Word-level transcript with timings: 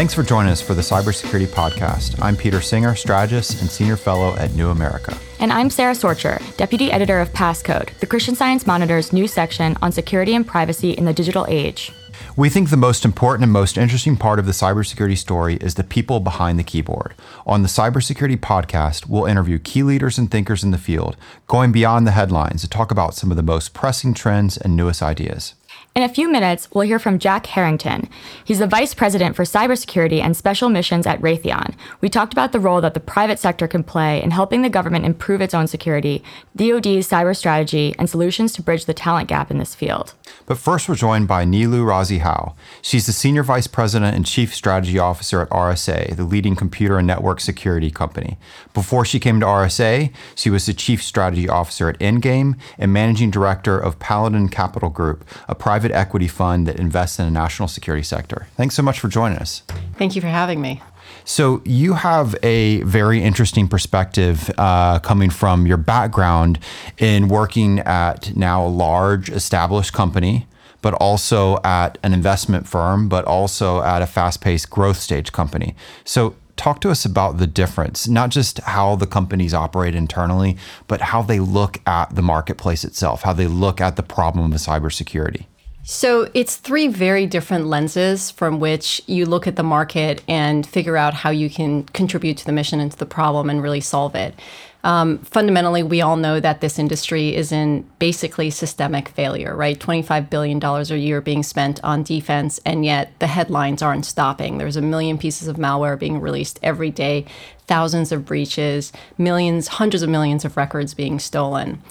Thanks 0.00 0.14
for 0.14 0.22
joining 0.22 0.50
us 0.50 0.62
for 0.62 0.72
the 0.72 0.80
Cybersecurity 0.80 1.46
Podcast. 1.48 2.18
I'm 2.22 2.34
Peter 2.34 2.62
Singer, 2.62 2.94
strategist 2.94 3.60
and 3.60 3.70
senior 3.70 3.98
fellow 3.98 4.34
at 4.36 4.54
New 4.54 4.70
America. 4.70 5.14
And 5.38 5.52
I'm 5.52 5.68
Sara 5.68 5.92
Sorcher, 5.92 6.40
deputy 6.56 6.90
editor 6.90 7.20
of 7.20 7.30
Passcode, 7.34 7.94
the 7.98 8.06
Christian 8.06 8.34
Science 8.34 8.66
Monitor's 8.66 9.12
new 9.12 9.28
section 9.28 9.76
on 9.82 9.92
security 9.92 10.34
and 10.34 10.46
privacy 10.46 10.92
in 10.92 11.04
the 11.04 11.12
digital 11.12 11.44
age. 11.50 11.92
We 12.34 12.48
think 12.48 12.70
the 12.70 12.78
most 12.78 13.04
important 13.04 13.42
and 13.42 13.52
most 13.52 13.76
interesting 13.76 14.16
part 14.16 14.38
of 14.38 14.46
the 14.46 14.52
cybersecurity 14.52 15.18
story 15.18 15.56
is 15.56 15.74
the 15.74 15.84
people 15.84 16.18
behind 16.18 16.58
the 16.58 16.64
keyboard. 16.64 17.12
On 17.44 17.60
the 17.60 17.68
Cybersecurity 17.68 18.38
Podcast, 18.38 19.06
we'll 19.06 19.26
interview 19.26 19.58
key 19.58 19.82
leaders 19.82 20.16
and 20.16 20.30
thinkers 20.30 20.64
in 20.64 20.70
the 20.70 20.78
field, 20.78 21.18
going 21.46 21.72
beyond 21.72 22.06
the 22.06 22.12
headlines 22.12 22.62
to 22.62 22.70
talk 22.70 22.90
about 22.90 23.12
some 23.12 23.30
of 23.30 23.36
the 23.36 23.42
most 23.42 23.74
pressing 23.74 24.14
trends 24.14 24.56
and 24.56 24.74
newest 24.74 25.02
ideas. 25.02 25.52
In 25.92 26.04
a 26.04 26.08
few 26.08 26.30
minutes, 26.30 26.68
we'll 26.70 26.86
hear 26.86 27.00
from 27.00 27.18
Jack 27.18 27.46
Harrington. 27.46 28.08
He's 28.44 28.60
the 28.60 28.68
Vice 28.68 28.94
President 28.94 29.34
for 29.34 29.42
Cybersecurity 29.42 30.22
and 30.22 30.36
Special 30.36 30.68
Missions 30.68 31.04
at 31.04 31.20
Raytheon. 31.20 31.74
We 32.00 32.08
talked 32.08 32.32
about 32.32 32.52
the 32.52 32.60
role 32.60 32.80
that 32.80 32.94
the 32.94 33.00
private 33.00 33.40
sector 33.40 33.66
can 33.66 33.82
play 33.82 34.22
in 34.22 34.30
helping 34.30 34.62
the 34.62 34.70
government 34.70 35.04
improve 35.04 35.40
its 35.40 35.52
own 35.52 35.66
security, 35.66 36.22
DoD's 36.54 37.08
cyber 37.08 37.36
strategy, 37.36 37.96
and 37.98 38.08
solutions 38.08 38.52
to 38.52 38.62
bridge 38.62 38.84
the 38.84 38.94
talent 38.94 39.28
gap 39.28 39.50
in 39.50 39.58
this 39.58 39.74
field. 39.74 40.14
But 40.46 40.58
first, 40.58 40.88
we're 40.88 40.94
joined 40.94 41.26
by 41.26 41.44
Niloo 41.44 41.84
Razi 41.84 42.20
Howe. 42.20 42.54
She's 42.82 43.06
the 43.06 43.12
Senior 43.12 43.42
Vice 43.42 43.66
President 43.66 44.14
and 44.14 44.24
Chief 44.24 44.54
Strategy 44.54 44.98
Officer 44.98 45.40
at 45.40 45.50
RSA, 45.50 46.14
the 46.14 46.22
leading 46.22 46.54
computer 46.54 46.98
and 46.98 47.06
network 47.06 47.40
security 47.40 47.90
company. 47.90 48.38
Before 48.74 49.04
she 49.04 49.18
came 49.18 49.40
to 49.40 49.46
RSA, 49.46 50.12
she 50.36 50.50
was 50.50 50.66
the 50.66 50.72
Chief 50.72 51.02
Strategy 51.02 51.48
Officer 51.48 51.88
at 51.88 51.98
Endgame 51.98 52.56
and 52.78 52.92
Managing 52.92 53.32
Director 53.32 53.76
of 53.76 53.98
Paladin 53.98 54.48
Capital 54.50 54.88
Group, 54.88 55.24
a 55.48 55.56
private 55.56 55.79
private 55.80 55.96
equity 55.96 56.28
fund 56.28 56.66
that 56.66 56.78
invests 56.78 57.18
in 57.18 57.24
the 57.24 57.30
national 57.30 57.66
security 57.66 58.02
sector. 58.02 58.46
Thanks 58.54 58.74
so 58.74 58.82
much 58.82 59.00
for 59.00 59.08
joining 59.08 59.38
us. 59.38 59.62
Thank 59.96 60.14
you 60.14 60.20
for 60.20 60.28
having 60.28 60.60
me. 60.60 60.82
So, 61.24 61.62
you 61.64 61.94
have 61.94 62.36
a 62.42 62.82
very 62.82 63.22
interesting 63.22 63.66
perspective 63.66 64.50
uh, 64.58 64.98
coming 64.98 65.30
from 65.30 65.66
your 65.66 65.78
background 65.78 66.58
in 66.98 67.28
working 67.28 67.78
at 67.80 68.36
now 68.36 68.66
a 68.66 68.68
large 68.68 69.30
established 69.30 69.94
company, 69.94 70.46
but 70.82 70.92
also 70.94 71.58
at 71.64 71.96
an 72.02 72.12
investment 72.12 72.68
firm, 72.68 73.08
but 73.08 73.24
also 73.24 73.80
at 73.82 74.02
a 74.02 74.06
fast 74.06 74.42
paced 74.42 74.68
growth 74.68 74.98
stage 74.98 75.32
company. 75.32 75.74
So, 76.04 76.34
talk 76.56 76.80
to 76.82 76.90
us 76.90 77.06
about 77.06 77.38
the 77.38 77.46
difference, 77.46 78.06
not 78.06 78.28
just 78.28 78.58
how 78.60 78.96
the 78.96 79.06
companies 79.06 79.54
operate 79.54 79.94
internally, 79.94 80.58
but 80.88 81.00
how 81.00 81.22
they 81.22 81.40
look 81.40 81.80
at 81.86 82.14
the 82.14 82.22
marketplace 82.22 82.84
itself, 82.84 83.22
how 83.22 83.32
they 83.32 83.46
look 83.46 83.80
at 83.80 83.96
the 83.96 84.02
problem 84.02 84.52
of 84.52 84.58
cybersecurity. 84.58 85.46
So 85.82 86.30
it's 86.34 86.56
three 86.56 86.88
very 86.88 87.26
different 87.26 87.66
lenses 87.66 88.30
from 88.30 88.60
which 88.60 89.00
you 89.06 89.24
look 89.24 89.46
at 89.46 89.56
the 89.56 89.62
market 89.62 90.22
and 90.28 90.66
figure 90.66 90.96
out 90.96 91.14
how 91.14 91.30
you 91.30 91.48
can 91.48 91.84
contribute 91.84 92.36
to 92.38 92.46
the 92.46 92.52
mission 92.52 92.80
and 92.80 92.92
to 92.92 92.98
the 92.98 93.06
problem 93.06 93.48
and 93.48 93.62
really 93.62 93.80
solve 93.80 94.14
it. 94.14 94.34
Um, 94.82 95.18
fundamentally, 95.18 95.82
we 95.82 96.00
all 96.00 96.16
know 96.16 96.40
that 96.40 96.62
this 96.62 96.78
industry 96.78 97.34
is 97.34 97.52
in 97.52 97.82
basically 97.98 98.50
systemic 98.50 99.10
failure, 99.10 99.54
right? 99.54 99.78
$25 99.78 100.30
billion 100.30 100.62
a 100.64 100.96
year 100.96 101.20
being 101.20 101.42
spent 101.42 101.82
on 101.84 102.02
defense, 102.02 102.60
and 102.64 102.84
yet 102.84 103.12
the 103.18 103.26
headlines 103.26 103.82
aren't 103.82 104.06
stopping. 104.06 104.56
There's 104.56 104.76
a 104.76 104.82
million 104.82 105.18
pieces 105.18 105.48
of 105.48 105.56
malware 105.56 105.98
being 105.98 106.20
released 106.20 106.58
every 106.62 106.90
day, 106.90 107.26
thousands 107.66 108.10
of 108.10 108.24
breaches, 108.24 108.90
millions, 109.18 109.68
hundreds 109.68 110.02
of 110.02 110.08
millions 110.08 110.46
of 110.46 110.56
records 110.56 110.94
being 110.94 111.18
stolen. 111.18 111.82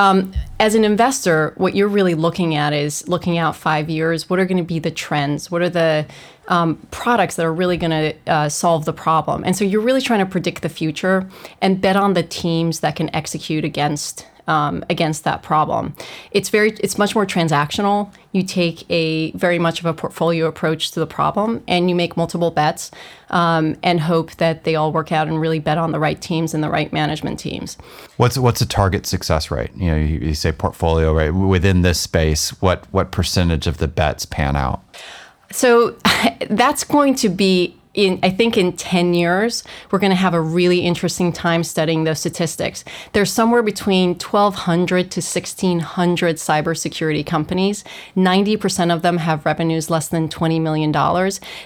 Um, 0.00 0.32
as 0.58 0.74
an 0.74 0.82
investor, 0.82 1.52
what 1.58 1.76
you're 1.76 1.86
really 1.86 2.14
looking 2.14 2.54
at 2.54 2.72
is 2.72 3.06
looking 3.06 3.36
out 3.36 3.54
five 3.54 3.90
years. 3.90 4.30
What 4.30 4.40
are 4.40 4.46
going 4.46 4.56
to 4.56 4.64
be 4.64 4.78
the 4.78 4.90
trends? 4.90 5.50
What 5.50 5.60
are 5.60 5.68
the 5.68 6.06
um, 6.48 6.76
products 6.90 7.36
that 7.36 7.44
are 7.44 7.52
really 7.52 7.76
going 7.76 7.90
to 7.90 8.14
uh, 8.26 8.48
solve 8.48 8.86
the 8.86 8.94
problem? 8.94 9.44
And 9.44 9.54
so 9.54 9.62
you're 9.62 9.82
really 9.82 10.00
trying 10.00 10.20
to 10.20 10.26
predict 10.26 10.62
the 10.62 10.70
future 10.70 11.28
and 11.60 11.82
bet 11.82 11.96
on 11.96 12.14
the 12.14 12.22
teams 12.22 12.80
that 12.80 12.96
can 12.96 13.14
execute 13.14 13.62
against 13.62 14.26
um, 14.50 14.84
against 14.90 15.22
that 15.22 15.44
problem. 15.44 15.94
It's 16.32 16.48
very 16.48 16.70
it's 16.80 16.98
much 16.98 17.14
more 17.14 17.24
transactional. 17.24 18.12
You 18.32 18.42
take 18.42 18.84
a 18.90 19.30
very 19.32 19.60
much 19.60 19.78
of 19.78 19.86
a 19.86 19.94
portfolio 19.94 20.46
approach 20.46 20.90
to 20.90 21.00
the 21.00 21.06
problem, 21.06 21.62
and 21.68 21.88
you 21.88 21.94
make 21.94 22.16
multiple 22.16 22.50
bets 22.50 22.90
um, 23.30 23.76
and 23.84 24.00
hope 24.00 24.32
that 24.36 24.64
they 24.64 24.74
all 24.74 24.92
work 24.92 25.12
out 25.12 25.28
and 25.28 25.40
really 25.40 25.60
bet 25.60 25.78
on 25.78 25.92
the 25.92 26.00
right 26.00 26.20
teams 26.20 26.52
and 26.52 26.64
the 26.64 26.68
right 26.68 26.92
management 26.92 27.38
teams. 27.38 27.78
What's 28.16 28.36
what's 28.36 28.60
a 28.60 28.66
target 28.66 29.06
success 29.06 29.52
rate? 29.52 29.70
You 29.76 29.92
know, 29.92 29.96
you, 29.96 30.18
you 30.18 30.34
say 30.34 30.50
portfolio 30.50 31.14
right 31.14 31.30
within 31.30 31.82
this 31.82 32.00
space. 32.00 32.50
What 32.60 32.86
what 32.92 33.12
percentage 33.12 33.68
of 33.68 33.78
the 33.78 33.88
bets 33.88 34.26
pan 34.26 34.56
out? 34.56 34.82
So 35.52 35.96
that's 36.50 36.82
going 36.82 37.14
to 37.16 37.28
be 37.28 37.79
in 37.94 38.20
I 38.22 38.30
think 38.30 38.56
in 38.56 38.72
10 38.72 39.14
years, 39.14 39.64
we're 39.90 39.98
going 39.98 40.10
to 40.10 40.16
have 40.16 40.34
a 40.34 40.40
really 40.40 40.80
interesting 40.80 41.32
time 41.32 41.64
studying 41.64 42.04
those 42.04 42.20
statistics. 42.20 42.84
There's 43.12 43.32
somewhere 43.32 43.62
between 43.62 44.10
1,200 44.10 45.10
to 45.10 45.20
1,600 45.20 46.36
cybersecurity 46.36 47.26
companies. 47.26 47.84
90% 48.16 48.94
of 48.94 49.02
them 49.02 49.18
have 49.18 49.44
revenues 49.44 49.90
less 49.90 50.08
than 50.08 50.28
$20 50.28 50.60
million. 50.60 50.92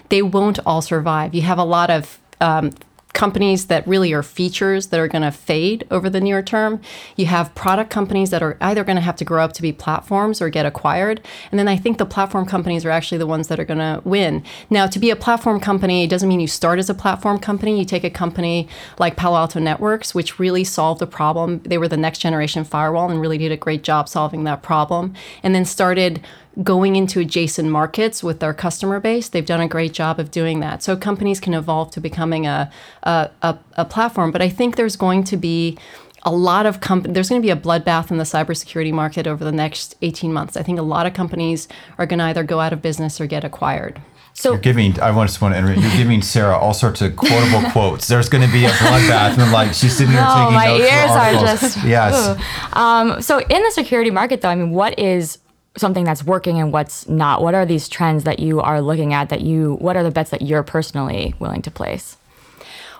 They 0.08 0.22
won't 0.22 0.58
all 0.64 0.82
survive. 0.82 1.34
You 1.34 1.42
have 1.42 1.58
a 1.58 1.64
lot 1.64 1.90
of 1.90 2.18
um, 2.40 2.70
companies 3.14 3.66
that 3.66 3.86
really 3.86 4.12
are 4.12 4.22
features 4.22 4.88
that 4.88 5.00
are 5.00 5.08
going 5.08 5.22
to 5.22 5.30
fade 5.30 5.86
over 5.90 6.10
the 6.10 6.20
near 6.20 6.42
term. 6.42 6.80
You 7.16 7.26
have 7.26 7.54
product 7.54 7.90
companies 7.90 8.30
that 8.30 8.42
are 8.42 8.58
either 8.60 8.84
going 8.84 8.96
to 8.96 9.02
have 9.02 9.16
to 9.16 9.24
grow 9.24 9.42
up 9.42 9.52
to 9.54 9.62
be 9.62 9.72
platforms 9.72 10.42
or 10.42 10.50
get 10.50 10.66
acquired. 10.66 11.24
And 11.50 11.58
then 11.58 11.68
I 11.68 11.76
think 11.76 11.98
the 11.98 12.06
platform 12.06 12.44
companies 12.44 12.84
are 12.84 12.90
actually 12.90 13.18
the 13.18 13.26
ones 13.26 13.48
that 13.48 13.58
are 13.58 13.64
going 13.64 13.78
to 13.78 14.02
win. 14.04 14.44
Now, 14.68 14.86
to 14.86 14.98
be 14.98 15.10
a 15.10 15.16
platform 15.16 15.60
company 15.60 16.06
doesn't 16.06 16.28
mean 16.28 16.40
you 16.40 16.48
start 16.48 16.78
as 16.78 16.90
a 16.90 16.94
platform 16.94 17.38
company. 17.38 17.78
You 17.78 17.84
take 17.84 18.04
a 18.04 18.10
company 18.10 18.68
like 18.98 19.16
Palo 19.16 19.36
Alto 19.36 19.60
Networks, 19.60 20.14
which 20.14 20.38
really 20.38 20.64
solved 20.64 21.00
the 21.00 21.06
problem. 21.06 21.60
They 21.60 21.78
were 21.78 21.88
the 21.88 21.96
next 21.96 22.18
generation 22.18 22.64
firewall 22.64 23.10
and 23.10 23.20
really 23.20 23.38
did 23.38 23.52
a 23.52 23.56
great 23.56 23.84
job 23.84 24.08
solving 24.08 24.44
that 24.44 24.62
problem. 24.62 25.14
And 25.42 25.54
then 25.54 25.64
started 25.64 26.20
going 26.62 26.96
into 26.96 27.20
adjacent 27.20 27.68
markets 27.68 28.22
with 28.22 28.40
their 28.40 28.54
customer 28.54 29.00
base. 29.00 29.28
They've 29.28 29.44
done 29.44 29.60
a 29.60 29.68
great 29.68 29.92
job 29.92 30.20
of 30.20 30.30
doing 30.30 30.60
that. 30.60 30.82
So 30.82 30.96
companies 30.96 31.40
can 31.40 31.54
evolve 31.54 31.90
to 31.92 32.00
becoming 32.00 32.46
a, 32.46 32.70
a, 33.02 33.30
a, 33.42 33.58
a 33.72 33.84
platform. 33.84 34.30
But 34.30 34.42
I 34.42 34.48
think 34.48 34.76
there's 34.76 34.96
going 34.96 35.24
to 35.24 35.36
be 35.36 35.76
a 36.22 36.32
lot 36.32 36.64
of 36.64 36.80
companies, 36.80 37.14
there's 37.14 37.28
going 37.28 37.42
to 37.42 37.46
be 37.46 37.50
a 37.50 37.56
bloodbath 37.56 38.10
in 38.10 38.18
the 38.18 38.24
cybersecurity 38.24 38.92
market 38.92 39.26
over 39.26 39.44
the 39.44 39.52
next 39.52 39.96
18 40.02 40.32
months. 40.32 40.56
I 40.56 40.62
think 40.62 40.78
a 40.78 40.82
lot 40.82 41.06
of 41.06 41.12
companies 41.12 41.68
are 41.98 42.06
going 42.06 42.18
to 42.18 42.24
either 42.26 42.44
go 42.44 42.60
out 42.60 42.72
of 42.72 42.80
business 42.80 43.20
or 43.20 43.26
get 43.26 43.44
acquired. 43.44 44.00
So 44.36 44.50
you're 44.50 44.60
giving. 44.60 44.98
I 45.00 45.12
just 45.24 45.40
want 45.40 45.54
to 45.54 45.58
interrupt. 45.58 45.80
You're 45.80 45.96
giving 45.96 46.20
Sara 46.20 46.58
all 46.58 46.74
sorts 46.74 47.00
of 47.02 47.14
quotable 47.14 47.70
quotes. 47.70 48.08
There's 48.08 48.28
going 48.28 48.44
to 48.44 48.52
be 48.52 48.64
a 48.64 48.70
bloodbath, 48.70 49.38
and 49.38 49.52
like 49.52 49.74
she's 49.74 49.96
sitting 49.96 50.12
there 50.12 50.24
no, 50.24 50.34
taking 50.34 50.54
my 50.54 50.66
notes. 50.66 50.90
My 50.90 51.30
ears 51.30 51.38
are 51.38 51.46
just 51.46 51.84
yes. 51.84 52.42
Um, 52.72 53.22
so 53.22 53.38
in 53.38 53.62
the 53.62 53.70
security 53.70 54.10
market, 54.10 54.40
though, 54.40 54.48
I 54.48 54.56
mean, 54.56 54.72
what 54.72 54.98
is 54.98 55.38
something 55.76 56.04
that's 56.04 56.24
working 56.24 56.58
and 56.58 56.72
what's 56.72 57.08
not? 57.08 57.42
What 57.42 57.54
are 57.54 57.66
these 57.66 57.88
trends 57.88 58.24
that 58.24 58.38
you 58.38 58.60
are 58.60 58.80
looking 58.80 59.12
at 59.12 59.28
that 59.28 59.40
you 59.40 59.74
what 59.74 59.96
are 59.96 60.02
the 60.02 60.10
bets 60.10 60.30
that 60.30 60.42
you're 60.42 60.62
personally 60.62 61.34
willing 61.38 61.62
to 61.62 61.70
place? 61.70 62.16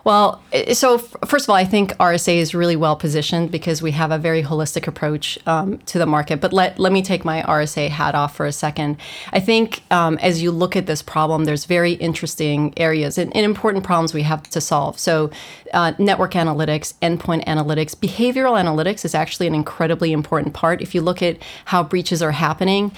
Well, 0.05 0.43
so 0.75 0.99
first 0.99 1.47
of 1.47 1.51
all, 1.51 1.57
I 1.57 1.65
think 1.65 1.93
RSA 1.95 2.37
is 2.37 2.55
really 2.55 2.77
well 2.77 2.95
positioned 2.95 3.51
because 3.51 3.81
we 3.81 3.93
have 3.93 4.11
a 4.11 4.19
very 4.19 4.43
holistic 4.43 4.87
approach 4.87 5.39
um, 5.47 5.79
to 5.79 5.99
the 5.99 6.05
market. 6.05 6.43
But 6.43 6.53
let, 6.53 6.79
let 6.79 6.93
me 6.93 7.03
take 7.03 7.25
my 7.25 7.43
RSA 7.43 7.89
hat 7.89 8.15
off 8.15 8.37
for 8.37 8.45
a 8.45 8.53
second. 8.53 8.99
I 9.33 9.41
think 9.41 9.83
um, 9.91 10.19
as 10.19 10.43
you 10.43 10.51
look 10.51 10.77
at 10.77 10.87
this 10.87 11.01
problem, 11.01 11.47
there's 11.47 11.65
very 11.65 11.93
interesting 11.93 12.75
areas 12.77 13.17
and, 13.17 13.35
and 13.35 13.47
important 13.47 13.83
problems 13.83 14.13
we 14.13 14.23
have 14.23 14.43
to 14.51 14.61
solve. 14.61 14.99
So, 14.99 15.31
uh, 15.73 15.93
network 15.99 16.33
analytics, 16.33 16.95
endpoint 17.03 17.45
analytics, 17.47 17.97
behavioral 17.97 18.63
analytics 18.63 19.05
is 19.05 19.15
actually 19.15 19.47
an 19.47 19.55
incredibly 19.55 20.13
important 20.13 20.55
part. 20.55 20.81
If 20.81 20.95
you 20.95 21.01
look 21.01 21.21
at 21.21 21.39
how 21.65 21.83
breaches 21.83 22.23
are 22.23 22.31
happening, 22.31 22.93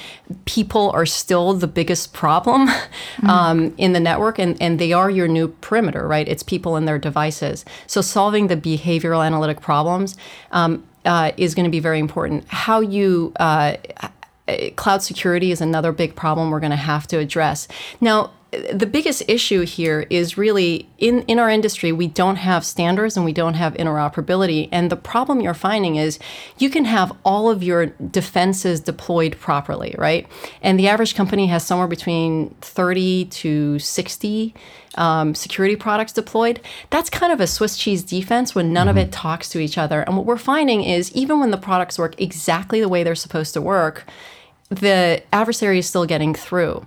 people 0.44 0.91
are 0.91 1.06
still 1.06 1.55
the 1.55 1.69
biggest 1.69 2.12
problem 2.12 2.67
mm-hmm. 2.69 3.31
um, 3.31 3.75
in 3.79 3.93
the 3.94 4.00
network, 4.00 4.38
and, 4.38 4.61
and 4.61 4.79
they 4.79 4.93
are 4.93 5.08
your 5.08 5.29
new 5.29 5.49
perimeter, 5.49 6.06
right? 6.06 6.29
It's 6.29 6.43
people 6.43 6.76
and 6.76 6.87
their 6.87 6.95
their 6.96 7.10
devices. 7.10 7.64
So 7.87 8.00
solving 8.00 8.48
the 8.48 8.56
behavioral 8.56 9.25
analytic 9.25 9.60
problems 9.60 10.16
um, 10.52 10.87
uh, 11.04 11.32
is 11.37 11.54
going 11.54 11.64
to 11.64 11.70
be 11.70 11.81
very 11.81 11.98
important. 11.98 12.44
How 12.48 12.81
you 12.81 13.32
uh, 13.37 13.76
cloud 14.76 15.02
security 15.02 15.50
is 15.50 15.60
another 15.60 15.93
big 15.93 16.14
problem 16.14 16.50
we're 16.50 16.60
going 16.60 16.70
to 16.70 16.76
have 16.76 17.06
to 17.08 17.19
address. 17.19 17.69
Now, 18.00 18.32
the 18.72 18.87
biggest 18.87 19.25
issue 19.28 19.62
here 19.62 20.06
is 20.08 20.38
really 20.38 20.88
in, 20.98 21.22
in 21.22 21.38
our 21.38 21.50
industry, 21.50 21.93
we 21.93 22.06
don't 22.06 22.37
have 22.37 22.64
standards 22.64 23.16
and 23.16 23.25
we 23.26 23.32
don't 23.32 23.54
have 23.54 23.75
interoperability. 23.75 24.69
And 24.72 24.90
the 24.90 24.96
problem 24.96 25.40
you're 25.40 25.52
finding 25.52 25.96
is 25.96 26.19
you 26.58 26.70
can 26.70 26.84
have 26.84 27.12
all 27.25 27.50
of 27.50 27.62
your 27.62 27.87
defenses 27.87 28.81
deployed 28.81 29.37
properly, 29.38 29.94
right? 29.98 30.26
And 30.62 30.78
the 30.78 30.88
average 30.88 31.14
company 31.14 31.48
has 31.48 31.66
somewhere 31.66 31.88
between 31.88 32.50
30 32.60 33.26
to 33.26 33.78
60 33.78 34.54
um, 34.96 35.34
security 35.34 35.76
products 35.76 36.12
deployed. 36.12 36.60
That's 36.90 37.10
kind 37.10 37.32
of 37.32 37.40
a 37.40 37.46
Swiss 37.46 37.76
cheese 37.76 38.02
defense 38.02 38.54
when 38.54 38.72
none 38.72 38.87
mm-hmm. 38.87 38.98
of 38.98 39.08
it 39.08 39.12
talks 39.12 39.48
to 39.50 39.58
each 39.58 39.78
other. 39.78 40.02
And 40.02 40.16
what 40.16 40.26
we're 40.26 40.37
finding 40.37 40.84
is 40.84 41.12
even 41.12 41.40
when 41.40 41.50
the 41.50 41.58
products 41.58 41.98
work 41.98 42.20
exactly 42.20 42.81
the 42.81 42.88
way 42.88 43.02
they're 43.02 43.14
supposed 43.14 43.54
to 43.54 43.60
work, 43.60 44.04
the 44.69 45.22
adversary 45.32 45.78
is 45.78 45.87
still 45.87 46.06
getting 46.06 46.34
through. 46.34 46.87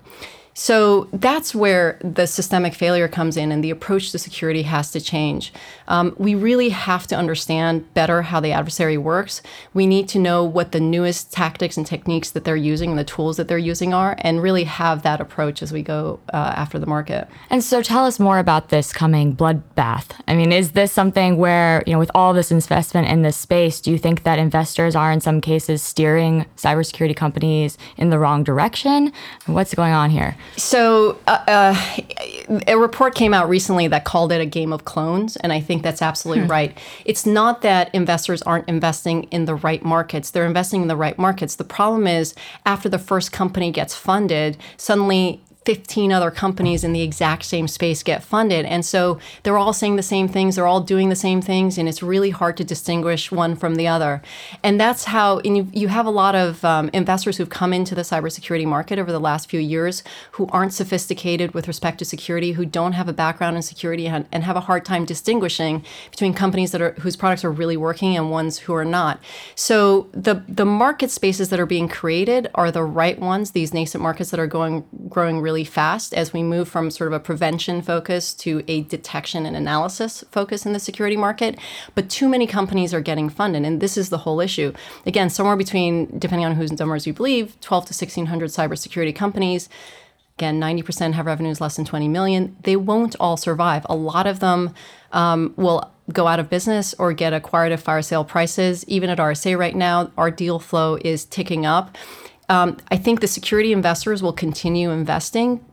So 0.60 1.08
that's 1.14 1.56
where 1.56 1.98
the 2.04 2.28
systemic 2.28 2.74
failure 2.74 3.08
comes 3.08 3.38
in, 3.38 3.50
and 3.50 3.64
the 3.64 3.70
approach 3.70 4.12
to 4.12 4.20
security 4.20 4.64
has 4.64 4.92
to 4.92 5.00
change. 5.00 5.54
Um, 5.88 6.14
we 6.18 6.36
really 6.36 6.68
have 6.68 7.08
to 7.08 7.16
understand 7.16 7.92
better 7.94 8.24
how 8.24 8.42
the 8.42 8.52
adversary 8.52 8.98
works. 8.98 9.42
We 9.74 9.88
need 9.88 10.10
to 10.10 10.20
know 10.20 10.44
what 10.44 10.74
the 10.74 10.82
newest 10.82 11.32
tactics 11.32 11.78
and 11.78 11.88
techniques 11.88 12.32
that 12.32 12.44
they're 12.44 12.58
using 12.58 12.90
and 12.90 13.00
the 13.00 13.06
tools 13.06 13.38
that 13.38 13.48
they're 13.48 13.58
using 13.58 13.94
are, 13.94 14.18
and 14.20 14.44
really 14.44 14.66
have 14.66 15.02
that 15.04 15.22
approach 15.22 15.64
as 15.64 15.72
we 15.72 15.82
go 15.82 16.20
uh, 16.34 16.54
after 16.58 16.78
the 16.78 16.86
market. 16.86 17.30
And 17.50 17.64
so, 17.64 17.82
tell 17.82 18.06
us 18.06 18.20
more 18.20 18.38
about 18.38 18.68
this 18.68 18.92
coming 18.92 19.34
bloodbath. 19.34 20.08
I 20.28 20.36
mean, 20.36 20.52
is 20.52 20.74
this 20.74 20.92
something 20.92 21.38
where, 21.38 21.84
you 21.88 21.94
know, 21.94 22.00
with 22.00 22.12
all 22.14 22.34
this 22.34 22.52
investment 22.52 23.08
in 23.08 23.22
this 23.22 23.38
space, 23.38 23.80
do 23.80 23.92
you 23.92 23.98
think 23.98 24.24
that 24.24 24.38
investors 24.38 24.94
are 24.94 25.10
in 25.10 25.22
some 25.22 25.40
cases 25.40 25.82
steering 25.82 26.46
cybersecurity 26.58 27.16
companies 27.16 27.78
in 27.96 28.10
the 28.10 28.20
wrong 28.20 28.44
direction? 28.44 29.14
What's 29.46 29.74
going 29.74 29.94
on 29.94 30.10
here? 30.10 30.36
So, 30.58 31.18
uh, 31.28 31.44
uh, 31.48 32.62
a 32.68 32.78
report 32.78 33.16
came 33.16 33.34
out 33.34 33.48
recently 33.48 33.88
that 33.88 34.06
called 34.06 34.32
it 34.32 34.42
a 34.42 34.46
game 34.46 34.74
of 34.74 34.86
clones, 34.86 35.38
and 35.38 35.54
I 35.54 35.62
think 35.62 35.84
that's 35.84 36.02
absolutely 36.02 36.44
hmm. 36.46 36.52
right. 36.52 36.78
It's 37.06 37.26
not 37.26 37.62
that 37.62 37.94
investors 37.94 38.42
aren't 38.42 38.68
investing 38.68 39.24
in 39.26 39.46
the 39.46 39.56
right 39.56 39.84
markets, 39.84 40.32
they're 40.32 40.46
investing 40.46 40.82
in 40.82 40.88
the 40.88 40.96
right 40.96 41.18
markets. 41.18 41.56
The 41.56 41.64
problem 41.64 42.08
is, 42.08 42.36
after 42.66 42.90
the 42.90 43.00
first 43.00 43.32
company 43.32 43.72
gets 43.72 43.96
funded, 43.96 44.58
suddenly 44.78 45.42
15 45.66 46.12
other 46.12 46.32
companies 46.32 46.84
in 46.84 46.94
the 46.94 47.02
exact 47.02 47.44
same 47.44 47.68
space 47.68 48.02
get 48.02 48.24
funded. 48.24 48.66
And 48.66 48.86
so 48.86 49.20
they're 49.44 49.58
all 49.58 49.74
saying 49.74 49.98
the 49.98 50.04
same 50.04 50.28
things, 50.28 50.56
they're 50.56 50.66
all 50.66 50.82
doing 50.82 51.10
the 51.10 51.16
same 51.16 51.42
things, 51.42 51.78
and 51.78 51.88
it's 51.88 52.02
really 52.02 52.30
hard 52.30 52.58
to 52.58 52.64
distinguish 52.64 53.32
one 53.32 53.56
from 53.56 53.76
the 53.76 53.88
other. 53.88 54.22
And 54.64 54.80
that's 54.80 55.06
how 55.06 55.40
and 55.40 55.58
you, 55.58 55.68
you 55.72 55.88
have 55.90 56.06
a 56.06 56.12
lot 56.12 56.34
of 56.34 56.64
um, 56.64 56.90
investors 56.94 57.38
who've 57.38 57.50
come 57.50 57.74
into 57.74 57.94
the 57.94 58.02
cybersecurity 58.02 58.66
market 58.66 59.00
over 59.00 59.12
the 59.12 59.20
last 59.20 59.50
few 59.50 59.60
years 59.60 60.04
who 60.32 60.48
aren't 60.48 60.74
sophisticated 60.74 61.54
with 61.54 61.68
respect 61.68 62.00
to 62.00 62.06
security, 62.06 62.54
who 62.54 62.66
don't 62.66 62.94
have 62.94 63.08
a 63.08 63.14
background 63.14 63.56
in 63.56 63.62
security, 63.62 64.08
and, 64.08 64.26
and 64.32 64.44
have 64.44 64.56
a 64.56 64.62
hard 64.62 64.86
time 64.86 65.06
distinguishing 65.06 65.84
between 66.10 66.34
companies 66.34 66.72
that 66.72 66.82
are 66.82 66.94
whose 67.00 67.16
products 67.16 67.44
are 67.44 67.52
really 67.52 67.78
working 67.78 68.16
and 68.16 68.32
ones 68.32 68.60
who 68.60 68.74
are 68.74 68.86
not. 68.86 69.20
So 69.56 70.10
the 70.14 70.44
the 70.48 70.66
market 70.66 71.12
spaces 71.12 71.50
that 71.50 71.60
are 71.60 71.66
being 71.66 71.88
created 71.88 72.50
are 72.56 72.72
the 72.72 72.84
right 72.84 73.20
ones, 73.20 73.52
these 73.52 73.74
nascent 73.74 74.02
markets 74.02 74.32
that 74.32 74.40
are 74.40 74.48
going 74.48 74.86
growing 75.10 75.42
really 75.42 75.59
really 75.60 75.66
fast 75.66 76.14
as 76.14 76.32
we 76.32 76.42
move 76.42 76.70
from 76.70 76.90
sort 76.90 77.10
of 77.10 77.14
a 77.14 77.20
prevention 77.20 77.82
focus 77.82 78.34
to 78.34 78.64
a 78.70 78.82
detection 78.84 79.46
and 79.46 79.58
analysis 79.58 80.24
focus 80.32 80.66
in 80.66 80.72
the 80.72 80.80
security 80.80 81.18
market. 81.18 81.60
But 81.96 82.10
too 82.10 82.30
many 82.30 82.48
companies 82.48 82.94
are 82.94 83.02
getting 83.02 83.30
funded, 83.30 83.66
and 83.66 83.82
this 83.82 83.98
is 83.98 84.10
the 84.10 84.20
whole 84.20 84.40
issue. 84.40 84.72
Again, 85.06 85.30
somewhere 85.30 85.58
between, 85.58 86.18
depending 86.18 86.46
on 86.46 86.56
whose 86.56 86.72
numbers 86.72 87.06
you 87.06 87.12
believe, 87.12 87.60
12 87.60 87.88
to 87.88 87.94
1,600 87.94 88.50
cybersecurity 88.50 89.14
companies. 89.14 89.68
Again, 90.38 90.62
90% 90.62 91.12
have 91.12 91.26
revenues 91.26 91.60
less 91.60 91.76
than 91.76 91.84
20 91.84 92.08
million. 92.08 92.56
They 92.64 92.78
won't 92.78 93.18
all 93.20 93.36
survive. 93.36 93.86
A 93.90 93.96
lot 93.96 94.28
of 94.28 94.40
them 94.40 94.74
um, 95.12 95.54
will 95.58 95.92
go 96.14 96.28
out 96.28 96.40
of 96.40 96.50
business 96.50 96.96
or 96.98 97.12
get 97.12 97.34
acquired 97.34 97.74
at 97.74 97.82
fire 97.82 98.02
sale 98.02 98.24
prices. 98.24 98.86
Even 98.88 99.10
at 99.10 99.18
RSA 99.18 99.58
right 99.58 99.76
now, 99.76 100.10
our 100.18 100.32
deal 100.32 100.58
flow 100.58 100.98
is 101.04 101.26
ticking 101.26 101.66
up. 101.66 101.98
Um, 102.50 102.78
I 102.92 102.98
think 102.98 103.22
the 103.22 103.28
security 103.28 103.72
investors 103.72 104.22
will 104.22 104.34
continue 104.34 104.90
investing, 104.90 105.64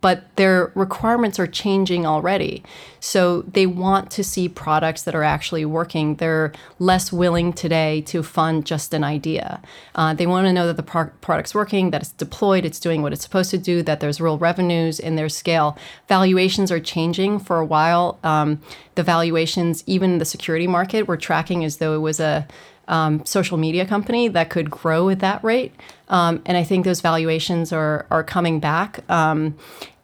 but 0.00 0.24
their 0.36 0.70
requirements 0.76 1.40
are 1.40 1.46
changing 1.46 2.06
already. 2.06 2.62
So 3.00 3.42
they 3.42 3.66
want 3.66 4.12
to 4.12 4.22
see 4.22 4.48
products 4.48 5.02
that 5.02 5.14
are 5.16 5.24
actually 5.24 5.64
working. 5.64 6.16
They're 6.16 6.52
less 6.78 7.12
willing 7.12 7.52
today 7.52 8.02
to 8.02 8.22
fund 8.22 8.64
just 8.64 8.94
an 8.94 9.02
idea. 9.02 9.60
Uh, 9.96 10.14
they 10.14 10.26
want 10.26 10.46
to 10.46 10.52
know 10.52 10.68
that 10.68 10.76
the 10.76 10.84
pro- 10.84 11.10
product's 11.20 11.52
working, 11.52 11.90
that 11.90 12.02
it's 12.02 12.12
deployed, 12.12 12.64
it's 12.64 12.78
doing 12.78 13.02
what 13.02 13.12
it's 13.12 13.24
supposed 13.24 13.50
to 13.50 13.58
do, 13.58 13.82
that 13.82 13.98
there's 13.98 14.20
real 14.20 14.38
revenues 14.38 15.00
in 15.00 15.16
their 15.16 15.28
scale. 15.28 15.76
Valuations 16.06 16.70
are 16.70 16.80
changing 16.80 17.40
for 17.40 17.58
a 17.58 17.66
while. 17.66 18.20
Um, 18.22 18.60
the 18.94 19.02
valuations, 19.02 19.82
even 19.88 20.12
in 20.12 20.18
the 20.18 20.24
security 20.24 20.68
market, 20.68 21.08
we're 21.08 21.16
tracking 21.16 21.64
as 21.64 21.78
though 21.78 21.96
it 21.96 22.00
was 22.00 22.20
a 22.20 22.46
um, 22.88 23.24
social 23.24 23.56
media 23.56 23.86
company 23.86 24.28
that 24.28 24.50
could 24.50 24.70
grow 24.70 25.08
at 25.08 25.20
that 25.20 25.42
rate. 25.42 25.72
Um, 26.12 26.42
and 26.46 26.56
I 26.56 26.62
think 26.62 26.84
those 26.84 27.00
valuations 27.00 27.72
are 27.72 28.06
are 28.10 28.22
coming 28.22 28.60
back. 28.60 29.00
Um, 29.10 29.56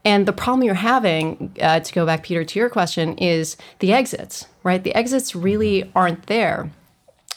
and 0.04 0.26
the 0.26 0.32
problem 0.32 0.64
you're 0.64 0.74
having, 0.74 1.54
uh, 1.60 1.80
to 1.80 1.92
go 1.92 2.06
back, 2.06 2.22
Peter, 2.22 2.42
to 2.42 2.58
your 2.58 2.70
question, 2.70 3.16
is 3.18 3.56
the 3.80 3.92
exits, 3.92 4.46
right? 4.62 4.82
The 4.82 4.94
exits 4.94 5.36
really 5.36 5.90
aren't 5.94 6.26
there. 6.26 6.70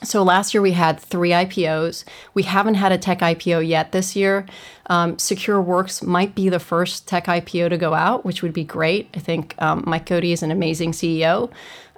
So 0.04 0.24
last 0.24 0.54
year 0.54 0.62
we 0.62 0.72
had 0.72 1.00
three 1.00 1.30
IPOs. 1.30 2.06
We 2.34 2.44
haven't 2.44 2.76
had 2.76 2.92
a 2.92 2.98
tech 2.98 3.20
IPO 3.20 3.68
yet 3.68 3.92
this 3.92 4.16
year. 4.16 4.46
Um, 4.88 5.18
SecureWorks 5.18 6.02
might 6.02 6.34
be 6.34 6.50
the 6.50 6.60
first 6.60 7.08
tech 7.08 7.26
IPO 7.26 7.70
to 7.70 7.78
go 7.78 7.94
out, 7.94 8.26
which 8.26 8.42
would 8.42 8.54
be 8.54 8.64
great. 8.64 9.10
I 9.14 9.20
think 9.20 9.54
um, 9.62 9.84
Mike 9.86 10.08
Cote 10.08 10.24
is 10.24 10.42
an 10.42 10.50
amazing 10.50 10.94
CEO. 10.94 11.52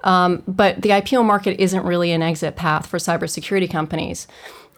Um, 0.03 0.43
but 0.47 0.81
the 0.81 0.89
IPO 0.89 1.23
market 1.23 1.61
isn't 1.61 1.85
really 1.85 2.11
an 2.11 2.21
exit 2.21 2.57
path 2.57 2.87
for 2.87 2.97
cybersecurity 2.97 3.71
companies. 3.71 4.27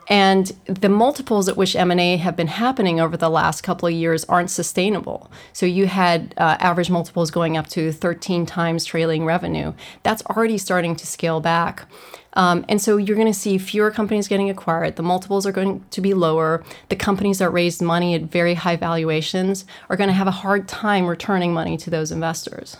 And 0.07 0.51
the 0.65 0.89
multiples 0.89 1.49
at 1.49 1.57
which 1.57 1.75
M&A 1.75 2.17
have 2.17 2.35
been 2.35 2.47
happening 2.47 2.99
over 2.99 3.17
the 3.17 3.29
last 3.29 3.61
couple 3.61 3.87
of 3.87 3.93
years 3.93 4.23
aren't 4.25 4.51
sustainable. 4.51 5.31
So 5.53 5.65
you 5.65 5.87
had 5.87 6.33
uh, 6.37 6.57
average 6.59 6.89
multiples 6.89 7.31
going 7.31 7.57
up 7.57 7.67
to 7.67 7.91
13 7.91 8.45
times 8.45 8.85
trailing 8.85 9.25
revenue. 9.25 9.73
That's 10.03 10.23
already 10.25 10.57
starting 10.57 10.95
to 10.97 11.07
scale 11.07 11.39
back. 11.39 11.87
Um, 12.33 12.65
and 12.67 12.81
so 12.81 12.97
you're 12.97 13.15
going 13.15 13.31
to 13.31 13.39
see 13.39 13.57
fewer 13.57 13.91
companies 13.91 14.27
getting 14.27 14.49
acquired. 14.49 14.97
The 14.97 15.03
multiples 15.03 15.45
are 15.45 15.51
going 15.51 15.85
to 15.89 16.01
be 16.01 16.13
lower. 16.13 16.63
The 16.89 16.95
companies 16.95 17.39
that 17.39 17.49
raised 17.49 17.81
money 17.81 18.13
at 18.13 18.23
very 18.23 18.55
high 18.55 18.75
valuations 18.75 19.65
are 19.89 19.95
going 19.95 20.09
to 20.09 20.13
have 20.13 20.27
a 20.27 20.31
hard 20.31 20.67
time 20.67 21.07
returning 21.07 21.53
money 21.53 21.77
to 21.77 21.89
those 21.89 22.11
investors. 22.11 22.77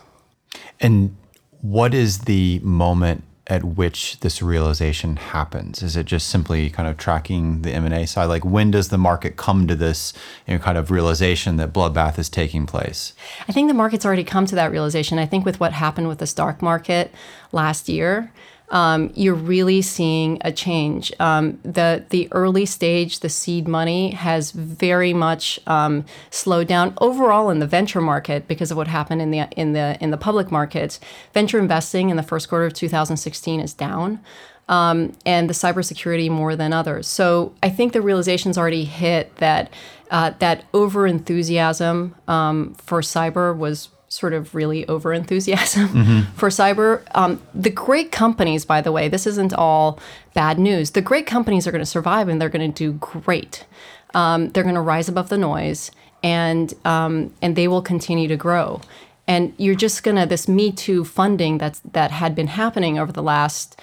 And 0.81 1.16
what 1.62 1.94
is 1.94 2.19
the 2.19 2.60
moment 2.60 3.24
at 3.47 3.63
which 3.63 4.19
this 4.21 4.42
realization 4.42 5.18
happens? 5.18 5.83
Is 5.83 5.95
it 5.95 6.06
just 6.06 6.27
simply 6.27 6.69
kind 6.69 6.88
of 6.89 6.97
tracking 6.97 7.62
the 7.62 7.71
M&A 7.71 8.07
side? 8.07 8.25
Like 8.25 8.44
when 8.44 8.71
does 8.71 8.89
the 8.89 8.97
market 8.97 9.38
come 9.38 9.68
to 9.68 9.75
this 9.75 10.13
you 10.47 10.56
know, 10.56 10.59
kind 10.59 10.77
of 10.77 10.89
realization 10.89 11.57
that 11.57 11.71
bloodbath 11.71 12.18
is 12.18 12.30
taking 12.30 12.65
place? 12.65 13.13
I 13.47 13.51
think 13.51 13.68
the 13.68 13.74
market's 13.75 14.06
already 14.06 14.24
come 14.24 14.45
to 14.47 14.56
that 14.56 14.71
realization. 14.71 15.19
I 15.19 15.25
think 15.25 15.45
with 15.45 15.59
what 15.59 15.74
happened 15.74 16.07
with 16.07 16.18
the 16.19 16.27
stock 16.27 16.62
market 16.62 17.13
last 17.51 17.88
year, 17.88 18.31
um, 18.69 19.12
you're 19.15 19.35
really 19.35 19.81
seeing 19.81 20.39
a 20.41 20.51
change. 20.51 21.12
Um, 21.19 21.59
the 21.63 22.03
the 22.09 22.27
early 22.31 22.65
stage, 22.65 23.19
the 23.19 23.29
seed 23.29 23.67
money 23.67 24.12
has 24.12 24.51
very 24.51 25.13
much 25.13 25.59
um, 25.67 26.06
slowed 26.31 26.68
down 26.68 26.94
overall 26.99 27.49
in 27.49 27.59
the 27.59 27.68
venture 27.68 28.01
market 28.01 28.47
because 28.47 28.71
of 28.71 28.78
what 28.78 28.87
happened 28.87 29.21
in 29.21 29.31
the 29.31 29.47
in 29.56 29.73
the 29.73 29.97
in 30.01 30.11
the 30.11 30.18
public 30.18 30.51
markets. 30.51 30.99
Venture 31.33 31.59
investing 31.59 32.09
in 32.09 32.18
the 32.18 32.23
first 32.23 32.49
quarter 32.49 32.66
of 32.66 32.73
2016 32.73 33.59
is 33.59 33.73
down. 33.73 34.19
Um, 34.68 35.13
and 35.28 35.47
the 35.47 35.54
cybersecurity 35.54 36.28
more 36.28 36.56
than 36.56 36.73
others. 36.73 37.06
So 37.06 37.54
I 37.61 37.69
think 37.69 37.94
the 37.94 38.01
realization's 38.01 38.57
already 38.57 38.83
hit 38.83 39.35
that 39.35 39.71
uh, 40.09 40.31
that 40.40 40.63
over 40.73 41.06
enthusiasm 41.06 42.16
um, 42.28 42.73
for 42.75 43.01
cyber 43.01 43.56
was 43.56 43.90
sort 44.07 44.33
of 44.33 44.54
really 44.56 44.88
over 44.88 45.14
enthusiasm 45.14 45.90
mm-hmm. 45.90 46.21
for 46.38 46.50
cyber. 46.50 47.04
Um, 47.16 47.42
the 47.54 47.69
great 47.69 48.12
companies, 48.12 48.66
by 48.66 48.81
the 48.81 48.92
way, 48.92 49.07
this 49.07 49.28
isn't 49.28 49.54
all 49.54 50.00
bad 50.33 50.59
news. 50.59 50.92
The 50.92 51.02
great 51.02 51.26
companies 51.26 51.68
are 51.68 51.71
going 51.71 51.81
to 51.81 51.85
survive 51.85 52.28
and 52.28 52.40
they're 52.40 52.50
going 52.50 52.71
to 52.71 52.78
do 52.78 52.94
great. 53.00 53.66
Um, 54.14 54.50
they're 54.50 54.64
going 54.64 54.76
to 54.76 54.81
rise 54.81 55.09
above 55.09 55.30
the 55.30 55.38
noise 55.38 55.92
and 56.26 56.74
um, 56.85 57.33
and 57.42 57.56
they 57.56 57.68
will 57.68 57.83
continue 57.83 58.28
to 58.28 58.35
grow. 58.35 58.81
And 59.28 59.54
you're 59.57 59.76
just 59.76 60.04
gonna 60.04 60.26
this 60.26 60.47
Me 60.47 60.71
Too 60.71 61.06
funding 61.06 61.59
that's 61.59 61.80
that 61.80 62.12
had 62.12 62.35
been 62.35 62.47
happening 62.47 62.97
over 62.97 63.12
the 63.12 63.24
last 63.24 63.80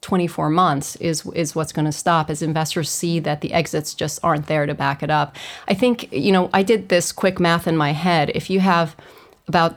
24 0.00 0.50
months 0.50 0.96
is 0.96 1.26
is 1.34 1.54
what's 1.54 1.72
going 1.72 1.84
to 1.84 1.92
stop 1.92 2.30
as 2.30 2.42
investors 2.42 2.88
see 2.88 3.18
that 3.20 3.40
the 3.40 3.52
exits 3.52 3.92
just 3.92 4.18
aren't 4.22 4.46
there 4.46 4.66
to 4.66 4.74
back 4.74 5.02
it 5.02 5.10
up. 5.10 5.36
I 5.66 5.74
think 5.74 6.12
you 6.12 6.30
know 6.32 6.48
I 6.54 6.62
did 6.62 6.88
this 6.88 7.10
quick 7.10 7.40
math 7.40 7.66
in 7.66 7.76
my 7.76 7.92
head. 7.92 8.30
If 8.34 8.50
you 8.50 8.60
have 8.60 8.94
about 9.50 9.76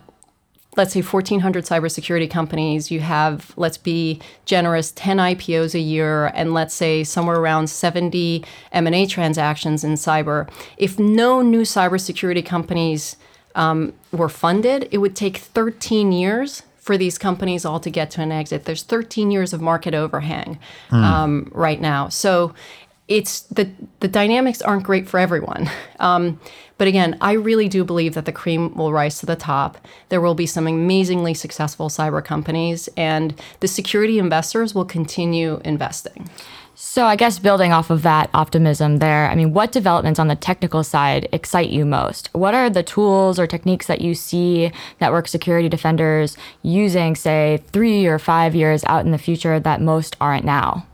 let's 0.76 0.94
say 0.94 1.02
1400 1.02 1.66
cybersecurity 1.66 2.30
companies. 2.30 2.90
You 2.90 3.00
have 3.02 3.54
let's 3.58 3.78
be 3.78 4.22
generous 4.46 4.92
10 4.92 5.18
ipos 5.18 5.76
a 5.76 5.80
year 5.80 6.28
and 6.28 6.54
let's 6.54 6.74
say 6.74 7.04
somewhere 7.04 7.38
around 7.38 7.68
70 7.70 8.44
m&a 8.72 9.06
transactions 9.06 9.84
in 9.84 9.94
cyber. 9.94 10.50
If 10.78 10.98
no 11.00 11.42
new 11.42 11.62
cybersecurity 11.62 12.46
companies 12.46 13.18
um, 13.56 13.94
were 14.12 14.30
funded 14.30 14.90
it 14.92 14.98
would 14.98 15.16
take 15.16 15.38
13 15.38 16.12
years 16.12 16.64
for 16.84 16.98
these 16.98 17.18
companies 17.18 17.64
all 17.64 17.80
to 17.80 17.90
get 17.90 18.12
to 18.12 18.22
an 18.22 18.32
exit. 18.32 18.66
There's 18.66 18.84
13 18.84 19.32
years 19.32 19.54
of 19.54 19.62
market 19.62 19.94
overhang 19.94 20.60
mm. 20.90 21.02
um, 21.02 21.50
right 21.54 21.80
now. 21.80 22.10
So 22.10 22.54
it's 23.08 23.42
the 23.42 23.70
the 24.00 24.08
dynamics 24.08 24.62
aren't 24.62 24.84
great 24.84 25.08
for 25.08 25.20
everyone. 25.20 25.70
Um, 26.00 26.40
but 26.78 26.88
again, 26.90 27.18
I 27.22 27.34
really 27.34 27.70
do 27.70 27.86
believe 27.86 28.14
that 28.16 28.26
the 28.26 28.34
cream 28.34 28.74
will 28.76 28.92
rise 28.92 29.20
to 29.20 29.26
the 29.26 29.38
top. 29.38 29.78
There 30.10 30.20
will 30.20 30.36
be 30.36 30.46
some 30.46 30.68
amazingly 30.68 31.34
successful 31.34 31.88
cyber 31.88 32.22
companies, 32.22 32.90
and 32.98 33.40
the 33.62 33.70
security 33.70 34.20
investors 34.20 34.76
will 34.76 34.84
continue 34.84 35.62
investing. 35.64 36.30
So, 36.76 37.06
I 37.06 37.16
guess 37.16 37.38
building 37.38 37.72
off 37.72 37.92
of 37.92 38.02
that 38.02 38.32
optimism 38.34 38.98
there, 38.98 39.30
I 39.30 39.36
mean, 39.36 39.54
what 39.54 39.72
developments 39.72 40.20
on 40.20 40.28
the 40.28 40.36
technical 40.36 40.84
side 40.84 41.30
excite 41.32 41.70
you 41.70 41.86
most? 41.86 42.30
What 42.34 42.56
are 42.56 42.70
the 42.70 42.82
tools 42.84 43.40
or 43.40 43.46
techniques 43.46 43.86
that 43.86 44.02
you 44.02 44.16
see 44.16 44.72
network 45.00 45.28
security 45.28 45.70
defenders 45.70 46.36
using, 46.64 47.16
say, 47.16 47.64
three 47.72 48.08
or 48.08 48.18
five 48.18 48.56
years 48.56 48.84
out 48.86 49.06
in 49.06 49.12
the 49.12 49.18
future 49.20 49.60
that 49.60 49.82
most 49.82 50.18
aren't 50.20 50.46
now? 50.46 50.88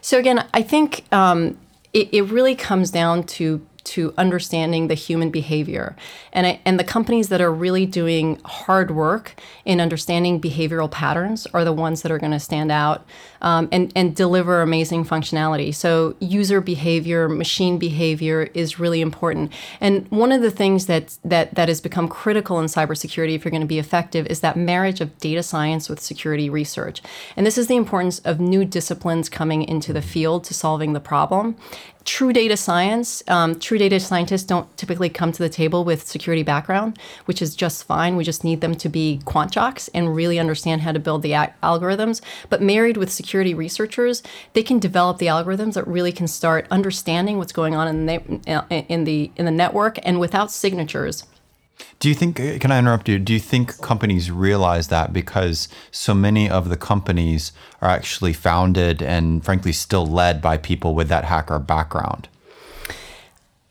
So, 0.00 0.18
again, 0.18 0.46
I 0.52 0.62
think 0.62 1.04
um, 1.12 1.58
it, 1.92 2.08
it 2.12 2.22
really 2.22 2.54
comes 2.54 2.90
down 2.90 3.24
to 3.24 3.64
to 3.84 4.14
understanding 4.16 4.88
the 4.88 4.94
human 4.94 5.30
behavior. 5.30 5.94
And, 6.32 6.46
I, 6.46 6.60
and 6.64 6.80
the 6.80 6.84
companies 6.84 7.28
that 7.28 7.40
are 7.40 7.52
really 7.52 7.86
doing 7.86 8.40
hard 8.44 8.90
work 8.90 9.34
in 9.64 9.80
understanding 9.80 10.40
behavioral 10.40 10.90
patterns 10.90 11.46
are 11.54 11.64
the 11.64 11.72
ones 11.72 12.02
that 12.02 12.10
are 12.10 12.18
going 12.18 12.32
to 12.32 12.40
stand 12.40 12.72
out 12.72 13.06
um, 13.42 13.68
and, 13.70 13.92
and 13.94 14.16
deliver 14.16 14.62
amazing 14.62 15.04
functionality. 15.04 15.74
So, 15.74 16.16
user 16.18 16.60
behavior, 16.60 17.28
machine 17.28 17.78
behavior 17.78 18.48
is 18.54 18.80
really 18.80 19.00
important. 19.00 19.52
And 19.80 20.08
one 20.10 20.32
of 20.32 20.40
the 20.40 20.50
things 20.50 20.86
that, 20.86 21.18
that, 21.24 21.54
that 21.54 21.68
has 21.68 21.80
become 21.80 22.08
critical 22.08 22.58
in 22.58 22.66
cybersecurity, 22.66 23.34
if 23.34 23.44
you're 23.44 23.50
going 23.50 23.60
to 23.60 23.66
be 23.66 23.78
effective, 23.78 24.26
is 24.26 24.40
that 24.40 24.56
marriage 24.56 25.00
of 25.00 25.16
data 25.18 25.42
science 25.42 25.88
with 25.88 26.00
security 26.00 26.48
research. 26.48 27.02
And 27.36 27.46
this 27.46 27.58
is 27.58 27.66
the 27.66 27.76
importance 27.76 28.18
of 28.20 28.40
new 28.40 28.64
disciplines 28.64 29.28
coming 29.28 29.62
into 29.62 29.92
the 29.92 30.02
field 30.02 30.44
to 30.44 30.54
solving 30.54 30.94
the 30.94 31.00
problem 31.00 31.56
true 32.04 32.32
data 32.32 32.56
science, 32.56 33.22
um, 33.28 33.58
true 33.58 33.78
data 33.78 33.98
scientists 33.98 34.44
don't 34.44 34.74
typically 34.76 35.08
come 35.08 35.32
to 35.32 35.42
the 35.42 35.48
table 35.48 35.84
with 35.84 36.06
security 36.06 36.42
background, 36.42 36.98
which 37.24 37.40
is 37.40 37.56
just 37.56 37.84
fine. 37.84 38.16
We 38.16 38.24
just 38.24 38.44
need 38.44 38.60
them 38.60 38.74
to 38.76 38.88
be 38.88 39.20
quant 39.24 39.50
jocks 39.50 39.88
and 39.88 40.14
really 40.14 40.38
understand 40.38 40.82
how 40.82 40.92
to 40.92 40.98
build 40.98 41.22
the 41.22 41.32
a- 41.32 41.54
algorithms. 41.62 42.20
But 42.50 42.62
married 42.62 42.96
with 42.96 43.10
security 43.10 43.54
researchers, 43.54 44.22
they 44.52 44.62
can 44.62 44.78
develop 44.78 45.18
the 45.18 45.26
algorithms 45.26 45.74
that 45.74 45.86
really 45.86 46.12
can 46.12 46.26
start 46.26 46.66
understanding 46.70 47.38
what's 47.38 47.52
going 47.52 47.74
on 47.74 47.88
in 47.88 48.06
the 48.06 48.84
in 48.88 49.04
the 49.04 49.30
in 49.36 49.44
the 49.44 49.50
network 49.50 49.98
and 50.02 50.20
without 50.20 50.50
signatures 50.50 51.24
do 51.98 52.08
you 52.08 52.14
think, 52.14 52.36
can 52.36 52.70
I 52.70 52.78
interrupt 52.78 53.08
you? 53.08 53.18
Do 53.18 53.32
you 53.32 53.40
think 53.40 53.80
companies 53.80 54.30
realize 54.30 54.88
that 54.88 55.12
because 55.12 55.68
so 55.90 56.14
many 56.14 56.48
of 56.50 56.68
the 56.68 56.76
companies 56.76 57.52
are 57.80 57.88
actually 57.88 58.32
founded 58.32 59.02
and 59.02 59.44
frankly 59.44 59.72
still 59.72 60.06
led 60.06 60.42
by 60.42 60.56
people 60.56 60.94
with 60.94 61.08
that 61.08 61.24
hacker 61.24 61.58
background? 61.58 62.28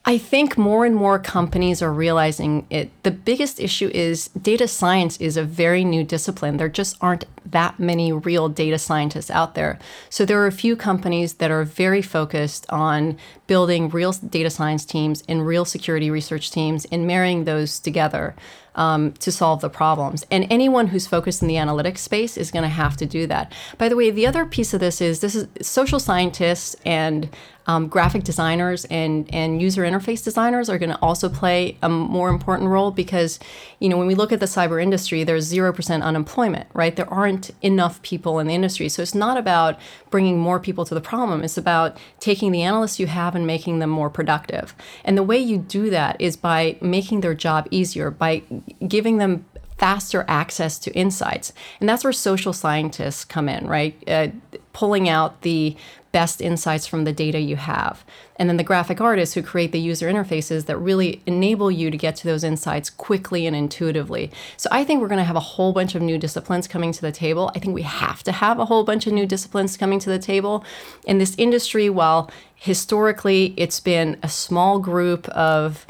I 0.06 0.18
think 0.18 0.58
more 0.58 0.84
and 0.84 0.94
more 0.94 1.18
companies 1.18 1.80
are 1.80 1.92
realizing 1.92 2.66
it. 2.68 2.90
The 3.04 3.10
biggest 3.10 3.58
issue 3.58 3.90
is 3.94 4.28
data 4.28 4.68
science 4.68 5.16
is 5.16 5.38
a 5.38 5.44
very 5.44 5.82
new 5.82 6.04
discipline. 6.04 6.58
There 6.58 6.68
just 6.68 6.98
aren't 7.00 7.24
that 7.46 7.80
many 7.80 8.12
real 8.12 8.50
data 8.50 8.78
scientists 8.78 9.30
out 9.30 9.54
there. 9.54 9.78
So 10.10 10.26
there 10.26 10.42
are 10.42 10.46
a 10.46 10.52
few 10.52 10.76
companies 10.76 11.34
that 11.34 11.50
are 11.50 11.64
very 11.64 12.02
focused 12.02 12.66
on 12.68 13.16
building 13.46 13.88
real 13.88 14.12
data 14.12 14.50
science 14.50 14.84
teams 14.84 15.22
and 15.26 15.46
real 15.46 15.64
security 15.64 16.10
research 16.10 16.50
teams 16.50 16.84
and 16.86 17.06
marrying 17.06 17.44
those 17.44 17.80
together 17.80 18.34
um, 18.74 19.12
to 19.12 19.30
solve 19.30 19.60
the 19.60 19.70
problems. 19.70 20.26
And 20.30 20.46
anyone 20.50 20.88
who's 20.88 21.06
focused 21.06 21.42
in 21.42 21.48
the 21.48 21.54
analytics 21.54 21.98
space 21.98 22.36
is 22.36 22.50
going 22.50 22.64
to 22.64 22.68
have 22.68 22.96
to 22.98 23.06
do 23.06 23.26
that. 23.28 23.52
By 23.78 23.88
the 23.88 23.96
way, 23.96 24.10
the 24.10 24.26
other 24.26 24.44
piece 24.44 24.74
of 24.74 24.80
this 24.80 25.00
is 25.00 25.20
this 25.20 25.34
is 25.34 25.46
social 25.62 26.00
scientists 26.00 26.76
and 26.84 27.28
um, 27.66 27.88
graphic 27.88 28.24
designers 28.24 28.84
and, 28.86 29.32
and 29.32 29.60
user 29.60 29.82
interface 29.82 30.22
designers 30.22 30.68
are 30.68 30.78
going 30.78 30.90
to 30.90 30.98
also 31.00 31.28
play 31.28 31.78
a 31.82 31.88
more 31.88 32.28
important 32.28 32.68
role 32.68 32.90
because, 32.90 33.38
you 33.78 33.88
know, 33.88 33.96
when 33.96 34.06
we 34.06 34.14
look 34.14 34.32
at 34.32 34.40
the 34.40 34.46
cyber 34.46 34.82
industry, 34.82 35.24
there's 35.24 35.52
0% 35.52 36.02
unemployment, 36.02 36.68
right? 36.74 36.94
There 36.94 37.12
aren't 37.12 37.50
enough 37.62 38.02
people 38.02 38.38
in 38.38 38.46
the 38.46 38.54
industry. 38.54 38.88
So 38.88 39.02
it's 39.02 39.14
not 39.14 39.36
about 39.36 39.78
bringing 40.10 40.38
more 40.38 40.60
people 40.60 40.84
to 40.84 40.94
the 40.94 41.00
problem. 41.00 41.42
It's 41.42 41.56
about 41.56 41.96
taking 42.20 42.52
the 42.52 42.62
analysts 42.62 42.98
you 42.98 43.06
have 43.06 43.34
and 43.34 43.46
making 43.46 43.78
them 43.78 43.90
more 43.90 44.10
productive. 44.10 44.74
And 45.04 45.16
the 45.16 45.22
way 45.22 45.38
you 45.38 45.58
do 45.58 45.88
that 45.90 46.20
is 46.20 46.36
by 46.36 46.76
making 46.80 47.22
their 47.22 47.34
job 47.34 47.66
easier, 47.70 48.10
by 48.10 48.42
giving 48.86 49.16
them 49.18 49.46
faster 49.78 50.24
access 50.28 50.78
to 50.78 50.92
insights. 50.92 51.52
And 51.80 51.88
that's 51.88 52.04
where 52.04 52.12
social 52.12 52.52
scientists 52.52 53.24
come 53.24 53.48
in, 53.48 53.66
right? 53.66 53.96
Uh, 54.06 54.28
pulling 54.72 55.08
out 55.08 55.42
the 55.42 55.76
best 56.14 56.40
insights 56.40 56.86
from 56.86 57.02
the 57.02 57.12
data 57.12 57.40
you 57.40 57.56
have. 57.56 58.04
And 58.36 58.48
then 58.48 58.56
the 58.56 58.62
graphic 58.62 59.00
artists 59.00 59.34
who 59.34 59.42
create 59.42 59.72
the 59.72 59.80
user 59.80 60.08
interfaces 60.08 60.66
that 60.66 60.76
really 60.78 61.20
enable 61.26 61.72
you 61.72 61.90
to 61.90 61.96
get 61.96 62.14
to 62.16 62.28
those 62.28 62.44
insights 62.44 62.88
quickly 62.88 63.48
and 63.48 63.56
intuitively. 63.56 64.30
So 64.56 64.68
I 64.70 64.84
think 64.84 65.00
we're 65.00 65.08
going 65.08 65.18
to 65.18 65.24
have 65.24 65.34
a 65.34 65.40
whole 65.40 65.72
bunch 65.72 65.96
of 65.96 66.02
new 66.02 66.16
disciplines 66.16 66.68
coming 66.68 66.92
to 66.92 67.00
the 67.00 67.10
table. 67.10 67.50
I 67.56 67.58
think 67.58 67.74
we 67.74 67.82
have 67.82 68.22
to 68.22 68.30
have 68.30 68.60
a 68.60 68.64
whole 68.66 68.84
bunch 68.84 69.08
of 69.08 69.12
new 69.12 69.26
disciplines 69.26 69.76
coming 69.76 69.98
to 69.98 70.08
the 70.08 70.20
table. 70.20 70.64
In 71.04 71.18
this 71.18 71.34
industry, 71.36 71.90
while 71.90 72.30
historically 72.54 73.52
it's 73.56 73.80
been 73.80 74.16
a 74.22 74.28
small 74.28 74.78
group 74.78 75.28
of 75.30 75.84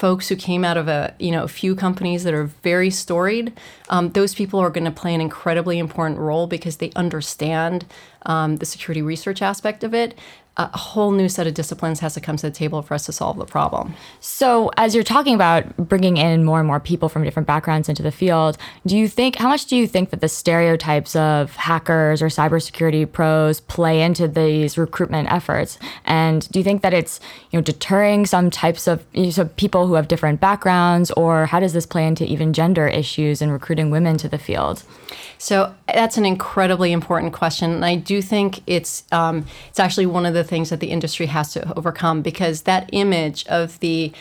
folks 0.00 0.30
who 0.30 0.34
came 0.34 0.64
out 0.64 0.78
of 0.78 0.88
a 0.88 1.14
you 1.18 1.30
know 1.30 1.44
a 1.44 1.48
few 1.48 1.74
companies 1.74 2.24
that 2.24 2.32
are 2.32 2.44
very 2.62 2.88
storied 2.88 3.52
um, 3.90 4.08
those 4.12 4.34
people 4.34 4.58
are 4.58 4.70
going 4.70 4.86
to 4.86 4.90
play 4.90 5.14
an 5.14 5.20
incredibly 5.20 5.78
important 5.78 6.18
role 6.18 6.46
because 6.46 6.78
they 6.78 6.90
understand 6.96 7.84
um, 8.24 8.56
the 8.56 8.64
security 8.64 9.02
research 9.02 9.42
aspect 9.42 9.84
of 9.84 9.92
it 9.92 10.16
a 10.72 10.76
whole 10.76 11.12
new 11.12 11.28
set 11.28 11.46
of 11.46 11.54
disciplines 11.54 12.00
has 12.00 12.14
to 12.14 12.20
come 12.20 12.36
to 12.36 12.46
the 12.46 12.50
table 12.50 12.82
for 12.82 12.94
us 12.94 13.06
to 13.06 13.12
solve 13.12 13.38
the 13.38 13.46
problem. 13.46 13.94
So, 14.20 14.70
as 14.76 14.94
you're 14.94 15.04
talking 15.04 15.34
about 15.34 15.76
bringing 15.76 16.16
in 16.18 16.44
more 16.44 16.58
and 16.58 16.66
more 16.66 16.80
people 16.80 17.08
from 17.08 17.24
different 17.24 17.46
backgrounds 17.46 17.88
into 17.88 18.02
the 18.02 18.12
field, 18.12 18.58
do 18.86 18.96
you 18.96 19.08
think 19.08 19.36
how 19.36 19.48
much 19.48 19.66
do 19.66 19.76
you 19.76 19.86
think 19.86 20.10
that 20.10 20.20
the 20.20 20.28
stereotypes 20.28 21.16
of 21.16 21.56
hackers 21.56 22.20
or 22.20 22.26
cybersecurity 22.26 23.10
pros 23.10 23.60
play 23.60 24.02
into 24.02 24.28
these 24.28 24.76
recruitment 24.76 25.32
efforts? 25.32 25.78
And 26.04 26.46
do 26.50 26.58
you 26.58 26.64
think 26.64 26.82
that 26.82 26.92
it's 26.92 27.20
you 27.50 27.58
know 27.58 27.62
deterring 27.62 28.26
some 28.26 28.50
types 28.50 28.86
of 28.86 29.04
you 29.12 29.24
know, 29.24 29.30
so 29.30 29.44
people 29.46 29.86
who 29.86 29.94
have 29.94 30.08
different 30.08 30.40
backgrounds, 30.40 31.10
or 31.12 31.46
how 31.46 31.60
does 31.60 31.72
this 31.72 31.86
play 31.86 32.06
into 32.06 32.24
even 32.24 32.52
gender 32.52 32.86
issues 32.86 33.40
in 33.40 33.50
recruiting 33.50 33.90
women 33.90 34.18
to 34.18 34.28
the 34.28 34.38
field? 34.38 34.82
So 35.38 35.74
that's 35.86 36.18
an 36.18 36.26
incredibly 36.26 36.92
important 36.92 37.32
question, 37.32 37.70
and 37.70 37.84
I 37.84 37.96
do 37.96 38.20
think 38.20 38.60
it's 38.66 39.04
um, 39.10 39.46
it's 39.68 39.80
actually 39.80 40.06
one 40.06 40.26
of 40.26 40.34
the 40.34 40.44
things 40.50 40.68
that 40.68 40.80
the 40.80 40.90
industry 40.90 41.26
has 41.26 41.52
to 41.54 41.78
overcome 41.78 42.20
because 42.20 42.62
that 42.62 42.90
image 42.92 43.46
of 43.46 43.80
the 43.80 44.12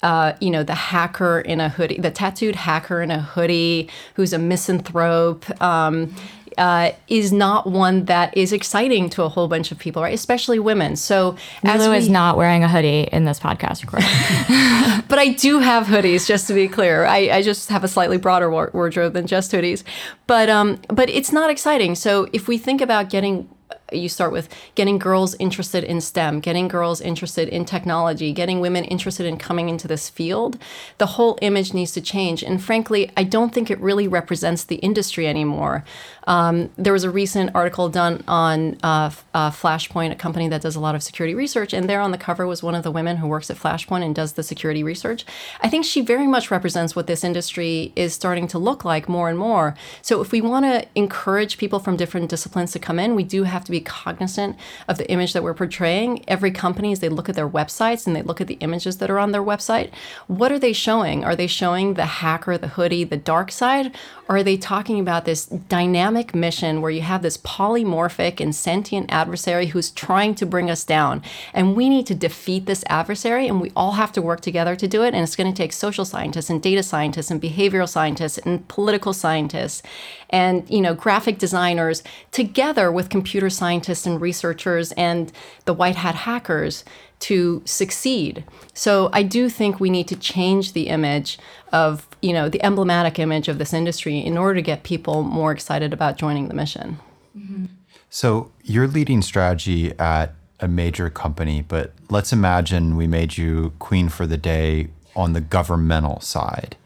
uh, 0.00 0.34
you 0.40 0.48
know, 0.48 0.62
the 0.62 0.76
hacker 0.76 1.40
in 1.40 1.60
a 1.60 1.68
hoodie, 1.68 1.98
the 1.98 2.12
tattooed 2.12 2.54
hacker 2.54 3.02
in 3.02 3.10
a 3.10 3.20
hoodie 3.20 3.88
who's 4.14 4.32
a 4.32 4.38
misanthrope, 4.38 5.44
um, 5.60 6.14
uh, 6.58 6.90
is 7.06 7.32
not 7.32 7.68
one 7.68 8.04
that 8.06 8.36
is 8.36 8.52
exciting 8.52 9.08
to 9.08 9.22
a 9.22 9.28
whole 9.28 9.48
bunch 9.48 9.70
of 9.70 9.78
people, 9.78 10.02
right? 10.02 10.12
Especially 10.12 10.58
women. 10.58 10.96
So 10.96 11.36
Niloo 11.64 11.96
is 11.96 12.08
not 12.08 12.36
wearing 12.36 12.64
a 12.64 12.68
hoodie 12.68 13.08
in 13.12 13.24
this 13.24 13.38
podcast 13.38 13.82
recording. 13.82 14.08
but 15.08 15.18
I 15.18 15.28
do 15.38 15.60
have 15.60 15.86
hoodies, 15.86 16.26
just 16.26 16.48
to 16.48 16.54
be 16.54 16.66
clear. 16.66 17.06
I, 17.06 17.30
I 17.30 17.42
just 17.42 17.68
have 17.68 17.84
a 17.84 17.88
slightly 17.88 18.18
broader 18.18 18.50
wardrobe 18.50 19.12
than 19.12 19.26
just 19.26 19.52
hoodies. 19.52 19.84
But 20.26 20.50
um, 20.50 20.80
but 20.88 21.08
it's 21.08 21.32
not 21.32 21.48
exciting. 21.48 21.94
So 21.94 22.28
if 22.32 22.48
we 22.48 22.58
think 22.58 22.80
about 22.80 23.08
getting 23.08 23.48
you 23.92 24.08
start 24.08 24.32
with 24.32 24.48
getting 24.74 24.98
girls 24.98 25.34
interested 25.38 25.84
in 25.84 26.00
STEM, 26.00 26.40
getting 26.40 26.68
girls 26.68 27.00
interested 27.00 27.48
in 27.48 27.64
technology, 27.64 28.32
getting 28.32 28.60
women 28.60 28.84
interested 28.84 29.26
in 29.26 29.36
coming 29.36 29.68
into 29.68 29.88
this 29.88 30.08
field. 30.08 30.58
The 30.98 31.06
whole 31.06 31.38
image 31.42 31.74
needs 31.74 31.92
to 31.92 32.00
change. 32.00 32.42
And 32.42 32.62
frankly, 32.62 33.10
I 33.16 33.24
don't 33.24 33.52
think 33.54 33.70
it 33.70 33.78
really 33.80 34.08
represents 34.08 34.64
the 34.64 34.76
industry 34.76 35.26
anymore. 35.26 35.84
Um, 36.26 36.70
there 36.76 36.92
was 36.92 37.04
a 37.04 37.10
recent 37.10 37.50
article 37.54 37.88
done 37.88 38.22
on 38.28 38.76
uh, 38.82 39.10
uh, 39.32 39.50
Flashpoint, 39.50 40.12
a 40.12 40.14
company 40.14 40.48
that 40.48 40.60
does 40.60 40.76
a 40.76 40.80
lot 40.80 40.94
of 40.94 41.02
security 41.02 41.34
research, 41.34 41.72
and 41.72 41.88
there 41.88 42.00
on 42.00 42.10
the 42.10 42.18
cover 42.18 42.46
was 42.46 42.62
one 42.62 42.74
of 42.74 42.82
the 42.82 42.90
women 42.90 43.16
who 43.16 43.26
works 43.26 43.50
at 43.50 43.56
Flashpoint 43.56 44.04
and 44.04 44.14
does 44.14 44.32
the 44.32 44.42
security 44.42 44.82
research. 44.82 45.24
I 45.62 45.70
think 45.70 45.86
she 45.86 46.02
very 46.02 46.26
much 46.26 46.50
represents 46.50 46.94
what 46.94 47.06
this 47.06 47.24
industry 47.24 47.92
is 47.96 48.12
starting 48.12 48.46
to 48.48 48.58
look 48.58 48.84
like 48.84 49.08
more 49.08 49.30
and 49.30 49.38
more. 49.38 49.74
So 50.02 50.20
if 50.20 50.30
we 50.30 50.42
want 50.42 50.66
to 50.66 50.86
encourage 50.94 51.56
people 51.56 51.78
from 51.78 51.96
different 51.96 52.28
disciplines 52.28 52.72
to 52.72 52.78
come 52.78 52.98
in, 52.98 53.14
we 53.14 53.24
do 53.24 53.44
have 53.44 53.64
to 53.64 53.70
be 53.70 53.77
cognizant 53.80 54.56
of 54.88 54.98
the 54.98 55.10
image 55.10 55.32
that 55.32 55.42
we're 55.42 55.54
portraying. 55.54 56.24
Every 56.28 56.50
company, 56.50 56.92
as 56.92 57.00
they 57.00 57.08
look 57.08 57.28
at 57.28 57.34
their 57.34 57.48
websites 57.48 58.06
and 58.06 58.14
they 58.14 58.22
look 58.22 58.40
at 58.40 58.46
the 58.46 58.54
images 58.54 58.98
that 58.98 59.10
are 59.10 59.18
on 59.18 59.32
their 59.32 59.42
website, 59.42 59.90
what 60.26 60.52
are 60.52 60.58
they 60.58 60.72
showing? 60.72 61.24
Are 61.24 61.36
they 61.36 61.46
showing 61.46 61.94
the 61.94 62.06
hacker, 62.06 62.58
the 62.58 62.68
hoodie, 62.68 63.04
the 63.04 63.16
dark 63.16 63.50
side? 63.50 63.94
Or 64.28 64.36
are 64.36 64.42
they 64.42 64.56
talking 64.56 65.00
about 65.00 65.24
this 65.24 65.46
dynamic 65.46 66.34
mission 66.34 66.82
where 66.82 66.90
you 66.90 67.00
have 67.00 67.22
this 67.22 67.38
polymorphic 67.38 68.40
and 68.40 68.54
sentient 68.54 69.10
adversary 69.10 69.66
who's 69.66 69.90
trying 69.90 70.34
to 70.36 70.46
bring 70.46 70.70
us 70.70 70.84
down. 70.84 71.22
And 71.54 71.76
we 71.76 71.88
need 71.88 72.06
to 72.06 72.14
defeat 72.14 72.66
this 72.66 72.84
adversary, 72.88 73.48
and 73.48 73.60
we 73.60 73.72
all 73.74 73.92
have 73.92 74.12
to 74.12 74.22
work 74.22 74.40
together 74.40 74.76
to 74.76 74.88
do 74.88 75.02
it. 75.02 75.14
And 75.14 75.22
it's 75.22 75.36
going 75.36 75.52
to 75.52 75.56
take 75.56 75.72
social 75.72 76.04
scientists 76.04 76.50
and 76.50 76.62
data 76.62 76.82
scientists 76.82 77.30
and 77.30 77.40
behavioral 77.40 77.88
scientists 77.88 78.38
and 78.38 78.66
political 78.68 79.12
scientists 79.12 79.82
and 80.30 80.68
you 80.68 80.80
know 80.80 80.94
graphic 80.94 81.38
designers 81.38 82.02
together 82.32 82.92
with 82.92 83.08
computer 83.08 83.50
scientists 83.50 84.06
and 84.06 84.20
researchers 84.20 84.92
and 84.92 85.32
the 85.64 85.74
white 85.74 85.96
hat 85.96 86.14
hackers 86.14 86.84
to 87.20 87.62
succeed. 87.64 88.44
So 88.74 89.10
I 89.12 89.22
do 89.22 89.48
think 89.48 89.80
we 89.80 89.90
need 89.90 90.08
to 90.08 90.16
change 90.16 90.72
the 90.72 90.88
image 90.88 91.38
of, 91.72 92.06
you 92.22 92.32
know, 92.32 92.48
the 92.48 92.62
emblematic 92.64 93.18
image 93.18 93.48
of 93.48 93.58
this 93.58 93.72
industry 93.72 94.18
in 94.18 94.38
order 94.38 94.54
to 94.54 94.62
get 94.62 94.82
people 94.82 95.22
more 95.22 95.52
excited 95.52 95.92
about 95.92 96.16
joining 96.16 96.48
the 96.48 96.54
mission. 96.54 96.98
Mm-hmm. 97.36 97.66
So 98.10 98.52
you're 98.62 98.86
leading 98.86 99.22
strategy 99.22 99.92
at 99.98 100.34
a 100.60 100.68
major 100.68 101.10
company, 101.10 101.62
but 101.62 101.92
let's 102.08 102.32
imagine 102.32 102.96
we 102.96 103.06
made 103.06 103.36
you 103.36 103.72
queen 103.78 104.08
for 104.08 104.26
the 104.26 104.36
day 104.36 104.88
on 105.14 105.32
the 105.32 105.40
governmental 105.40 106.20
side. 106.20 106.76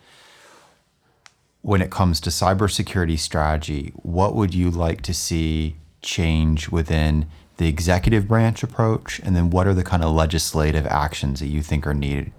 When 1.61 1.81
it 1.81 1.91
comes 1.91 2.21
to 2.21 2.31
cybersecurity 2.31 3.19
strategy, 3.19 3.93
what 3.97 4.35
would 4.35 4.55
you 4.55 4.71
like 4.71 5.03
to 5.03 5.15
see 5.15 5.77
change 6.01 6.71
within 6.71 7.27
the 7.57 7.69
executive 7.69 8.29
branch 8.29 8.63
approach? 8.63 9.21
And 9.21 9.35
then 9.37 9.51
what 9.51 9.67
are 9.67 9.75
the 9.75 9.85
kind 9.85 10.03
of 10.03 10.13
legislative 10.13 10.87
actions 10.87 11.41
that 11.41 11.49
you 11.49 11.63
think 11.63 11.87
are 11.87 11.95
needed? 11.95 12.33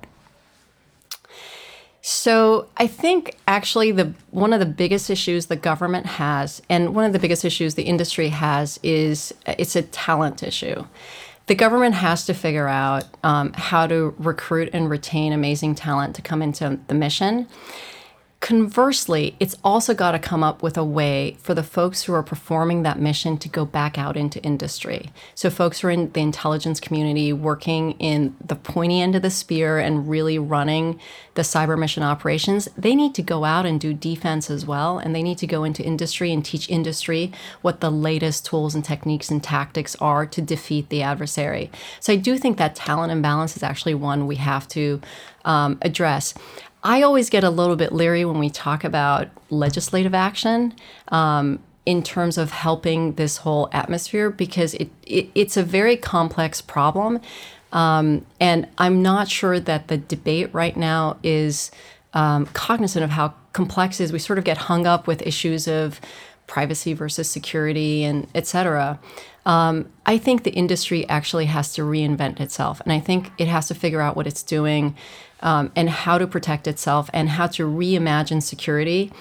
So 2.05 2.67
I 2.75 2.88
think 2.88 3.38
actually 3.48 3.93
the 3.93 4.13
one 4.32 4.51
of 4.51 4.60
the 4.60 4.65
biggest 4.65 5.10
issues 5.10 5.46
the 5.46 5.55
government 5.55 6.05
has, 6.05 6.62
and 6.70 6.93
one 6.93 7.05
of 7.05 7.13
the 7.13 7.20
biggest 7.20 7.46
issues 7.46 7.75
the 7.75 7.84
industry 7.84 8.27
has, 8.27 8.77
is 8.84 9.34
it's 9.48 9.77
a 9.77 9.84
talent 9.84 10.43
issue. 10.43 10.86
The 11.48 11.55
government 11.55 11.96
has 11.96 12.25
to 12.25 12.34
figure 12.34 12.67
out 12.67 13.05
um, 13.24 13.53
how 13.53 13.88
to 13.88 14.13
recruit 14.17 14.70
and 14.74 14.89
retain 14.89 15.32
amazing 15.32 15.75
talent 15.75 16.15
to 16.17 16.22
come 16.22 16.41
into 16.41 16.77
the 16.88 16.93
mission. 16.93 17.48
Conversely, 18.43 19.38
it's 19.39 19.55
also 19.63 19.93
got 19.93 20.12
to 20.12 20.19
come 20.19 20.43
up 20.43 20.62
with 20.62 20.77
a 20.77 20.83
way 20.83 21.38
for 21.39 21.53
the 21.53 21.63
folks 21.63 22.03
who 22.03 22.13
are 22.13 22.21
performing 22.21 22.83
that 22.83 23.00
mission 23.00 23.38
to 23.38 23.47
go 23.47 23.63
back 23.63 23.97
out 23.97 24.17
into 24.17 24.43
industry. 24.43 25.13
So, 25.33 25.50
folks 25.50 25.79
who 25.79 25.88
are 25.88 25.91
in 25.91 26.12
the 26.12 26.19
intelligence 26.19 26.81
community 26.81 27.31
working 27.31 27.91
in 28.00 28.35
the 28.45 28.57
pointy 28.57 29.00
end 29.00 29.15
of 29.15 29.21
the 29.21 29.29
spear 29.29 29.79
and 29.79 30.09
really 30.09 30.38
running 30.38 31.00
the 31.35 31.43
cyber 31.43 31.79
mission 31.79 32.03
operations, 32.03 32.67
they 32.77 32.95
need 32.95 33.15
to 33.15 33.21
go 33.21 33.45
out 33.45 33.65
and 33.65 33.79
do 33.79 33.93
defense 33.93 34.50
as 34.50 34.65
well. 34.65 34.97
And 34.97 35.15
they 35.15 35.23
need 35.23 35.38
to 35.38 35.47
go 35.47 35.63
into 35.63 35.81
industry 35.81 36.33
and 36.33 36.43
teach 36.43 36.69
industry 36.69 37.31
what 37.62 37.79
the 37.79 37.89
latest 37.89 38.45
tools 38.45 38.75
and 38.75 38.83
techniques 38.83 39.31
and 39.31 39.41
tactics 39.41 39.95
are 40.01 40.25
to 40.25 40.41
defeat 40.41 40.89
the 40.89 41.01
adversary. 41.01 41.71
So, 42.01 42.12
I 42.12 42.17
do 42.17 42.38
think 42.38 42.57
that 42.57 42.75
talent 42.75 43.13
imbalance 43.13 43.55
is 43.55 43.63
actually 43.63 43.95
one 43.95 44.27
we 44.27 44.35
have 44.35 44.67
to 44.67 45.00
um, 45.45 45.77
address. 45.81 46.33
I 46.84 47.02
always 47.02 47.30
get 47.30 47.44
a 47.44 47.50
little 47.50 47.75
bit 47.78 47.94
leery 47.94 48.25
when 48.25 48.40
we 48.40 48.50
talk 48.50 48.84
about 48.84 49.30
legislative 49.50 50.13
action 50.13 50.74
um, 51.08 51.60
in 51.86 52.04
terms 52.04 52.38
of 52.38 52.52
helping 52.52 53.13
this 53.13 53.38
whole 53.38 53.70
atmosphere 53.72 54.30
because 54.30 54.74
it, 54.75 54.90
it 55.04 55.30
it's 55.34 55.56
a 55.58 55.63
very 55.63 55.96
complex 55.96 56.62
problem. 56.62 57.22
Um, 57.72 58.25
and 58.40 58.68
I'm 58.78 59.02
not 59.02 59.30
sure 59.30 59.60
that 59.60 59.88
the 59.88 59.98
debate 59.98 60.54
right 60.54 60.75
now 60.75 61.18
is 61.24 61.72
um, 62.13 62.46
cognizant 62.48 63.04
of 63.04 63.12
how 63.12 63.34
complex 63.54 64.00
it 64.00 64.06
is. 64.06 64.13
We 64.13 64.20
sort 64.20 64.38
of 64.38 64.46
get 64.46 64.58
hung 64.58 64.86
up 64.86 65.08
with 65.08 65.22
issues 65.25 65.68
of 65.68 66.00
privacy 66.48 66.94
versus 66.94 67.30
security 67.30 68.04
and 68.04 68.28
et 68.36 68.46
cetera. 68.46 69.00
Um, 69.45 69.89
I 70.05 70.17
think 70.17 70.43
the 70.43 70.51
industry 70.51 71.07
actually 71.09 71.45
has 71.45 71.73
to 71.73 71.81
reinvent 71.81 72.39
itself, 72.39 72.81
and 72.81 72.93
I 72.93 73.00
think 73.00 73.31
it 73.38 73.47
has 73.47 73.67
to 73.67 73.75
figure 73.75 74.01
out 74.01 74.15
what 74.15 74.27
it's 74.27 74.43
doing 74.43 74.95
um, 75.41 75.71
and 75.75 75.89
how 75.89 76.17
to 76.17 76.25
protect 76.25 76.67
itself 76.67 77.09
and 77.13 77.29
how 77.29 77.47
to 77.47 77.67
reimagine 77.67 78.41
security 78.41 79.12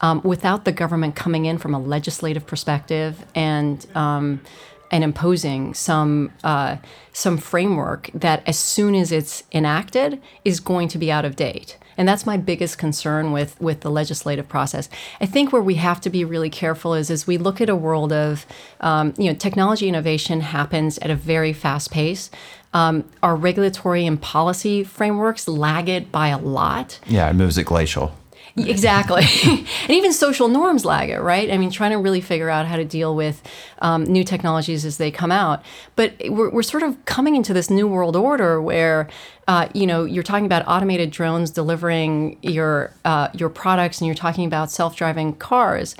um, 0.00 0.20
without 0.22 0.64
the 0.64 0.72
government 0.72 1.16
coming 1.16 1.44
in 1.46 1.58
from 1.58 1.74
a 1.74 1.78
legislative 1.78 2.46
perspective 2.46 3.24
and 3.34 3.86
um, 3.94 4.40
and 4.90 5.02
imposing 5.02 5.74
some 5.74 6.30
uh, 6.44 6.76
some 7.12 7.38
framework 7.38 8.10
that 8.14 8.42
as 8.46 8.58
soon 8.58 8.94
as 8.94 9.10
it's 9.10 9.42
enacted 9.52 10.20
is 10.44 10.60
going 10.60 10.88
to 10.88 10.98
be 10.98 11.10
out 11.10 11.24
of 11.24 11.34
date. 11.34 11.78
And 11.96 12.08
that's 12.08 12.26
my 12.26 12.36
biggest 12.36 12.78
concern 12.78 13.32
with 13.32 13.60
with 13.60 13.80
the 13.80 13.90
legislative 13.90 14.48
process. 14.48 14.88
I 15.20 15.26
think 15.26 15.52
where 15.52 15.62
we 15.62 15.76
have 15.76 16.00
to 16.02 16.10
be 16.10 16.24
really 16.24 16.50
careful 16.50 16.94
is 16.94 17.10
as 17.10 17.26
we 17.26 17.38
look 17.38 17.60
at 17.60 17.68
a 17.68 17.76
world 17.76 18.12
of 18.12 18.46
um, 18.80 19.14
you 19.18 19.30
know 19.30 19.34
technology 19.34 19.88
innovation 19.88 20.40
happens 20.40 20.98
at 20.98 21.10
a 21.10 21.16
very 21.16 21.52
fast 21.52 21.90
pace. 21.90 22.30
Um, 22.74 23.04
our 23.22 23.36
regulatory 23.36 24.06
and 24.06 24.20
policy 24.20 24.82
frameworks 24.82 25.46
lag 25.46 25.88
it 25.90 26.10
by 26.10 26.28
a 26.28 26.38
lot. 26.38 27.00
Yeah, 27.06 27.28
it 27.28 27.34
moves 27.34 27.58
at 27.58 27.66
glacial. 27.66 28.14
Exactly. 28.56 29.24
and 29.46 29.90
even 29.90 30.12
social 30.12 30.48
norms 30.48 30.84
lag 30.84 31.08
it, 31.08 31.20
right? 31.20 31.50
I 31.50 31.56
mean, 31.56 31.70
trying 31.70 31.92
to 31.92 31.96
really 31.98 32.20
figure 32.20 32.50
out 32.50 32.66
how 32.66 32.76
to 32.76 32.84
deal 32.84 33.16
with 33.16 33.42
um, 33.80 34.04
new 34.04 34.24
technologies 34.24 34.84
as 34.84 34.98
they 34.98 35.10
come 35.10 35.32
out. 35.32 35.62
But 35.96 36.14
we're, 36.28 36.50
we're 36.50 36.62
sort 36.62 36.82
of 36.82 37.02
coming 37.06 37.34
into 37.34 37.54
this 37.54 37.70
new 37.70 37.88
world 37.88 38.14
order 38.14 38.60
where, 38.60 39.08
uh, 39.48 39.68
you 39.72 39.86
know, 39.86 40.04
you're 40.04 40.22
talking 40.22 40.46
about 40.46 40.66
automated 40.68 41.10
drones 41.10 41.50
delivering 41.50 42.38
your, 42.42 42.92
uh, 43.04 43.28
your 43.32 43.48
products 43.48 44.00
and 44.00 44.06
you're 44.06 44.14
talking 44.14 44.44
about 44.44 44.70
self 44.70 44.96
driving 44.96 45.34
cars 45.34 45.94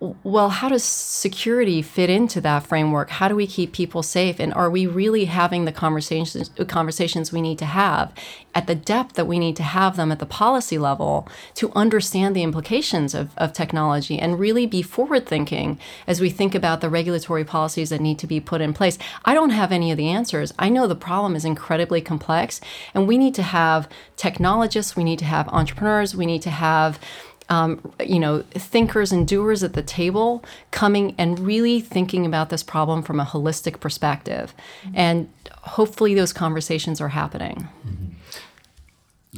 well, 0.00 0.50
how 0.50 0.68
does 0.68 0.84
security 0.84 1.82
fit 1.82 2.08
into 2.08 2.40
that 2.42 2.64
framework? 2.64 3.10
How 3.10 3.26
do 3.26 3.34
we 3.34 3.48
keep 3.48 3.72
people 3.72 4.04
safe? 4.04 4.38
And 4.38 4.54
are 4.54 4.70
we 4.70 4.86
really 4.86 5.24
having 5.24 5.64
the 5.64 5.72
conversations 5.72 6.50
conversations 6.68 7.32
we 7.32 7.42
need 7.42 7.58
to 7.58 7.64
have 7.64 8.12
at 8.54 8.68
the 8.68 8.76
depth 8.76 9.14
that 9.14 9.26
we 9.26 9.40
need 9.40 9.56
to 9.56 9.64
have 9.64 9.96
them 9.96 10.12
at 10.12 10.20
the 10.20 10.26
policy 10.26 10.78
level 10.78 11.28
to 11.54 11.72
understand 11.72 12.36
the 12.36 12.44
implications 12.44 13.12
of, 13.12 13.36
of 13.36 13.52
technology 13.52 14.20
and 14.20 14.38
really 14.38 14.66
be 14.66 14.82
forward 14.82 15.26
thinking 15.26 15.80
as 16.06 16.20
we 16.20 16.30
think 16.30 16.54
about 16.54 16.80
the 16.80 16.88
regulatory 16.88 17.44
policies 17.44 17.90
that 17.90 18.00
need 18.00 18.20
to 18.20 18.26
be 18.28 18.38
put 18.38 18.60
in 18.60 18.72
place? 18.72 18.98
I 19.24 19.34
don't 19.34 19.50
have 19.50 19.72
any 19.72 19.90
of 19.90 19.96
the 19.96 20.10
answers. 20.10 20.54
I 20.60 20.68
know 20.68 20.86
the 20.86 20.94
problem 20.94 21.34
is 21.34 21.44
incredibly 21.44 22.00
complex, 22.00 22.60
and 22.94 23.08
we 23.08 23.18
need 23.18 23.34
to 23.34 23.42
have 23.42 23.88
technologists, 24.16 24.94
we 24.94 25.02
need 25.02 25.18
to 25.18 25.24
have 25.24 25.48
entrepreneurs, 25.48 26.14
we 26.14 26.26
need 26.26 26.42
to 26.42 26.50
have 26.50 27.00
um, 27.48 27.92
you 28.04 28.18
know, 28.18 28.42
thinkers 28.50 29.12
and 29.12 29.26
doers 29.26 29.62
at 29.62 29.72
the 29.72 29.82
table 29.82 30.44
coming 30.70 31.14
and 31.18 31.38
really 31.38 31.80
thinking 31.80 32.26
about 32.26 32.50
this 32.50 32.62
problem 32.62 33.02
from 33.02 33.20
a 33.20 33.24
holistic 33.24 33.80
perspective. 33.80 34.54
Mm-hmm. 34.82 34.96
And 34.96 35.32
hopefully 35.62 36.14
those 36.14 36.32
conversations 36.32 37.00
are 37.00 37.08
happening. 37.08 37.68
Mm-hmm. 37.86 38.17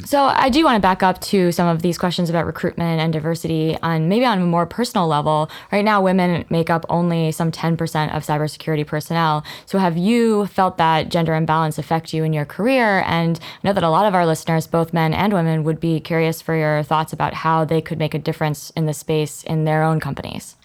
So 0.05 0.24
I 0.24 0.50
do 0.50 0.64
want 0.64 0.76
to 0.76 0.81
back 0.81 1.03
up 1.03 1.20
to 1.22 1.50
some 1.50 1.66
of 1.66 1.83
these 1.83 1.98
questions 1.98 2.31
about 2.31 2.46
recruitment 2.46 3.00
and 3.00 3.12
diversity 3.12 3.76
on 3.83 4.09
maybe 4.09 4.24
on 4.24 4.40
a 4.40 4.46
more 4.46 4.64
personal 4.64 5.09
level. 5.09 5.50
Right 5.72 5.85
now, 5.85 6.00
women 6.00 6.44
make 6.48 6.70
up 6.70 6.87
only 6.88 7.33
some 7.33 7.50
10% 7.50 7.74
of 8.14 8.24
cybersecurity 8.24 8.87
personnel. 8.87 9.44
So 9.66 9.79
have 9.79 9.96
you 9.96 10.46
felt 10.46 10.79
that 10.79 11.09
gender 11.09 11.35
imbalance 11.35 11.76
affect 11.76 12.14
you 12.14 12.22
in 12.22 12.33
your 12.33 12.44
career? 12.44 13.03
And 13.05 13.38
I 13.42 13.66
know 13.66 13.72
that 13.72 13.83
a 13.83 13.90
lot 13.90 14.07
of 14.07 14.14
our 14.14 14.26
listeners, 14.26 14.68
both 14.68 14.92
men 14.92 15.12
and 15.12 15.33
women, 15.33 15.64
would 15.64 15.81
be 15.81 15.98
curious 15.98 16.40
for 16.40 16.55
your 16.55 16.85
thoughts 16.85 17.12
about 17.12 17.35
how 17.35 17.64
they 17.64 17.81
could 17.81 17.98
make 17.98 18.14
a 18.14 18.18
difference 18.18 18.70
in 18.70 18.87
the 18.87 18.94
space 18.94 19.42
in 19.42 19.64
their 19.64 19.83
own 19.83 19.98
companies. 19.98 20.57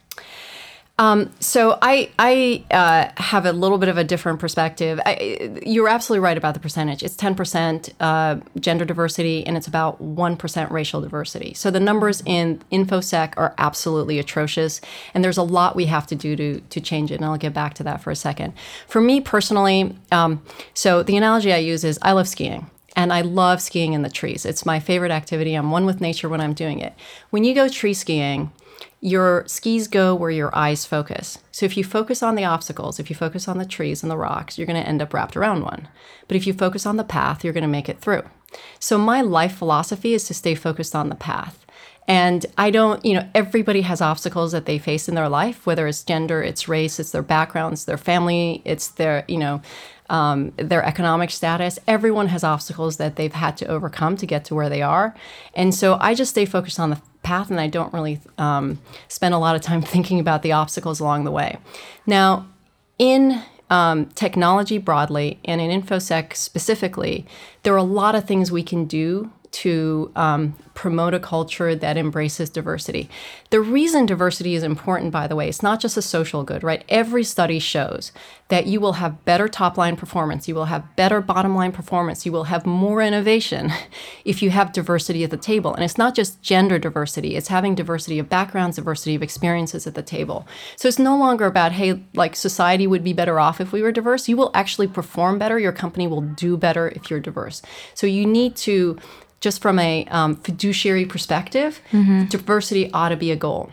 Um, 0.98 1.30
so 1.42 1.78
I 1.82 2.10
I 2.18 2.64
uh, 2.72 3.22
have 3.22 3.46
a 3.46 3.52
little 3.52 3.78
bit 3.78 3.90
of 3.90 3.98
a 3.98 4.04
different 4.04 4.40
perspective. 4.40 5.00
I, 5.06 5.60
you're 5.66 5.90
absolutely 5.90 6.24
right 6.24 6.38
about 6.38 6.54
the 6.54 6.62
percentage. 6.62 7.04
It's 7.04 7.18
10% 7.18 7.92
uh, 8.00 8.38
gender 8.60 8.86
diversity 8.86 9.46
and 9.46 9.58
it's 9.58 9.68
about 9.68 10.02
1% 10.02 10.72
racial 10.72 11.02
diversity. 11.02 11.54
So 11.54 11.70
the 11.70 11.82
numbers 11.82 12.24
in 12.26 12.64
infosec 12.72 13.34
are 13.36 13.54
absolutely 13.58 14.20
atrocious, 14.20 14.80
and 15.14 15.22
there's 15.22 15.38
a 15.38 15.44
lot 15.44 15.76
we 15.76 15.88
have 15.88 16.08
to 16.08 16.16
do 16.16 16.36
to 16.38 16.62
to 16.62 16.80
change 16.80 17.12
it. 17.12 17.16
And 17.16 17.26
I'll 17.26 17.38
get 17.38 17.54
back 17.54 17.74
to 17.76 17.84
that 17.84 18.02
for 18.02 18.12
a 18.12 18.16
second. 18.16 18.54
For 18.88 19.02
me 19.02 19.20
personally, 19.20 19.98
um, 20.14 20.42
so 20.74 21.04
the 21.04 21.18
analogy 21.18 21.52
I 21.52 21.58
use 21.58 21.84
is 21.84 22.00
I 22.02 22.14
love 22.14 22.30
skiing 22.30 22.70
and 22.96 23.12
I 23.12 23.22
love 23.22 23.62
skiing 23.62 23.92
in 23.92 24.02
the 24.02 24.10
trees. 24.10 24.46
It's 24.46 24.66
my 24.66 24.80
favorite 24.80 25.12
activity. 25.12 25.56
I'm 25.56 25.72
one 25.72 25.86
with 25.86 26.00
nature 26.00 26.30
when 26.30 26.40
I'm 26.40 26.54
doing 26.54 26.80
it. 26.80 26.94
When 27.30 27.44
you 27.44 27.54
go 27.54 27.68
tree 27.68 27.94
skiing 27.94 28.54
your 29.06 29.44
skis 29.46 29.88
go 29.88 30.16
where 30.16 30.32
your 30.32 30.50
eyes 30.58 30.84
focus. 30.84 31.38
So 31.52 31.68
if 31.68 31.78
you 31.78 31.84
focus 31.84 32.24
on 32.24 32.34
the 32.34 32.44
obstacles, 32.44 33.00
if 33.00 33.08
you 33.08 33.16
focus 33.16 33.48
on 33.48 33.60
the 33.60 33.66
trees 33.66 34.02
and 34.02 34.12
the 34.12 34.18
rocks, 34.18 34.58
you're 34.58 34.66
going 34.66 34.82
to 34.82 34.90
end 34.90 35.00
up 35.00 35.14
wrapped 35.14 35.38
around 35.38 35.62
one. 35.62 35.88
But 36.28 36.38
if 36.38 36.48
you 36.48 36.54
focus 36.54 36.88
on 36.88 36.98
the 36.98 37.04
path, 37.04 37.44
you're 37.44 37.54
going 37.54 37.62
to 37.62 37.68
make 37.68 37.88
it 37.88 38.00
through. 38.00 38.24
So 38.80 38.98
my 38.98 39.22
life 39.22 39.56
philosophy 39.56 40.16
is 40.16 40.24
to 40.24 40.34
stay 40.34 40.56
focused 40.56 40.96
on 40.96 41.10
the 41.10 41.16
path. 41.16 41.68
And 42.08 42.48
I 42.58 42.72
don't, 42.72 43.06
you 43.06 43.14
know, 43.14 43.30
everybody 43.36 43.82
has 43.82 44.02
obstacles 44.02 44.54
that 44.54 44.66
they 44.66 44.80
face 44.80 45.08
in 45.08 45.14
their 45.14 45.30
life, 45.30 45.68
whether 45.68 45.86
it's 45.86 46.04
gender, 46.04 46.42
it's 46.42 46.68
race, 46.68 47.00
it's 47.00 47.12
their 47.12 47.22
backgrounds, 47.22 47.86
their 47.86 47.98
family, 47.98 48.64
it's 48.66 48.88
their, 48.88 49.24
you 49.28 49.38
know, 49.38 49.62
um, 50.10 50.52
their 50.58 50.84
economic 50.84 51.30
status. 51.30 51.78
Everyone 51.88 52.28
has 52.28 52.44
obstacles 52.44 52.98
that 52.98 53.18
they've 53.18 53.34
had 53.34 53.56
to 53.58 53.68
overcome 53.68 54.18
to 54.18 54.26
get 54.26 54.46
to 54.46 54.56
where 54.56 54.70
they 54.70 54.82
are. 54.82 55.16
And 55.54 55.76
so 55.76 55.98
I 56.02 56.16
just 56.16 56.32
stay 56.32 56.46
focused 56.46 56.80
on 56.80 56.90
the 56.90 57.02
path 57.26 57.50
and 57.52 57.60
I 57.60 57.68
don't 57.68 57.94
really 57.94 58.20
um, 58.38 58.80
spend 59.10 59.34
a 59.34 59.38
lot 59.38 59.56
of 59.56 59.62
time 59.62 59.82
thinking 59.94 60.20
about 60.20 60.44
the 60.44 60.54
obstacles 60.54 61.02
along 61.02 61.26
the 61.26 61.32
way. 61.32 61.58
Now, 62.06 62.48
in 62.98 63.42
um, 63.70 64.06
technology 64.08 64.78
broadly 64.78 65.40
and 65.44 65.60
in 65.60 65.82
InfoSec 65.82 66.36
specifically, 66.36 67.26
there 67.64 67.74
are 67.74 67.78
a 67.78 67.84
lot 67.84 68.16
of 68.16 68.26
things 68.26 68.52
we 68.52 68.64
can 68.64 68.86
do 68.86 69.32
to 69.56 70.12
um, 70.18 70.54
promote 70.74 71.14
a 71.14 71.20
culture 71.20 71.74
that 71.74 71.96
embraces 71.96 72.50
diversity. 72.50 73.10
The 73.50 73.62
reason 73.62 74.06
diversity 74.06 74.54
is 74.54 74.64
important, 74.64 75.14
by 75.14 75.28
the 75.28 75.36
way, 75.36 75.48
it's 75.48 75.64
not 75.64 75.80
just 75.80 75.96
a 75.96 76.02
social 76.02 76.44
good, 76.44 76.62
right? 76.62 76.84
Every 76.90 77.24
study 77.24 77.60
shows 77.60 78.12
that 78.50 78.68
you 78.68 78.82
will 78.82 78.94
have 78.94 79.24
better 79.24 79.48
top 79.48 79.78
line 79.78 79.96
performance, 79.96 80.48
you 80.50 80.54
will 80.54 80.66
have 80.66 80.96
better 80.98 81.22
bottom 81.22 81.56
line 81.56 81.72
performance, 81.72 82.26
you 82.26 82.34
will 82.34 82.44
have 82.44 82.66
more 82.66 83.02
innovation 83.02 83.72
if 84.26 84.44
you 84.44 84.50
have 84.50 84.74
diversity 84.74 85.24
at 85.24 85.32
the 85.32 85.38
table. 85.38 85.74
And 85.74 85.86
it's 85.86 85.98
not 85.98 86.14
just 86.14 86.42
gender 86.42 86.78
diversity, 86.78 87.38
it's 87.38 87.48
having 87.48 87.74
diversity 87.74 88.20
of 88.20 88.28
backgrounds, 88.28 88.76
diversity 88.76 89.16
of 89.16 89.24
experiences 89.24 89.88
at 89.88 89.96
the 89.96 90.04
table. 90.04 90.46
So 90.76 90.90
it's 90.90 91.00
no 91.00 91.18
longer 91.18 91.46
about, 91.46 91.72
hey, 91.72 92.04
like 92.14 92.36
society 92.36 92.86
would 92.86 93.04
be 93.04 93.14
better 93.14 93.40
off 93.40 93.62
if 93.62 93.72
we 93.72 93.82
were 93.82 93.94
diverse. 93.94 94.28
You 94.28 94.36
will 94.36 94.52
actually 94.54 94.88
perform 94.88 95.40
better, 95.40 95.58
your 95.58 95.72
company 95.72 96.06
will 96.06 96.22
do 96.22 96.58
better 96.58 96.90
if 96.90 97.10
you're 97.10 97.22
diverse. 97.22 97.62
So 97.94 98.06
you 98.06 98.26
need 98.26 98.58
to 98.58 99.00
just 99.46 99.62
from 99.62 99.78
a 99.78 100.06
um, 100.06 100.36
fiduciary 100.38 101.06
perspective, 101.06 101.80
mm-hmm. 101.92 102.26
diversity 102.26 102.92
ought 102.94 103.10
to 103.10 103.16
be 103.16 103.30
a 103.30 103.36
goal. 103.36 103.70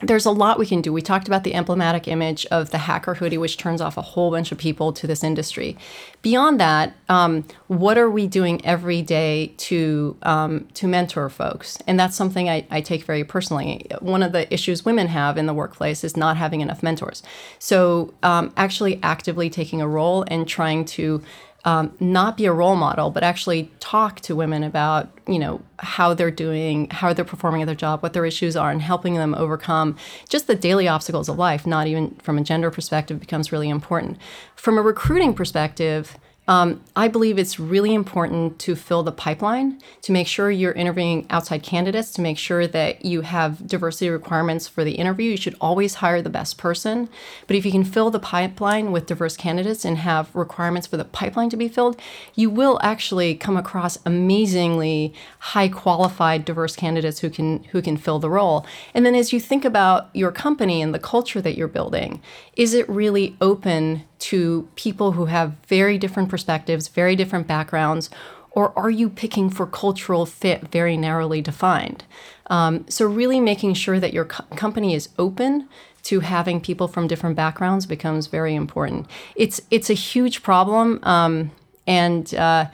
There's 0.00 0.26
a 0.26 0.30
lot 0.30 0.60
we 0.60 0.66
can 0.66 0.80
do. 0.80 0.92
We 0.92 1.02
talked 1.02 1.26
about 1.26 1.42
the 1.42 1.54
emblematic 1.54 2.06
image 2.06 2.46
of 2.46 2.70
the 2.70 2.78
hacker 2.78 3.14
hoodie, 3.14 3.36
which 3.38 3.56
turns 3.56 3.80
off 3.80 3.96
a 3.96 4.02
whole 4.02 4.30
bunch 4.30 4.52
of 4.52 4.58
people 4.58 4.92
to 4.92 5.08
this 5.08 5.24
industry. 5.24 5.76
Beyond 6.22 6.60
that, 6.60 6.94
um, 7.08 7.44
what 7.66 7.98
are 7.98 8.08
we 8.08 8.28
doing 8.28 8.64
every 8.64 9.02
day 9.02 9.54
to 9.68 10.16
um, 10.22 10.68
to 10.74 10.86
mentor 10.86 11.28
folks? 11.28 11.78
And 11.88 11.98
that's 11.98 12.14
something 12.14 12.48
I, 12.48 12.64
I 12.70 12.80
take 12.80 13.02
very 13.04 13.24
personally. 13.24 13.86
One 13.98 14.22
of 14.22 14.30
the 14.30 14.52
issues 14.54 14.84
women 14.84 15.08
have 15.08 15.36
in 15.36 15.46
the 15.46 15.54
workplace 15.54 16.04
is 16.04 16.16
not 16.16 16.36
having 16.36 16.60
enough 16.60 16.80
mentors. 16.80 17.24
So, 17.58 18.14
um, 18.22 18.52
actually, 18.56 19.00
actively 19.02 19.50
taking 19.50 19.80
a 19.80 19.88
role 19.88 20.24
and 20.28 20.46
trying 20.46 20.84
to 20.96 21.22
um, 21.64 21.94
not 22.00 22.36
be 22.36 22.46
a 22.46 22.52
role 22.52 22.74
model, 22.74 23.10
but 23.10 23.22
actually 23.22 23.70
talk 23.78 24.20
to 24.22 24.34
women 24.34 24.64
about, 24.64 25.10
you 25.28 25.38
know, 25.38 25.62
how 25.78 26.12
they're 26.12 26.30
doing, 26.30 26.88
how 26.90 27.12
they're 27.12 27.24
performing 27.24 27.62
at 27.62 27.66
their 27.66 27.74
job, 27.74 28.02
what 28.02 28.12
their 28.12 28.26
issues 28.26 28.56
are, 28.56 28.70
and 28.70 28.82
helping 28.82 29.14
them 29.14 29.34
overcome 29.34 29.96
just 30.28 30.48
the 30.48 30.56
daily 30.56 30.88
obstacles 30.88 31.28
of 31.28 31.38
life, 31.38 31.66
not 31.66 31.86
even 31.86 32.16
from 32.16 32.36
a 32.36 32.42
gender 32.42 32.70
perspective, 32.70 33.20
becomes 33.20 33.52
really 33.52 33.68
important. 33.68 34.18
From 34.56 34.76
a 34.76 34.82
recruiting 34.82 35.34
perspective, 35.34 36.18
um, 36.48 36.82
I 36.96 37.06
believe 37.06 37.38
it's 37.38 37.60
really 37.60 37.94
important 37.94 38.58
to 38.60 38.74
fill 38.74 39.04
the 39.04 39.12
pipeline, 39.12 39.80
to 40.02 40.10
make 40.10 40.26
sure 40.26 40.50
you're 40.50 40.72
interviewing 40.72 41.24
outside 41.30 41.62
candidates, 41.62 42.10
to 42.12 42.20
make 42.20 42.36
sure 42.36 42.66
that 42.66 43.04
you 43.04 43.20
have 43.20 43.64
diversity 43.64 44.10
requirements 44.10 44.66
for 44.66 44.82
the 44.82 44.94
interview. 44.94 45.30
You 45.30 45.36
should 45.36 45.54
always 45.60 45.94
hire 45.94 46.20
the 46.20 46.30
best 46.30 46.58
person. 46.58 47.08
But 47.46 47.54
if 47.54 47.64
you 47.64 47.70
can 47.70 47.84
fill 47.84 48.10
the 48.10 48.18
pipeline 48.18 48.90
with 48.90 49.06
diverse 49.06 49.36
candidates 49.36 49.84
and 49.84 49.98
have 49.98 50.34
requirements 50.34 50.88
for 50.88 50.96
the 50.96 51.04
pipeline 51.04 51.48
to 51.50 51.56
be 51.56 51.68
filled, 51.68 52.00
you 52.34 52.50
will 52.50 52.80
actually 52.82 53.36
come 53.36 53.56
across 53.56 53.98
amazingly 54.04 55.14
high 55.38 55.68
qualified 55.68 56.44
diverse 56.44 56.74
candidates 56.74 57.20
who 57.20 57.30
can 57.30 57.62
who 57.70 57.80
can 57.80 57.96
fill 57.96 58.18
the 58.18 58.30
role. 58.30 58.66
And 58.94 59.06
then 59.06 59.14
as 59.14 59.32
you 59.32 59.38
think 59.38 59.64
about 59.64 60.10
your 60.12 60.32
company 60.32 60.82
and 60.82 60.92
the 60.92 60.98
culture 60.98 61.40
that 61.40 61.56
you're 61.56 61.68
building, 61.68 62.20
is 62.56 62.74
it 62.74 62.88
really 62.88 63.36
open 63.40 64.04
to 64.22 64.68
people 64.76 65.12
who 65.12 65.26
have 65.26 65.54
very 65.66 65.98
different 65.98 66.28
perspectives, 66.28 66.88
very 66.88 67.16
different 67.16 67.46
backgrounds, 67.46 68.08
or 68.52 68.76
are 68.78 68.90
you 68.90 69.08
picking 69.08 69.50
for 69.50 69.66
cultural 69.66 70.26
fit 70.26 70.68
very 70.68 70.96
narrowly 70.96 71.40
defined? 71.40 72.04
Um, 72.48 72.84
so, 72.88 73.06
really 73.06 73.40
making 73.40 73.74
sure 73.74 73.98
that 73.98 74.12
your 74.12 74.26
co- 74.26 74.44
company 74.56 74.94
is 74.94 75.08
open 75.18 75.68
to 76.04 76.20
having 76.20 76.60
people 76.60 76.88
from 76.88 77.06
different 77.06 77.36
backgrounds 77.36 77.86
becomes 77.86 78.26
very 78.26 78.54
important. 78.54 79.06
It's 79.36 79.60
it's 79.70 79.90
a 79.90 79.94
huge 79.94 80.42
problem, 80.42 81.00
um, 81.02 81.50
and 81.86 82.32
uh, 82.34 82.66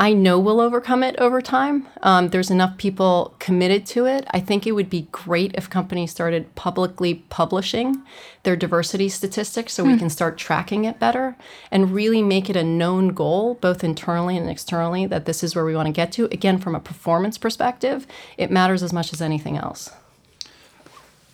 I 0.00 0.12
know 0.12 0.38
we'll 0.38 0.60
overcome 0.60 1.02
it 1.02 1.16
over 1.18 1.42
time. 1.42 1.88
Um, 2.04 2.28
there's 2.28 2.52
enough 2.52 2.78
people 2.78 3.34
committed 3.40 3.84
to 3.86 4.06
it. 4.06 4.24
I 4.30 4.38
think 4.38 4.64
it 4.64 4.72
would 4.72 4.88
be 4.88 5.08
great 5.10 5.56
if 5.56 5.68
companies 5.68 6.12
started 6.12 6.54
publicly 6.54 7.16
publishing 7.30 8.02
their 8.44 8.54
diversity 8.54 9.08
statistics 9.08 9.72
so 9.72 9.82
we 9.82 9.94
hmm. 9.94 9.98
can 9.98 10.10
start 10.10 10.38
tracking 10.38 10.84
it 10.84 11.00
better 11.00 11.36
and 11.72 11.92
really 11.92 12.22
make 12.22 12.48
it 12.48 12.54
a 12.54 12.62
known 12.62 13.08
goal, 13.08 13.54
both 13.54 13.82
internally 13.82 14.36
and 14.36 14.48
externally, 14.48 15.04
that 15.06 15.24
this 15.24 15.42
is 15.42 15.56
where 15.56 15.64
we 15.64 15.74
want 15.74 15.86
to 15.86 15.92
get 15.92 16.12
to. 16.12 16.26
Again, 16.26 16.58
from 16.58 16.76
a 16.76 16.80
performance 16.80 17.36
perspective, 17.36 18.06
it 18.36 18.52
matters 18.52 18.84
as 18.84 18.92
much 18.92 19.12
as 19.12 19.20
anything 19.20 19.56
else. 19.56 19.90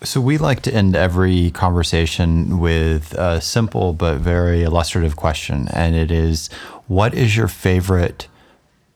So, 0.03 0.21
we 0.21 0.37
like 0.37 0.61
to 0.63 0.75
end 0.75 0.97
every 0.97 1.51
conversation 1.51 2.59
with 2.59 3.13
a 3.15 3.41
simple 3.41 3.93
but 3.93 4.19
very 4.19 4.63
illustrative 4.63 5.17
question. 5.17 5.69
And 5.73 5.95
it 5.95 6.11
is 6.11 6.49
what 6.89 7.15
is 7.15 7.37
your 7.37 7.49
favorite 7.49 8.29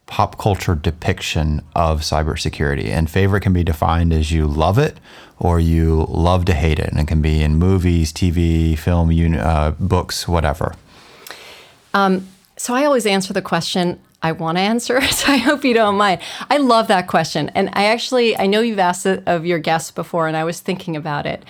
pop 0.08 0.38
culture 0.38 0.74
depiction 0.74 1.62
of 1.76 2.00
cybersecurity. 2.00 2.86
And 2.86 3.08
favorite 3.08 3.42
can 3.42 3.52
be 3.52 3.62
defined 3.62 4.12
as 4.12 4.32
you 4.32 4.46
love 4.46 4.78
it 4.78 4.98
or 5.38 5.60
you 5.60 6.06
love 6.08 6.46
to 6.46 6.54
hate 6.54 6.80
it. 6.80 6.88
And 6.88 6.98
it 6.98 7.06
can 7.06 7.22
be 7.22 7.42
in 7.42 7.56
movies, 7.56 8.12
TV, 8.12 8.76
film, 8.76 9.10
uh, 9.38 9.72
books, 9.78 10.26
whatever. 10.26 10.74
Um, 11.94 12.26
so 12.56 12.74
I 12.74 12.84
always 12.86 13.06
answer 13.06 13.32
the 13.32 13.42
question 13.42 14.00
I 14.22 14.32
want 14.32 14.58
to 14.58 14.62
answer. 14.62 15.00
So 15.12 15.32
I 15.32 15.36
hope 15.36 15.64
you 15.64 15.74
don't 15.74 15.96
mind. 15.96 16.20
I 16.50 16.56
love 16.56 16.88
that 16.88 17.06
question. 17.06 17.50
And 17.54 17.68
I 17.74 17.84
actually, 17.84 18.36
I 18.36 18.46
know 18.46 18.60
you've 18.60 18.78
asked 18.78 19.06
it 19.06 19.22
of 19.26 19.44
your 19.44 19.58
guests 19.58 19.90
before, 19.90 20.26
and 20.26 20.36
I 20.36 20.44
was 20.44 20.60
thinking 20.60 20.96
about 20.96 21.26
it. 21.26 21.44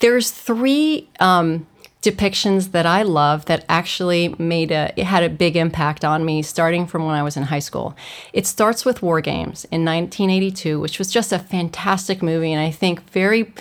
There's 0.00 0.30
three 0.30 1.08
um, 1.20 1.66
depictions 2.02 2.72
that 2.72 2.84
I 2.84 3.02
love 3.02 3.44
that 3.44 3.64
actually 3.68 4.34
made 4.38 4.72
a 4.72 4.92
it 4.96 5.04
had 5.04 5.22
a 5.22 5.28
big 5.28 5.56
impact 5.56 6.04
on 6.04 6.24
me 6.24 6.42
starting 6.42 6.86
from 6.86 7.06
when 7.06 7.14
I 7.14 7.22
was 7.22 7.36
in 7.36 7.44
high 7.44 7.60
school. 7.60 7.96
It 8.32 8.46
starts 8.46 8.84
with 8.84 9.02
War 9.02 9.20
Games 9.20 9.64
in 9.66 9.84
1982, 9.84 10.80
which 10.80 10.98
was 10.98 11.12
just 11.12 11.32
a 11.32 11.38
fantastic 11.38 12.20
movie 12.20 12.52
and 12.52 12.60
I 12.60 12.72
think 12.72 13.08
very 13.10 13.52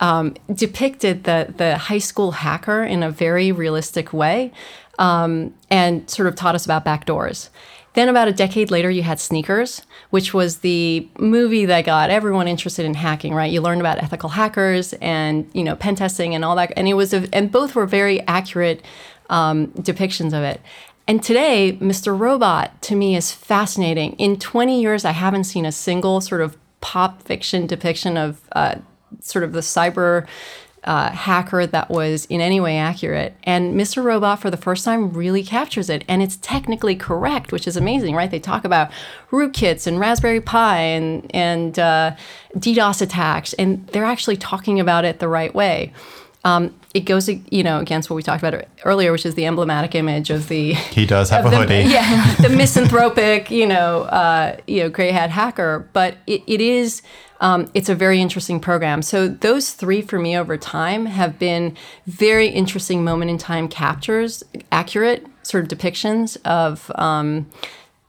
um, 0.00 0.34
depicted 0.52 1.24
the 1.24 1.54
the 1.56 1.78
high 1.78 1.98
school 1.98 2.32
hacker 2.32 2.82
in 2.82 3.04
a 3.04 3.10
very 3.10 3.52
realistic 3.52 4.12
way 4.12 4.50
um, 4.98 5.54
and 5.70 6.08
sort 6.10 6.26
of 6.26 6.34
taught 6.34 6.56
us 6.56 6.64
about 6.64 6.84
backdoors. 6.84 7.48
Then, 7.94 8.08
about 8.08 8.28
a 8.28 8.32
decade 8.32 8.70
later, 8.70 8.90
you 8.90 9.02
had 9.02 9.20
Sneakers, 9.20 9.82
which 10.10 10.34
was 10.34 10.58
the 10.58 11.08
movie 11.18 11.64
that 11.66 11.84
got 11.84 12.10
everyone 12.10 12.48
interested 12.48 12.84
in 12.84 12.94
hacking. 12.94 13.34
Right? 13.34 13.50
You 13.50 13.60
learned 13.60 13.80
about 13.80 13.98
ethical 14.02 14.30
hackers 14.30 14.92
and 14.94 15.48
you 15.52 15.64
know 15.64 15.76
pen 15.76 15.94
testing 15.94 16.34
and 16.34 16.44
all 16.44 16.56
that, 16.56 16.72
and 16.76 16.88
it 16.88 16.94
was 16.94 17.14
a, 17.14 17.28
and 17.32 17.50
both 17.50 17.74
were 17.74 17.86
very 17.86 18.20
accurate 18.26 18.84
um, 19.30 19.68
depictions 19.68 20.28
of 20.28 20.42
it. 20.42 20.60
And 21.06 21.22
today, 21.22 21.78
Mr. 21.80 22.18
Robot 22.18 22.80
to 22.82 22.96
me 22.96 23.14
is 23.14 23.30
fascinating. 23.30 24.14
In 24.14 24.38
20 24.38 24.80
years, 24.80 25.04
I 25.04 25.10
haven't 25.10 25.44
seen 25.44 25.66
a 25.66 25.72
single 25.72 26.20
sort 26.20 26.40
of 26.40 26.56
pop 26.80 27.22
fiction 27.22 27.66
depiction 27.66 28.16
of 28.16 28.40
uh, 28.52 28.76
sort 29.20 29.44
of 29.44 29.52
the 29.52 29.60
cyber 29.60 30.26
uh, 30.84 31.10
hacker 31.10 31.66
that 31.66 31.90
was 31.90 32.26
in 32.26 32.40
any 32.40 32.60
way 32.60 32.76
accurate. 32.76 33.34
And 33.44 33.74
Mr. 33.74 34.02
Robot, 34.04 34.40
for 34.40 34.50
the 34.50 34.56
first 34.56 34.84
time, 34.84 35.12
really 35.12 35.42
captures 35.42 35.88
it. 35.88 36.04
And 36.08 36.22
it's 36.22 36.36
technically 36.36 36.94
correct, 36.94 37.52
which 37.52 37.66
is 37.66 37.76
amazing, 37.76 38.14
right? 38.14 38.30
They 38.30 38.40
talk 38.40 38.64
about 38.64 38.90
rootkits 39.30 39.86
and 39.86 39.98
Raspberry 39.98 40.40
Pi 40.40 40.78
and, 40.78 41.30
and 41.34 41.78
uh, 41.78 42.16
DDoS 42.56 43.02
attacks, 43.02 43.52
and 43.54 43.86
they're 43.88 44.04
actually 44.04 44.36
talking 44.36 44.78
about 44.78 45.04
it 45.04 45.18
the 45.18 45.28
right 45.28 45.54
way. 45.54 45.92
Um, 46.44 46.74
it 46.92 47.06
goes, 47.06 47.28
you 47.28 47.62
know, 47.62 47.80
against 47.80 48.10
what 48.10 48.16
we 48.16 48.22
talked 48.22 48.42
about 48.42 48.66
earlier, 48.84 49.10
which 49.12 49.24
is 49.24 49.34
the 49.34 49.46
emblematic 49.46 49.94
image 49.94 50.28
of 50.28 50.48
the. 50.48 50.74
He 50.74 51.06
does 51.06 51.30
have 51.30 51.46
a 51.46 51.50
the, 51.50 51.56
hoodie. 51.56 51.90
Yeah, 51.90 52.34
the 52.40 52.50
misanthropic, 52.50 53.50
you 53.50 53.66
know, 53.66 54.02
uh, 54.02 54.58
you 54.66 54.82
know, 54.82 54.90
gray 54.90 55.10
hat 55.10 55.30
hacker. 55.30 55.88
But 55.94 56.18
it, 56.26 56.42
it 56.46 56.60
is 56.60 57.00
um, 57.40 57.70
it's 57.74 57.88
a 57.88 57.94
very 57.94 58.20
interesting 58.20 58.60
program. 58.60 59.02
So 59.02 59.28
those 59.28 59.72
three 59.72 60.02
for 60.02 60.18
me 60.18 60.36
over 60.36 60.56
time 60.56 61.06
have 61.06 61.38
been 61.38 61.76
very 62.06 62.48
interesting 62.48 63.04
moment 63.04 63.30
in 63.30 63.38
time 63.38 63.68
captures, 63.68 64.42
accurate 64.70 65.26
sort 65.42 65.64
of 65.64 65.78
depictions 65.78 66.36
of 66.44 66.90
um, 66.94 67.46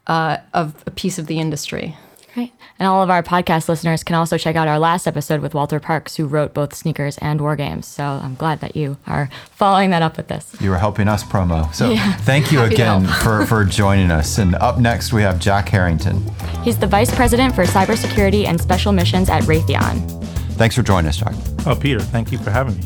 uh, 0.07 0.38
of 0.53 0.83
a 0.85 0.91
piece 0.91 1.17
of 1.17 1.27
the 1.27 1.39
industry. 1.39 1.97
Right. 2.35 2.51
And 2.79 2.87
all 2.87 3.01
of 3.01 3.09
our 3.09 3.23
podcast 3.23 3.69
listeners 3.69 4.03
can 4.03 4.15
also 4.15 4.37
check 4.37 4.55
out 4.55 4.67
our 4.67 4.77
last 4.77 5.07
episode 5.07 5.41
with 5.41 5.53
Walter 5.53 5.79
Parkes, 5.79 6.17
who 6.17 6.25
wrote 6.25 6.53
both 6.53 6.73
Sneakers 6.73 7.17
and 7.19 7.39
War 7.39 7.55
Games. 7.55 7.87
So 7.87 8.03
I'm 8.03 8.35
glad 8.35 8.59
that 8.59 8.75
you 8.75 8.97
are 9.07 9.29
following 9.51 9.91
that 9.91 10.01
up 10.01 10.17
with 10.17 10.27
this. 10.27 10.55
You 10.59 10.69
were 10.69 10.77
helping 10.77 11.07
us 11.07 11.23
promo. 11.23 11.73
So 11.73 11.91
yeah. 11.91 12.13
thank 12.17 12.51
you 12.51 12.61
again 12.63 13.05
for, 13.05 13.45
for 13.45 13.63
joining 13.63 14.11
us. 14.11 14.37
And 14.37 14.55
up 14.55 14.79
next, 14.79 15.13
we 15.13 15.21
have 15.21 15.39
Jack 15.39 15.69
Harrington. 15.69 16.23
He's 16.63 16.77
the 16.77 16.87
Vice 16.87 17.13
President 17.13 17.55
for 17.55 17.63
Cybersecurity 17.63 18.45
and 18.45 18.59
Special 18.59 18.91
Missions 18.91 19.29
at 19.29 19.43
Raytheon. 19.43 20.44
Thanks 20.55 20.73
for 20.73 20.83
joining 20.83 21.09
us, 21.09 21.17
Jack. 21.17 21.33
Oh, 21.65 21.75
Peter, 21.75 21.99
thank 21.99 22.31
you 22.31 22.37
for 22.37 22.49
having 22.49 22.77
me. 22.77 22.83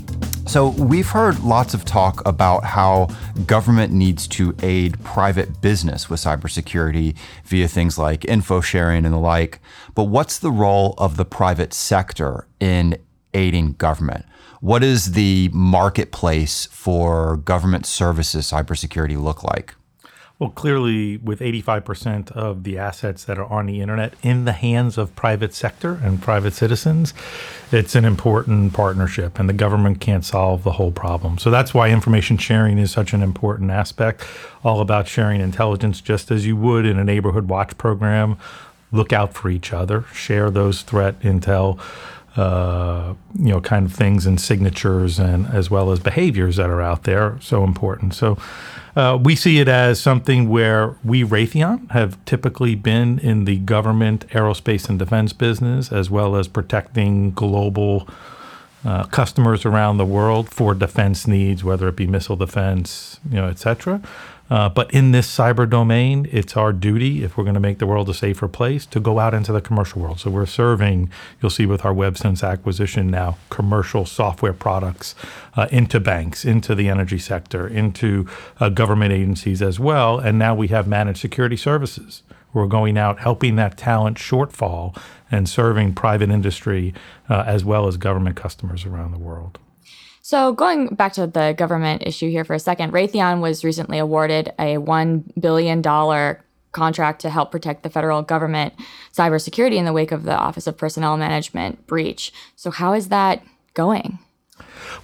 So, 0.47 0.69
we've 0.69 1.07
heard 1.07 1.39
lots 1.41 1.75
of 1.75 1.85
talk 1.85 2.27
about 2.27 2.63
how 2.63 3.09
government 3.45 3.93
needs 3.93 4.27
to 4.29 4.55
aid 4.63 4.99
private 5.03 5.61
business 5.61 6.09
with 6.09 6.19
cybersecurity 6.19 7.15
via 7.45 7.67
things 7.67 7.99
like 7.99 8.25
info 8.25 8.59
sharing 8.59 9.05
and 9.05 9.13
the 9.13 9.19
like. 9.19 9.59
But 9.93 10.05
what's 10.05 10.39
the 10.39 10.49
role 10.49 10.95
of 10.97 11.17
the 11.17 11.25
private 11.25 11.71
sector 11.71 12.47
in 12.59 12.97
aiding 13.35 13.73
government? 13.73 14.25
What 14.61 14.79
does 14.79 15.11
the 15.11 15.51
marketplace 15.53 16.65
for 16.71 17.37
government 17.37 17.85
services 17.85 18.49
cybersecurity 18.51 19.21
look 19.21 19.43
like? 19.43 19.75
Well, 20.39 20.51
clearly, 20.51 21.17
with 21.17 21.41
85% 21.41 22.31
of 22.31 22.63
the 22.63 22.77
assets 22.77 23.25
that 23.25 23.37
are 23.37 23.45
on 23.45 23.65
the 23.65 23.81
internet 23.81 24.13
in 24.23 24.45
the 24.45 24.53
hands 24.53 24.97
of 24.97 25.13
private 25.13 25.53
sector 25.53 25.99
and 26.01 26.21
private 26.21 26.53
citizens, 26.53 27.13
it's 27.73 27.93
an 27.93 28.05
important 28.05 28.71
partnership, 28.71 29.37
and 29.37 29.49
the 29.49 29.53
government 29.53 29.99
can't 29.99 30.23
solve 30.23 30.63
the 30.63 30.71
whole 30.71 30.93
problem. 30.93 31.39
So 31.39 31.51
that's 31.51 31.73
why 31.73 31.89
information 31.89 32.37
sharing 32.37 32.77
is 32.77 32.89
such 32.89 33.11
an 33.11 33.21
important 33.21 33.69
aspect, 33.69 34.23
all 34.63 34.79
about 34.79 35.09
sharing 35.09 35.41
intelligence, 35.41 35.99
just 35.99 36.31
as 36.31 36.47
you 36.47 36.55
would 36.55 36.85
in 36.85 36.97
a 36.97 37.03
neighborhood 37.03 37.49
watch 37.49 37.77
program. 37.77 38.37
Look 38.93 39.11
out 39.11 39.33
for 39.33 39.49
each 39.49 39.73
other, 39.73 40.05
share 40.13 40.49
those 40.49 40.83
threat 40.83 41.19
intel 41.19 41.81
uh, 42.37 43.15
you 43.37 43.49
know, 43.49 43.59
kind 43.59 43.85
of 43.85 43.93
things 43.93 44.25
and 44.25 44.39
signatures, 44.39 45.19
and 45.19 45.47
as 45.47 45.69
well 45.69 45.91
as 45.91 45.99
behaviors 45.99 46.55
that 46.55 46.69
are 46.69 46.81
out 46.81 47.03
there, 47.03 47.37
so 47.41 47.65
important. 47.65 48.13
So 48.13 48.37
uh, 48.95 49.17
we 49.21 49.35
see 49.35 49.59
it 49.59 49.67
as 49.67 49.99
something 49.99 50.49
where 50.49 50.95
we 51.03 51.23
Raytheon 51.23 51.91
have 51.91 52.23
typically 52.25 52.75
been 52.75 53.19
in 53.19 53.45
the 53.45 53.57
government, 53.57 54.27
aerospace, 54.29 54.89
and 54.89 54.97
defense 54.97 55.33
business, 55.33 55.91
as 55.91 56.09
well 56.09 56.35
as 56.35 56.47
protecting 56.47 57.31
global. 57.31 58.07
Uh, 58.85 59.03
customers 59.07 59.65
around 59.65 59.97
the 59.97 60.05
world 60.05 60.49
for 60.49 60.73
defense 60.73 61.27
needs, 61.27 61.65
whether 61.65 61.89
it 61.89 61.97
be 61.97 62.07
missile 62.07 62.37
defense, 62.37 63.19
you 63.29 63.35
know, 63.35 63.47
et 63.49 63.59
cetera. 63.59 64.01
Uh, 64.49 64.67
but 64.67 64.91
in 64.91 65.11
this 65.11 65.27
cyber 65.27 65.69
domain, 65.69 66.27
it's 66.31 66.57
our 66.57 66.73
duty, 66.73 67.23
if 67.23 67.37
we're 67.37 67.43
going 67.43 67.53
to 67.53 67.59
make 67.59 67.77
the 67.77 67.85
world 67.85 68.09
a 68.09 68.13
safer 68.13 68.47
place, 68.47 68.85
to 68.87 68.99
go 68.99 69.19
out 69.19 69.33
into 69.33 69.51
the 69.51 69.61
commercial 69.61 70.01
world. 70.01 70.19
So 70.19 70.29
we're 70.31 70.45
serving, 70.45 71.11
you'll 71.41 71.51
see 71.51 71.65
with 71.65 71.85
our 71.85 71.93
WebSense 71.93 72.47
acquisition 72.47 73.07
now, 73.07 73.37
commercial 73.49 74.05
software 74.05 74.53
products 74.53 75.15
uh, 75.55 75.67
into 75.71 75.99
banks, 75.99 76.45
into 76.45 76.73
the 76.73 76.89
energy 76.89 77.19
sector, 77.19 77.67
into 77.67 78.27
uh, 78.59 78.69
government 78.69 79.13
agencies 79.13 79.61
as 79.61 79.79
well. 79.79 80.19
And 80.19 80.39
now 80.39 80.55
we 80.55 80.69
have 80.69 80.87
managed 80.87 81.19
security 81.19 81.57
services. 81.57 82.23
We're 82.51 82.67
going 82.67 82.97
out 82.97 83.19
helping 83.19 83.55
that 83.57 83.77
talent 83.77 84.17
shortfall 84.17 84.99
and 85.29 85.47
serving 85.47 85.93
private 85.93 86.31
industry 86.31 86.95
uh, 87.29 87.43
as 87.45 87.63
well 87.63 87.87
as 87.87 87.97
government 87.97 88.35
customers 88.35 88.85
around 88.85 89.11
the 89.11 89.19
world. 89.19 89.59
So, 90.29 90.53
going 90.53 90.89
back 90.89 91.13
to 91.13 91.25
the 91.25 91.55
government 91.57 92.03
issue 92.05 92.29
here 92.29 92.45
for 92.45 92.53
a 92.53 92.59
second, 92.59 92.93
Raytheon 92.93 93.41
was 93.41 93.63
recently 93.63 93.97
awarded 93.97 94.53
a 94.59 94.75
$1 94.75 95.41
billion 95.41 95.81
contract 96.71 97.21
to 97.21 97.31
help 97.31 97.49
protect 97.49 97.81
the 97.81 97.89
federal 97.89 98.21
government 98.21 98.75
cybersecurity 99.11 99.77
in 99.77 99.85
the 99.85 99.91
wake 99.91 100.11
of 100.11 100.25
the 100.25 100.37
Office 100.37 100.67
of 100.67 100.77
Personnel 100.77 101.17
Management 101.17 101.87
breach. 101.87 102.31
So, 102.55 102.69
how 102.69 102.93
is 102.93 103.09
that 103.09 103.41
going? 103.73 104.19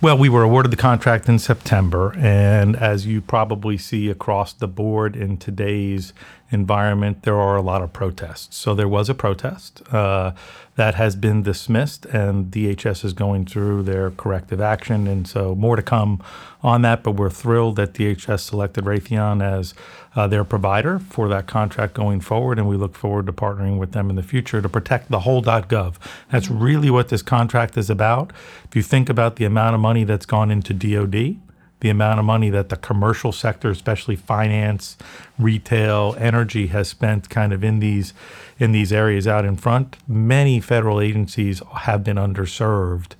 Well, 0.01 0.17
we 0.17 0.29
were 0.29 0.43
awarded 0.43 0.71
the 0.71 0.77
contract 0.77 1.29
in 1.29 1.39
September, 1.39 2.13
and 2.17 2.75
as 2.75 3.05
you 3.05 3.21
probably 3.21 3.77
see 3.77 4.09
across 4.09 4.53
the 4.53 4.67
board 4.67 5.15
in 5.15 5.37
today's 5.37 6.13
environment, 6.51 7.23
there 7.23 7.39
are 7.39 7.55
a 7.55 7.61
lot 7.61 7.81
of 7.81 7.91
protests. 7.91 8.55
So 8.57 8.75
there 8.75 8.87
was 8.87 9.09
a 9.09 9.15
protest 9.15 9.81
uh, 9.91 10.31
that 10.75 10.95
has 10.95 11.15
been 11.15 11.41
dismissed, 11.41 12.05
and 12.05 12.51
DHS 12.51 13.03
is 13.03 13.13
going 13.13 13.45
through 13.45 13.83
their 13.83 14.11
corrective 14.11 14.61
action. 14.61 15.07
And 15.07 15.27
so 15.27 15.55
more 15.55 15.75
to 15.75 15.81
come 15.81 16.21
on 16.61 16.81
that, 16.83 17.03
but 17.03 17.11
we're 17.11 17.29
thrilled 17.29 17.77
that 17.77 17.93
DHS 17.93 18.41
selected 18.41 18.85
Raytheon 18.85 19.43
as 19.43 19.73
uh, 20.15 20.27
their 20.27 20.43
provider 20.43 20.99
for 20.99 21.27
that 21.27 21.47
contract 21.47 21.93
going 21.93 22.21
forward, 22.21 22.57
and 22.57 22.67
we 22.67 22.77
look 22.77 22.95
forward 22.95 23.25
to 23.25 23.33
partnering 23.33 23.77
with 23.77 23.91
them 23.91 24.09
in 24.09 24.15
the 24.15 24.23
future 24.23 24.61
to 24.61 24.69
protect 24.69 25.09
the 25.09 25.21
whole 25.21 25.41
.gov. 25.43 25.95
That's 26.31 26.49
really 26.49 26.89
what 26.89 27.09
this 27.09 27.21
contract 27.21 27.77
is 27.77 27.89
about. 27.89 28.31
If 28.63 28.75
you 28.75 28.81
think 28.81 29.09
about 29.09 29.35
the 29.35 29.45
amount 29.45 29.64
of 29.73 29.81
money 29.81 30.03
that's 30.03 30.25
gone 30.25 30.51
into 30.51 30.73
DoD, 30.73 31.37
the 31.79 31.89
amount 31.89 32.19
of 32.19 32.25
money 32.25 32.49
that 32.49 32.69
the 32.69 32.77
commercial 32.77 33.31
sector, 33.31 33.69
especially 33.69 34.15
finance, 34.15 34.97
retail, 35.39 36.15
energy, 36.17 36.67
has 36.67 36.87
spent 36.87 37.29
kind 37.29 37.53
of 37.53 37.63
in 37.63 37.79
these 37.79 38.13
in 38.57 38.71
these 38.71 38.93
areas 38.93 39.27
out 39.27 39.45
in 39.45 39.57
front. 39.57 39.97
Many 40.07 40.59
federal 40.59 41.01
agencies 41.01 41.61
have 41.73 42.03
been 42.03 42.17
underserved 42.17 43.13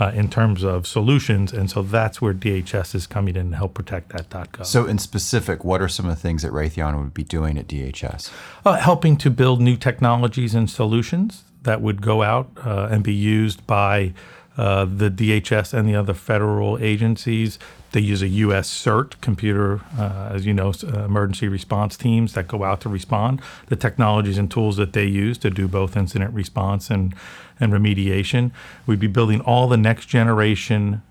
uh, 0.00 0.10
in 0.14 0.28
terms 0.28 0.64
of 0.64 0.86
solutions, 0.86 1.52
and 1.52 1.70
so 1.70 1.82
that's 1.82 2.22
where 2.22 2.32
DHS 2.32 2.94
is 2.94 3.06
coming 3.06 3.36
in 3.36 3.50
to 3.50 3.56
help 3.56 3.74
protect 3.74 4.08
that 4.10 4.30
.gov. 4.30 4.64
So, 4.64 4.86
in 4.86 4.98
specific, 4.98 5.62
what 5.62 5.82
are 5.82 5.88
some 5.88 6.06
of 6.06 6.16
the 6.16 6.20
things 6.20 6.42
that 6.42 6.52
Raytheon 6.52 6.98
would 6.98 7.14
be 7.14 7.22
doing 7.22 7.58
at 7.58 7.68
DHS? 7.68 8.32
Uh, 8.64 8.76
helping 8.76 9.16
to 9.18 9.30
build 9.30 9.60
new 9.60 9.76
technologies 9.76 10.54
and 10.54 10.70
solutions 10.70 11.44
that 11.62 11.82
would 11.82 12.00
go 12.00 12.22
out 12.22 12.50
uh, 12.64 12.88
and 12.90 13.04
be 13.04 13.14
used 13.14 13.66
by 13.66 14.14
uh, 14.56 14.84
the 14.84 15.10
DHS 15.10 15.72
and 15.72 15.88
the 15.88 15.94
other 15.94 16.14
federal 16.14 16.78
agencies. 16.78 17.58
They 17.92 18.00
use 18.00 18.22
a 18.22 18.28
U.S. 18.28 18.68
CERT 18.68 19.20
computer, 19.20 19.80
uh, 19.98 20.30
as 20.32 20.46
you 20.46 20.54
know, 20.54 20.72
uh, 20.84 21.04
emergency 21.04 21.48
response 21.48 21.96
teams 21.96 22.34
that 22.34 22.46
go 22.46 22.62
out 22.62 22.80
to 22.82 22.88
respond. 22.88 23.40
The 23.66 23.76
technologies 23.76 24.38
and 24.38 24.50
tools 24.50 24.76
that 24.76 24.92
they 24.92 25.06
use 25.06 25.38
to 25.38 25.50
do 25.50 25.66
both 25.66 25.96
incident 25.96 26.32
response 26.34 26.90
and, 26.90 27.14
and 27.58 27.72
remediation. 27.72 28.52
We'd 28.86 29.00
be 29.00 29.08
building 29.08 29.40
all 29.40 29.66
the 29.66 29.76
next 29.76 30.06
generation 30.06 31.02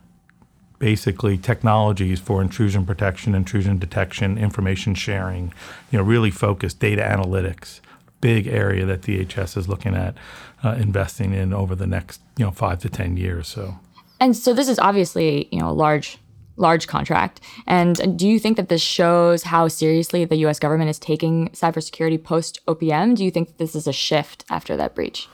basically 0.80 1.38
technologies 1.38 2.20
for 2.20 2.42
intrusion 2.42 2.86
protection, 2.86 3.36
intrusion 3.36 3.78
detection, 3.78 4.38
information 4.38 4.96
sharing, 4.96 5.54
you 5.92 5.98
know, 5.98 6.04
really 6.04 6.32
focused 6.32 6.80
data 6.80 7.02
analytics, 7.02 7.82
big 8.22 8.48
area 8.48 8.86
that 8.86 9.02
DHS 9.02 9.58
is 9.58 9.68
looking 9.68 9.96
at 9.96 10.16
uh, 10.64 10.76
investing 10.80 11.34
in 11.34 11.54
over 11.54 11.76
the 11.76 11.88
next 11.88 12.22
you 12.38 12.46
know 12.46 12.52
five 12.52 12.80
to 12.80 12.90
ten 12.90 13.18
years. 13.18 13.48
So, 13.48 13.80
and 14.20 14.36
so 14.36 14.54
this 14.54 14.68
is 14.68 14.80
obviously 14.80 15.48
you 15.52 15.60
know 15.60 15.70
a 15.70 15.74
large 15.74 16.18
large 16.60 16.88
contract. 16.88 17.40
And 17.66 18.18
do 18.20 18.28
you 18.28 18.38
think 18.38 18.58
that 18.58 18.70
this 18.70 18.82
shows 18.82 19.44
how 19.44 19.68
seriously 19.70 20.26
the 20.26 20.36
U.S. 20.38 20.60
government 20.60 20.90
is 20.90 21.00
taking 21.00 21.50
cybersecurity 21.50 22.22
post 22.22 22.60
OPM? 22.68 23.16
Do 23.16 23.24
you 23.24 23.32
think 23.32 23.58
this 23.58 23.76
is 23.76 23.88
a 23.88 23.94
shift 23.94 24.44
after 24.50 24.76
that 24.78 24.94
breach? 24.94 25.28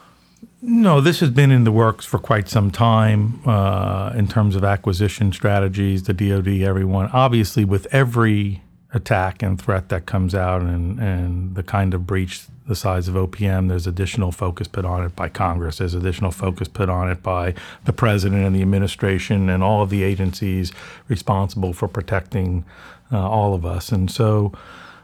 No, 0.62 1.02
this 1.02 1.20
has 1.20 1.30
been 1.32 1.52
in 1.52 1.64
the 1.64 1.72
works 1.72 2.06
for 2.06 2.18
quite 2.18 2.48
some 2.48 2.72
time 2.72 3.42
uh, 3.48 4.14
in 4.16 4.28
terms 4.28 4.56
of 4.56 4.64
acquisition 4.64 5.32
strategies, 5.32 6.04
the 6.04 6.14
DoD, 6.14 6.62
everyone. 6.62 7.08
Obviously, 7.12 7.66
with 7.66 7.88
every 7.92 8.62
attack 8.96 9.44
and 9.44 9.62
threat 9.62 9.90
that 9.90 10.06
comes 10.06 10.34
out 10.34 10.62
and, 10.62 11.00
and 11.00 11.54
the 11.54 11.62
kind 11.62 11.94
of 11.94 12.08
breach 12.08 12.46
the 12.66 12.76
size 12.76 13.08
of 13.08 13.16
OPM. 13.16 13.68
There's 13.68 13.86
additional 13.86 14.32
focus 14.32 14.68
put 14.68 14.86
on 14.86 15.04
it 15.04 15.16
by 15.16 15.30
Congress. 15.30 15.78
There's 15.78 15.94
additional 15.94 16.32
focus 16.32 16.68
put 16.70 16.90
on 16.90 17.12
it 17.12 17.22
by 17.22 17.54
the 17.84 17.94
president 17.94 18.44
and 18.46 18.56
the 18.56 18.62
administration 18.62 19.50
and 19.50 19.62
all 19.62 19.84
of 19.84 19.90
the 19.90 20.02
agencies 20.02 20.72
responsible 21.10 21.74
for 21.74 21.88
protecting 21.88 22.66
uh, 23.12 23.30
all 23.30 23.54
of 23.54 23.66
us. 23.66 23.90
And 23.90 24.10
so 24.10 24.54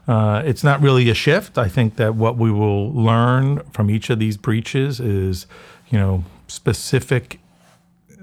uh, 0.08 0.42
it's 0.44 0.64
not 0.64 0.80
really 0.80 1.10
a 1.10 1.14
shift. 1.14 1.58
I 1.58 1.68
think 1.68 1.96
that 1.96 2.14
what 2.14 2.36
we 2.36 2.50
will 2.50 2.92
learn 2.92 3.60
from 3.72 3.90
each 3.90 4.10
of 4.10 4.18
these 4.18 4.38
breaches 4.38 4.98
is, 4.98 5.46
you 5.90 5.98
know, 5.98 6.24
specific 6.48 7.38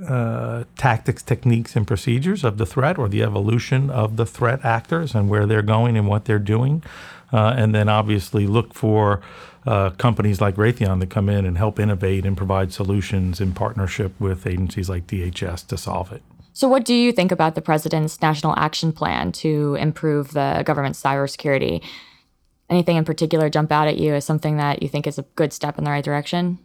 uh, 0.07 0.63
tactics, 0.77 1.23
techniques, 1.23 1.75
and 1.75 1.87
procedures 1.87 2.43
of 2.43 2.57
the 2.57 2.65
threat 2.65 2.97
or 2.97 3.09
the 3.09 3.23
evolution 3.23 3.89
of 3.89 4.17
the 4.17 4.25
threat 4.25 4.63
actors 4.63 5.15
and 5.15 5.29
where 5.29 5.45
they're 5.45 5.61
going 5.61 5.97
and 5.97 6.07
what 6.07 6.25
they're 6.25 6.39
doing 6.39 6.83
uh, 7.31 7.53
and 7.55 7.73
then 7.73 7.89
obviously 7.89 8.47
look 8.47 8.73
for 8.73 9.21
uh, 9.65 9.91
companies 9.91 10.41
like 10.41 10.55
Raytheon 10.55 10.99
to 11.01 11.05
come 11.05 11.29
in 11.29 11.45
and 11.45 11.57
help 11.57 11.79
innovate 11.79 12.25
and 12.25 12.35
provide 12.35 12.73
solutions 12.73 13.41
in 13.41 13.53
partnership 13.53 14.13
with 14.19 14.47
agencies 14.47 14.89
like 14.89 15.05
DHS 15.07 15.67
to 15.67 15.77
solve 15.77 16.11
it. 16.11 16.23
So, 16.53 16.67
what 16.67 16.85
do 16.85 16.93
you 16.93 17.11
think 17.11 17.31
about 17.31 17.55
the 17.55 17.61
president's 17.61 18.21
national 18.21 18.57
action 18.57 18.91
plan 18.91 19.31
to 19.33 19.75
improve 19.75 20.31
the 20.31 20.63
government's 20.65 21.01
cybersecurity? 21.01 21.83
Anything 22.69 22.97
in 22.97 23.05
particular 23.05 23.49
jump 23.49 23.71
out 23.71 23.87
at 23.87 23.97
you 23.97 24.13
as 24.13 24.25
something 24.25 24.57
that 24.57 24.81
you 24.81 24.89
think 24.89 25.07
is 25.07 25.17
a 25.17 25.23
good 25.35 25.53
step 25.53 25.77
in 25.77 25.83
the 25.83 25.91
right 25.91 26.03
direction? 26.03 26.59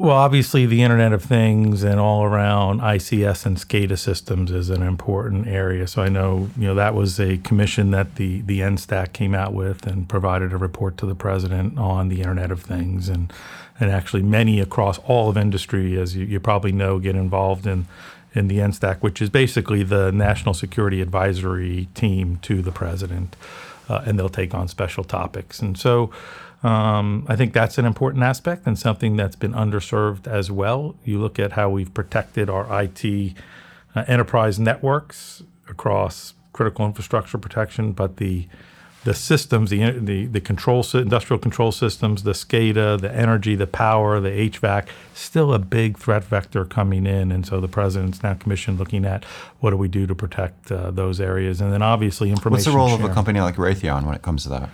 Well, 0.00 0.16
obviously, 0.16 0.64
the 0.64 0.84
Internet 0.84 1.12
of 1.12 1.24
Things 1.24 1.82
and 1.82 1.98
all 1.98 2.22
around 2.22 2.80
ICS 2.80 3.44
and 3.44 3.56
SCADA 3.56 3.98
systems 3.98 4.52
is 4.52 4.70
an 4.70 4.80
important 4.80 5.48
area. 5.48 5.88
So 5.88 6.02
I 6.02 6.08
know 6.08 6.50
you 6.56 6.68
know 6.68 6.76
that 6.76 6.94
was 6.94 7.18
a 7.18 7.38
commission 7.38 7.90
that 7.90 8.14
the 8.14 8.42
the 8.42 8.60
NSTAC 8.60 9.12
came 9.12 9.34
out 9.34 9.54
with 9.54 9.88
and 9.88 10.08
provided 10.08 10.52
a 10.52 10.56
report 10.56 10.98
to 10.98 11.06
the 11.06 11.16
president 11.16 11.80
on 11.80 12.10
the 12.10 12.20
Internet 12.20 12.52
of 12.52 12.62
Things 12.62 13.08
and 13.08 13.32
and 13.80 13.90
actually 13.90 14.22
many 14.22 14.60
across 14.60 14.98
all 14.98 15.30
of 15.30 15.36
industry, 15.36 15.98
as 15.98 16.14
you, 16.14 16.24
you 16.24 16.38
probably 16.38 16.70
know, 16.70 17.00
get 17.00 17.16
involved 17.16 17.66
in 17.66 17.88
in 18.32 18.46
the 18.46 18.58
NSTAC, 18.58 18.98
which 18.98 19.20
is 19.20 19.30
basically 19.30 19.82
the 19.82 20.12
National 20.12 20.54
Security 20.54 21.02
Advisory 21.02 21.88
Team 21.96 22.38
to 22.42 22.62
the 22.62 22.70
president, 22.70 23.34
uh, 23.88 24.02
and 24.06 24.16
they'll 24.16 24.28
take 24.28 24.54
on 24.54 24.68
special 24.68 25.02
topics. 25.02 25.58
And 25.58 25.76
so. 25.76 26.12
Um, 26.62 27.24
I 27.28 27.36
think 27.36 27.52
that's 27.52 27.78
an 27.78 27.84
important 27.84 28.24
aspect 28.24 28.66
and 28.66 28.76
something 28.78 29.16
that's 29.16 29.36
been 29.36 29.52
underserved 29.52 30.26
as 30.26 30.50
well. 30.50 30.96
You 31.04 31.20
look 31.20 31.38
at 31.38 31.52
how 31.52 31.70
we've 31.70 31.92
protected 31.92 32.50
our 32.50 32.82
IT 32.82 33.34
uh, 33.94 34.04
enterprise 34.08 34.58
networks 34.58 35.42
across 35.68 36.34
critical 36.52 36.84
infrastructure 36.84 37.38
protection, 37.38 37.92
but 37.92 38.16
the 38.16 38.48
the 39.04 39.14
systems, 39.14 39.70
the 39.70 39.92
the 39.92 40.26
the 40.26 40.40
control 40.40 40.84
industrial 40.92 41.38
control 41.38 41.70
systems, 41.70 42.24
the 42.24 42.32
SCADA, 42.32 43.00
the 43.00 43.14
energy, 43.14 43.54
the 43.54 43.66
power, 43.66 44.18
the 44.18 44.28
HVAC, 44.28 44.88
still 45.14 45.54
a 45.54 45.58
big 45.60 45.96
threat 45.96 46.24
vector 46.24 46.64
coming 46.64 47.06
in, 47.06 47.30
and 47.30 47.46
so 47.46 47.60
the 47.60 47.68
president's 47.68 48.22
now 48.24 48.34
commissioned 48.34 48.78
looking 48.78 49.04
at 49.04 49.24
what 49.60 49.70
do 49.70 49.76
we 49.76 49.86
do 49.86 50.06
to 50.08 50.14
protect 50.16 50.72
uh, 50.72 50.90
those 50.90 51.20
areas, 51.20 51.60
and 51.60 51.72
then 51.72 51.80
obviously 51.80 52.30
information. 52.30 52.52
What's 52.52 52.64
the 52.64 52.72
role 52.72 52.88
sharing. 52.88 53.04
of 53.04 53.10
a 53.10 53.14
company 53.14 53.40
like 53.40 53.54
Raytheon 53.54 54.04
when 54.04 54.16
it 54.16 54.22
comes 54.22 54.42
to 54.42 54.48
that? 54.48 54.68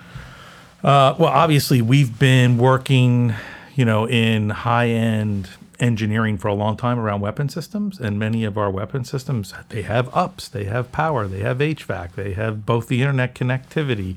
Uh, 0.85 1.17
well, 1.19 1.31
obviously, 1.33 1.81
we've 1.81 2.19
been 2.19 2.59
working, 2.59 3.33
you 3.75 3.87
know, 3.87 4.07
in 4.07 4.51
high 4.51 4.89
end 4.89 5.49
engineering 5.81 6.37
for 6.37 6.49
a 6.49 6.55
long 6.55 6.77
time 6.77 6.99
around 6.99 7.23
weapon 7.23 7.49
systems, 7.49 7.99
and 7.99 8.19
many 8.19 8.45
of 8.45 8.59
our 8.59 8.71
weapon 8.71 9.03
systems 9.03 9.55
they 9.71 9.81
have 9.81 10.15
ups, 10.15 10.47
they 10.47 10.65
have 10.65 10.93
power, 10.93 11.27
they 11.27 11.41
have 11.41 11.57
HVAC, 11.57 12.13
they 12.13 12.35
have 12.35 12.67
both 12.67 12.89
the 12.89 13.01
internet 13.01 13.35
connectivity. 13.35 14.15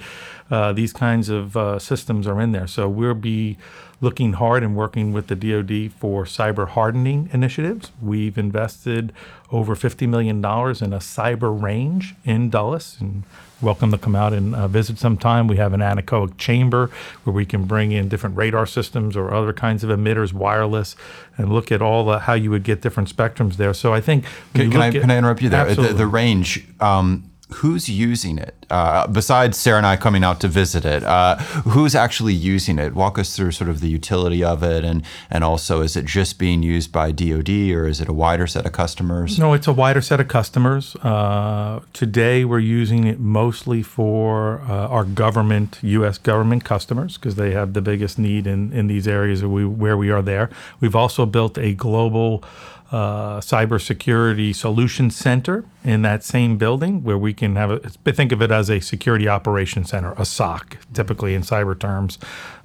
Uh, 0.51 0.73
these 0.73 0.91
kinds 0.91 1.30
of 1.30 1.56
uh, 1.56 1.80
systems 1.80 2.27
are 2.27 2.41
in 2.41 2.51
there, 2.51 2.67
so 2.67 2.89
we'll 2.89 3.13
be 3.13 3.58
looking 3.99 4.33
hard 4.33 4.63
and 4.63 4.75
working 4.75 5.12
with 5.12 5.27
the 5.27 5.36
DoD 5.36 5.91
for 5.91 6.25
cyber 6.25 6.67
hardening 6.67 7.29
initiatives. 7.33 7.91
We've 8.01 8.38
invested 8.38 9.12
over 9.51 9.75
$50 9.75 10.07
million 10.07 10.38
in 10.38 10.43
a 10.43 10.99
cyber 10.99 11.62
range 11.62 12.15
in 12.23 12.49
Dulles 12.49 12.97
and 12.99 13.23
welcome 13.62 13.91
to 13.91 13.97
come 13.97 14.15
out 14.15 14.33
and 14.33 14.55
uh, 14.55 14.67
visit 14.67 14.99
sometime. 14.99 15.47
We 15.47 15.57
have 15.57 15.73
an 15.73 15.79
anechoic 15.79 16.38
chamber 16.38 16.91
where 17.23 17.33
we 17.33 17.45
can 17.45 17.65
bring 17.65 17.91
in 17.91 18.07
different 18.07 18.36
radar 18.36 18.67
systems 18.67 19.17
or 19.17 19.33
other 19.33 19.53
kinds 19.53 19.83
of 19.83 19.89
emitters, 19.89 20.31
wireless, 20.31 20.95
and 21.38 21.51
look 21.51 21.71
at 21.71 21.81
all 21.81 22.05
the, 22.05 22.19
how 22.19 22.33
you 22.33 22.51
would 22.51 22.63
get 22.63 22.81
different 22.81 23.13
spectrums 23.13 23.55
there. 23.55 23.73
So 23.73 23.93
I 23.93 24.01
think 24.01 24.25
can, 24.53 24.69
can 24.71 24.81
I, 24.81 24.88
at, 24.88 24.93
can 24.93 25.10
I 25.10 25.17
interrupt 25.17 25.41
you 25.41 25.49
there? 25.49 25.73
The, 25.73 25.93
the, 25.93 26.07
range. 26.07 26.67
Um, 26.79 27.31
who's 27.49 27.88
using 27.88 28.38
it 28.38 28.57
uh, 28.69 29.07
besides 29.07 29.57
Sara 29.57 29.77
and 29.77 29.86
I 29.86 29.95
coming 29.95 30.23
out 30.23 30.41
to 30.41 30.47
visit 30.47 30.83
it? 30.86 31.03
Uh, 31.03 31.38
who's 31.38 31.95
actually 31.95 32.33
using 32.33 32.77
it? 32.79 32.93
Walk 32.93 33.17
us 33.17 33.36
through 33.36 33.51
sort 33.51 33.69
of 33.69 33.79
the 33.79 33.88
utility 33.88 34.43
of 34.43 34.63
it, 34.63 34.83
and 34.83 35.03
and 35.29 35.43
also 35.43 35.81
is 35.81 35.95
it 35.95 36.05
just 36.05 36.38
being 36.38 36.62
used 36.63 36.91
by 36.91 37.12
DoD 37.12 37.49
or 37.49 37.88
is 37.88 38.01
it 38.01 38.10
a 38.10 38.13
wider 38.13 38.47
set 38.47 38.65
of 38.65 38.73
customers? 38.73 39.39
No, 39.39 39.53
it's 39.53 39.67
a 39.67 39.73
wider 39.73 40.01
set 40.01 40.19
of 40.19 40.27
customers. 40.27 40.95
Uh, 40.97 41.79
today, 41.93 42.43
we're 42.43 42.60
using 42.60 43.05
it 43.05 43.19
mostly 43.19 43.81
for 43.81 44.62
uh, 44.62 44.88
our 44.88 45.05
government, 45.05 45.79
U.S. 45.81 46.17
government 46.17 46.65
customers, 46.65 47.17
because 47.17 47.36
they 47.36 47.51
have 47.51 47.73
the 47.73 47.81
biggest 47.81 48.19
need 48.19 48.45
in 48.45 48.73
in 48.73 48.88
these 48.88 49.07
areas 49.07 49.41
where 49.41 49.49
we, 49.49 49.65
where 49.65 49.97
we 49.97 50.10
are 50.12 50.21
there. 50.21 50.49
We've 50.81 50.95
also 50.95 51.25
built 51.25 51.57
a 51.57 51.73
global 51.73 52.43
uh, 52.91 53.39
cybersecurity 53.41 54.56
solution 54.56 55.10
center 55.10 55.65
in 55.84 56.04
that 56.04 56.23
same 56.23 56.58
building 56.58 57.04
where 57.04 57.17
we 57.17 57.34
can 57.34 57.56
have 57.58 57.69
a 57.69 57.80
think 58.13 58.32
of 58.32 58.41
it 58.41 58.50
as 58.50 58.69
a 58.69 58.80
security 58.80 59.28
operations 59.28 59.89
center, 59.89 60.13
a 60.17 60.23
SOC, 60.23 60.78
typically 60.93 61.36
in 61.36 61.41
cyber 61.41 61.78
terms, 61.78 62.17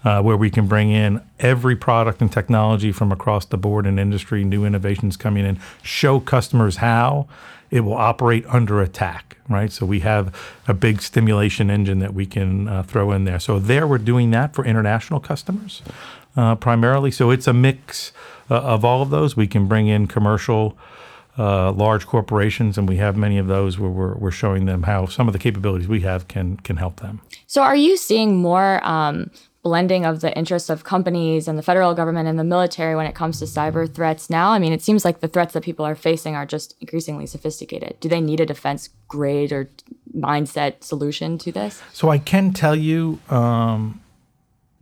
uh, 0.05 0.23
where 0.23 0.37
we 0.37 0.49
can 0.49 0.69
bring 0.69 0.91
in 0.91 1.21
every 1.41 1.75
product 1.75 2.21
and 2.21 2.31
technology 2.33 2.93
from 2.93 3.11
across 3.11 3.45
the 3.47 3.57
board 3.57 3.85
in 3.85 3.99
industry, 3.99 4.45
new 4.45 4.65
innovations 4.65 5.17
coming 5.17 5.45
in, 5.45 5.59
show 5.83 6.21
customers 6.21 6.77
how 6.77 7.27
it 7.73 7.81
will 7.81 7.95
operate 7.95 8.45
under 8.47 8.81
attack, 8.81 9.39
right? 9.49 9.73
So 9.73 9.87
we 9.87 10.01
have 10.01 10.33
a 10.69 10.75
big 10.75 11.01
stimulation 11.03 11.71
engine 11.71 11.99
that 11.99 12.15
we 12.15 12.27
can 12.27 12.69
uh, 12.69 12.83
throw 12.85 13.11
in 13.13 13.25
there. 13.25 13.41
So 13.41 13.59
there 13.59 13.87
we're 13.87 13.99
doing 13.99 14.31
that 14.33 14.55
for 14.55 14.65
international 14.65 15.19
customers 15.19 15.83
uh, 16.37 16.55
primarily. 16.57 17.11
So 17.11 17.31
it's 17.31 17.47
a 17.47 17.53
mix 17.53 18.13
uh, 18.53 18.61
of 18.61 18.85
all 18.85 19.01
of 19.01 19.11
those. 19.11 19.37
We 19.37 19.47
can 19.47 19.67
bring 19.67 19.89
in 19.89 20.07
commercial. 20.07 20.77
Uh, 21.39 21.73
large 21.73 22.07
corporations, 22.07 22.77
and 22.77 22.87
we 22.87 22.97
have 22.97 23.17
many 23.17 23.39
of 23.39 23.47
those 23.47 23.79
where 23.79 23.89
we're, 23.89 24.15
we're 24.17 24.31
showing 24.31 24.67
them 24.67 24.83
how 24.83 25.07
some 25.07 25.27
of 25.27 25.33
the 25.33 25.39
capabilities 25.39 25.89
we 25.89 26.01
have 26.01 26.29
can 26.29 26.59
can 26.59 26.77
help 26.77 27.01
them. 27.01 27.23
So, 27.47 27.63
are 27.63 27.75
you 27.75 27.97
seeing 27.97 28.37
more 28.37 28.87
um, 28.87 29.31
blending 29.63 30.05
of 30.05 30.21
the 30.21 30.37
interests 30.37 30.69
of 30.69 30.85
companies 30.85 31.49
and 31.49 31.59
the 31.59 31.63
federal 31.63 31.95
government 31.95 32.29
and 32.29 32.39
the 32.39 32.45
military 32.45 32.95
when 32.95 33.07
it 33.07 33.15
comes 33.15 33.39
to 33.39 33.47
cyber 33.47 33.91
threats 33.91 34.29
now? 34.29 34.51
I 34.51 34.59
mean, 34.59 34.75
it 34.75 34.83
seems 34.83 35.07
like 35.07 35.21
the 35.21 35.29
threats 35.29 35.55
that 35.55 35.63
people 35.63 35.87
are 35.87 35.95
facing 35.95 36.37
are 36.37 36.45
just 36.45 36.77
increasingly 36.83 37.25
sophisticated. 37.25 37.97
Do 38.01 38.11
they 38.11 38.21
need 38.21 38.39
a 38.39 38.45
defense 38.45 38.91
grade 39.09 39.53
or 39.53 39.71
mindset 40.15 40.85
solution 40.85 41.39
to 41.39 41.51
this? 41.51 41.83
So, 41.95 42.11
I 42.11 42.19
can 42.19 42.53
tell 42.53 42.77
you. 42.77 43.21
Um, 43.31 44.03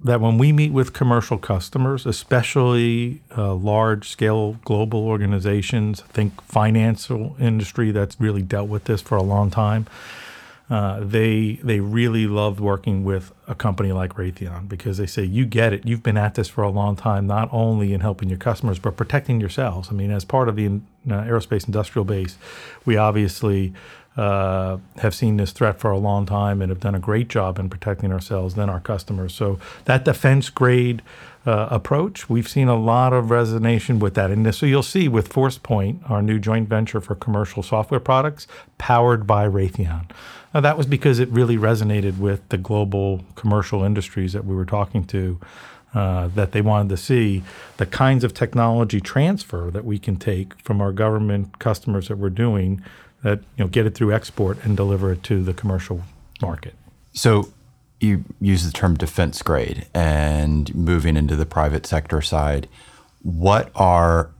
that 0.03 0.21
when 0.21 0.39
we 0.39 0.53
meet 0.53 0.73
with 0.73 0.93
commercial 0.93 1.37
customers, 1.39 2.07
especially 2.07 3.21
uh, 3.37 3.55
large 3.55 4.09
scale 4.09 4.55
global 4.65 5.07
organizations, 5.07 6.01
think 6.01 6.41
financial 6.43 7.37
industry 7.39 7.91
that's 7.91 8.19
really 8.19 8.43
dealt 8.43 8.69
with 8.69 8.85
this 8.85 9.03
for 9.03 9.17
a 9.17 9.23
long 9.23 9.51
time, 9.51 9.87
uh, 10.71 11.01
they 11.01 11.59
they 11.65 11.81
really 11.81 12.29
loved 12.29 12.61
working 12.61 13.05
with 13.05 13.33
a 13.49 13.57
company 13.57 13.91
like 13.91 14.15
Raytheon 14.15 14.69
because 14.69 14.99
they 14.99 15.07
say 15.07 15.25
you 15.25 15.45
get 15.45 15.73
it. 15.73 15.85
You've 15.85 16.03
been 16.03 16.17
at 16.17 16.37
this 16.37 16.49
for 16.49 16.63
a 16.63 16.71
long 16.71 16.95
time, 16.95 17.27
not 17.27 17.49
only 17.51 17.93
in 17.93 18.01
helping 18.01 18.29
your 18.29 18.39
customers 18.39 18.79
but 18.79 18.97
protecting 18.97 19.41
yourselves. 19.41 19.89
I 19.91 19.95
mean, 19.95 20.13
as 20.13 20.25
part 20.25 20.49
of 20.49 20.55
the 20.55 20.67
uh, 20.67 20.79
aerospace 21.09 21.67
industrial 21.67 22.05
base, 22.05 22.39
we 22.87 22.97
obviously 22.97 23.75
uh, 24.21 24.77
have 24.99 25.15
seen 25.15 25.39
this 25.39 25.51
threat 25.51 25.81
for 25.81 25.91
a 25.91 25.97
long 25.99 26.27
time 26.27 26.61
and 26.61 26.69
have 26.69 26.81
done 26.81 26.95
a 26.95 26.99
great 26.99 27.29
job 27.29 27.59
in 27.59 27.71
protecting 27.71 28.13
ourselves 28.13 28.55
than 28.55 28.69
our 28.69 28.81
customers. 28.81 29.33
So 29.35 29.59
that 29.87 30.05
defense 30.05 30.51
grade 30.51 31.01
uh, 31.47 31.69
approach, 31.71 32.29
we've 32.29 32.47
seen 32.47 32.69
a 32.69 32.77
lot 32.77 33.15
of 33.15 33.31
resonance 33.31 33.89
with 33.89 34.13
that. 34.17 34.31
And 34.31 34.55
so 34.55 34.67
you'll 34.67 34.83
see 34.83 35.09
with 35.09 35.33
ForcePoint, 35.33 36.11
our 36.11 36.21
new 36.21 36.39
joint 36.39 36.69
venture 36.69 37.01
for 37.01 37.15
commercial 37.15 37.63
software 37.63 37.99
products, 37.99 38.47
powered 38.77 39.27
by 39.27 39.49
Raytheon. 39.49 40.11
Now, 40.53 40.61
that 40.61 40.77
was 40.77 40.87
because 40.87 41.19
it 41.19 41.31
really 41.31 41.57
resonated 41.57 42.19
with 42.19 42.47
the 42.51 42.59
global 42.59 43.25
commercial 43.37 43.83
industries 43.85 44.35
that 44.35 44.45
we 44.45 44.55
were 44.55 44.67
talking 44.67 45.05
to. 45.07 45.41
Uh, 45.93 46.29
that 46.29 46.53
they 46.53 46.61
wanted 46.61 46.89
to 46.89 46.97
see 46.97 47.43
the 47.79 47.85
kinds 47.85 48.23
of 48.23 48.33
technology 48.33 49.01
transfer 49.01 49.73
that 49.73 49.85
we 49.85 49.99
can 49.99 50.15
take 50.15 50.55
from 50.61 50.81
our 50.81 50.93
government 50.93 51.59
customers 51.59 52.07
that 52.07 52.17
we're 52.17 52.31
doing 52.31 52.81
that 53.23 53.41
you 53.57 53.65
know 53.65 53.69
get 53.69 53.87
it 53.87 53.95
through 53.95 54.13
export 54.13 54.65
and 54.65 54.77
deliver 54.77 55.13
it 55.13 55.23
to 55.25 55.43
the 55.43 55.55
commercial 55.55 56.03
market. 56.41 56.75
So 57.13 57.53
you 58.01 58.25
use 58.41 58.65
the 58.65 58.73
term 58.73 58.97
defense 58.97 59.43
grade 59.43 59.87
and 59.95 60.75
moving 60.75 61.17
into 61.17 61.37
the 61.37 61.47
private 61.47 61.87
sector 61.87 62.23
side. 62.23 62.69
What 63.23 63.71
are 63.75 64.31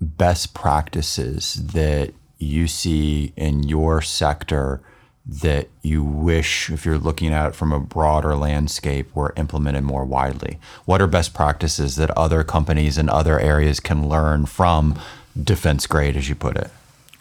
best 0.00 0.54
practices 0.54 1.54
that 1.74 2.12
you 2.38 2.66
see 2.66 3.32
in 3.36 3.62
your 3.62 4.02
sector 4.02 4.80
that 5.24 5.68
you 5.82 6.02
wish, 6.02 6.68
if 6.70 6.84
you're 6.84 6.98
looking 6.98 7.32
at 7.32 7.50
it 7.50 7.54
from 7.54 7.70
a 7.70 7.78
broader 7.78 8.34
landscape, 8.34 9.14
were 9.14 9.32
implemented 9.36 9.84
more 9.84 10.04
widely? 10.04 10.58
What 10.84 11.00
are 11.00 11.06
best 11.06 11.34
practices 11.34 11.96
that 11.96 12.10
other 12.12 12.42
companies 12.42 12.98
in 12.98 13.08
other 13.08 13.38
areas 13.38 13.78
can 13.78 14.08
learn 14.08 14.46
from 14.46 14.98
defense 15.40 15.86
grade, 15.86 16.16
as 16.16 16.28
you 16.28 16.34
put 16.34 16.56
it? 16.56 16.70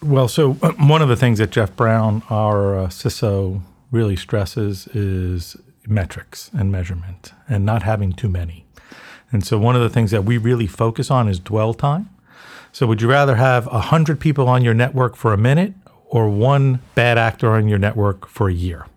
Well, 0.03 0.27
so 0.27 0.57
uh, 0.63 0.71
one 0.79 1.03
of 1.03 1.09
the 1.09 1.15
things 1.15 1.37
that 1.37 1.51
Jeff 1.51 1.75
Brown, 1.75 2.23
our 2.31 2.79
uh, 2.79 2.87
CISO, 2.87 3.61
really 3.91 4.15
stresses 4.15 4.87
is 4.87 5.55
metrics 5.85 6.49
and 6.53 6.71
measurement 6.71 7.33
and 7.47 7.65
not 7.65 7.83
having 7.83 8.11
too 8.11 8.27
many. 8.27 8.65
And 9.31 9.45
so 9.45 9.59
one 9.59 9.75
of 9.75 9.81
the 9.83 9.89
things 9.89 10.09
that 10.09 10.25
we 10.25 10.39
really 10.39 10.65
focus 10.65 11.11
on 11.11 11.27
is 11.27 11.39
dwell 11.39 11.75
time. 11.75 12.09
So 12.71 12.87
would 12.87 12.99
you 12.99 13.09
rather 13.09 13.35
have 13.35 13.67
100 13.67 14.19
people 14.19 14.47
on 14.47 14.63
your 14.63 14.73
network 14.73 15.15
for 15.15 15.33
a 15.33 15.37
minute 15.37 15.73
or 16.07 16.29
one 16.29 16.79
bad 16.95 17.19
actor 17.19 17.51
on 17.51 17.67
your 17.67 17.77
network 17.77 18.27
for 18.27 18.49
a 18.49 18.53
year? 18.53 18.87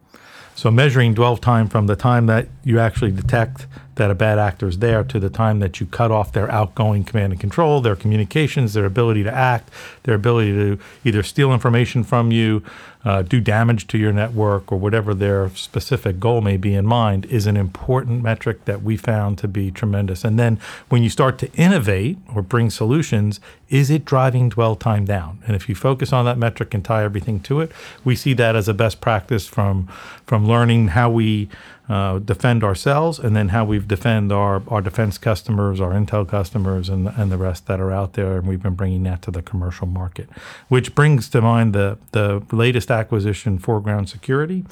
So 0.55 0.71
measuring 0.71 1.13
dwell 1.13 1.37
time 1.37 1.69
from 1.69 1.87
the 1.87 1.97
time 1.97 2.27
that 2.27 2.49
you 2.63 2.79
actually 2.79 3.11
detect 3.11 3.67
that 3.97 4.11
a 4.11 4.15
bad 4.15 4.39
actor 4.39 4.69
is 4.69 4.79
there 4.79 5.05
to 5.05 5.21
the 5.21 5.31
time 5.31 5.61
that 5.61 5.81
you 5.81 5.87
cut 5.87 6.11
off 6.11 6.33
their 6.33 6.51
outgoing 6.51 7.05
command 7.05 7.33
and 7.33 7.41
control, 7.41 7.81
their 7.81 7.97
communications, 7.97 8.75
their 8.75 8.85
ability 8.85 9.23
to 9.23 9.33
act, 9.33 9.71
their 10.03 10.15
ability 10.15 10.53
to 10.53 10.79
either 11.05 11.23
steal 11.23 11.53
information 11.53 12.05
from 12.05 12.33
you, 12.33 12.63
uh, 13.05 13.21
do 13.23 13.41
damage 13.41 13.87
to 13.87 13.99
your 13.99 14.13
network, 14.13 14.73
or 14.73 14.79
whatever 14.79 15.13
their 15.13 15.51
specific 15.51 16.19
goal 16.19 16.41
may 16.41 16.57
be 16.57 16.75
in 16.75 16.87
mind, 16.87 17.27
is 17.27 17.47
an 17.47 17.57
important 17.57 18.23
metric 18.23 18.65
that 18.65 18.83
we 18.83 18.97
found 18.97 19.37
to 19.37 19.47
be 19.47 19.71
tremendous. 19.71 20.25
And 20.25 20.39
then 20.39 20.59
when 20.89 21.03
you 21.03 21.11
start 21.11 21.39
to 21.39 21.53
innovate 21.53 22.17
or 22.35 22.41
bring 22.41 22.71
solutions, 22.71 23.41
is 23.69 23.91
it 23.91 24.05
driving 24.05 24.49
dwell 24.49 24.75
time 24.75 25.05
down? 25.05 25.43
And 25.47 25.55
if 25.55 25.69
you 25.69 25.75
focus 25.75 26.13
on 26.13 26.25
that 26.25 26.39
metric 26.39 26.73
and 26.73 26.85
tie 26.85 27.05
everything 27.05 27.41
to 27.41 27.61
it, 27.61 27.73
we 28.05 28.17
see 28.17 28.33
that 28.35 28.57
as 28.57 28.69
a 28.69 28.75
best 28.75 29.01
practice 29.01 29.47
from 29.47 29.87
from 30.27 30.49
learning 30.49 30.89
how 30.89 31.11
we 31.11 31.49
uh, 31.89 32.19
defend 32.19 32.65
ourselves 32.65 33.19
and 33.19 33.37
then 33.37 33.49
how 33.49 33.65
we 33.65 33.79
defend 33.79 34.33
our, 34.33 34.63
our 34.69 34.81
defense 34.81 35.19
customers, 35.19 35.81
our 35.81 35.93
intel 35.93 36.27
customers, 36.27 36.89
and, 36.89 37.09
and 37.09 37.31
the 37.31 37.37
rest 37.37 37.67
that 37.67 37.79
are 37.79 37.93
out 37.93 38.15
there. 38.15 38.39
And 38.39 38.49
we've 38.49 38.63
been 38.63 38.75
bringing 38.75 39.03
that 39.03 39.21
to 39.23 39.31
the 39.31 39.43
commercial 39.43 39.87
market, 39.87 40.29
which 40.69 40.95
brings 40.95 41.29
to 41.31 41.43
mind 41.43 41.75
the, 41.75 41.99
the 42.13 42.43
latest 42.53 42.91
acquisition, 42.91 43.59
Foreground 43.59 44.09
Security. 44.09 44.65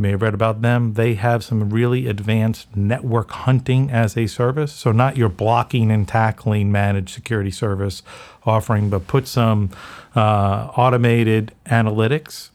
You 0.00 0.02
may 0.02 0.10
have 0.10 0.22
read 0.22 0.34
about 0.34 0.62
them. 0.62 0.94
They 0.94 1.14
have 1.14 1.44
some 1.44 1.70
really 1.70 2.08
advanced 2.08 2.74
network 2.74 3.30
hunting 3.30 3.90
as 3.90 4.16
a 4.16 4.26
service. 4.26 4.72
So, 4.72 4.92
not 4.92 5.16
your 5.16 5.28
blocking 5.28 5.90
and 5.90 6.08
tackling 6.08 6.72
managed 6.72 7.10
security 7.10 7.50
service 7.50 8.02
offering, 8.44 8.88
but 8.88 9.06
put 9.06 9.28
some 9.28 9.70
uh, 10.16 10.70
automated 10.76 11.52
analytics 11.66 12.50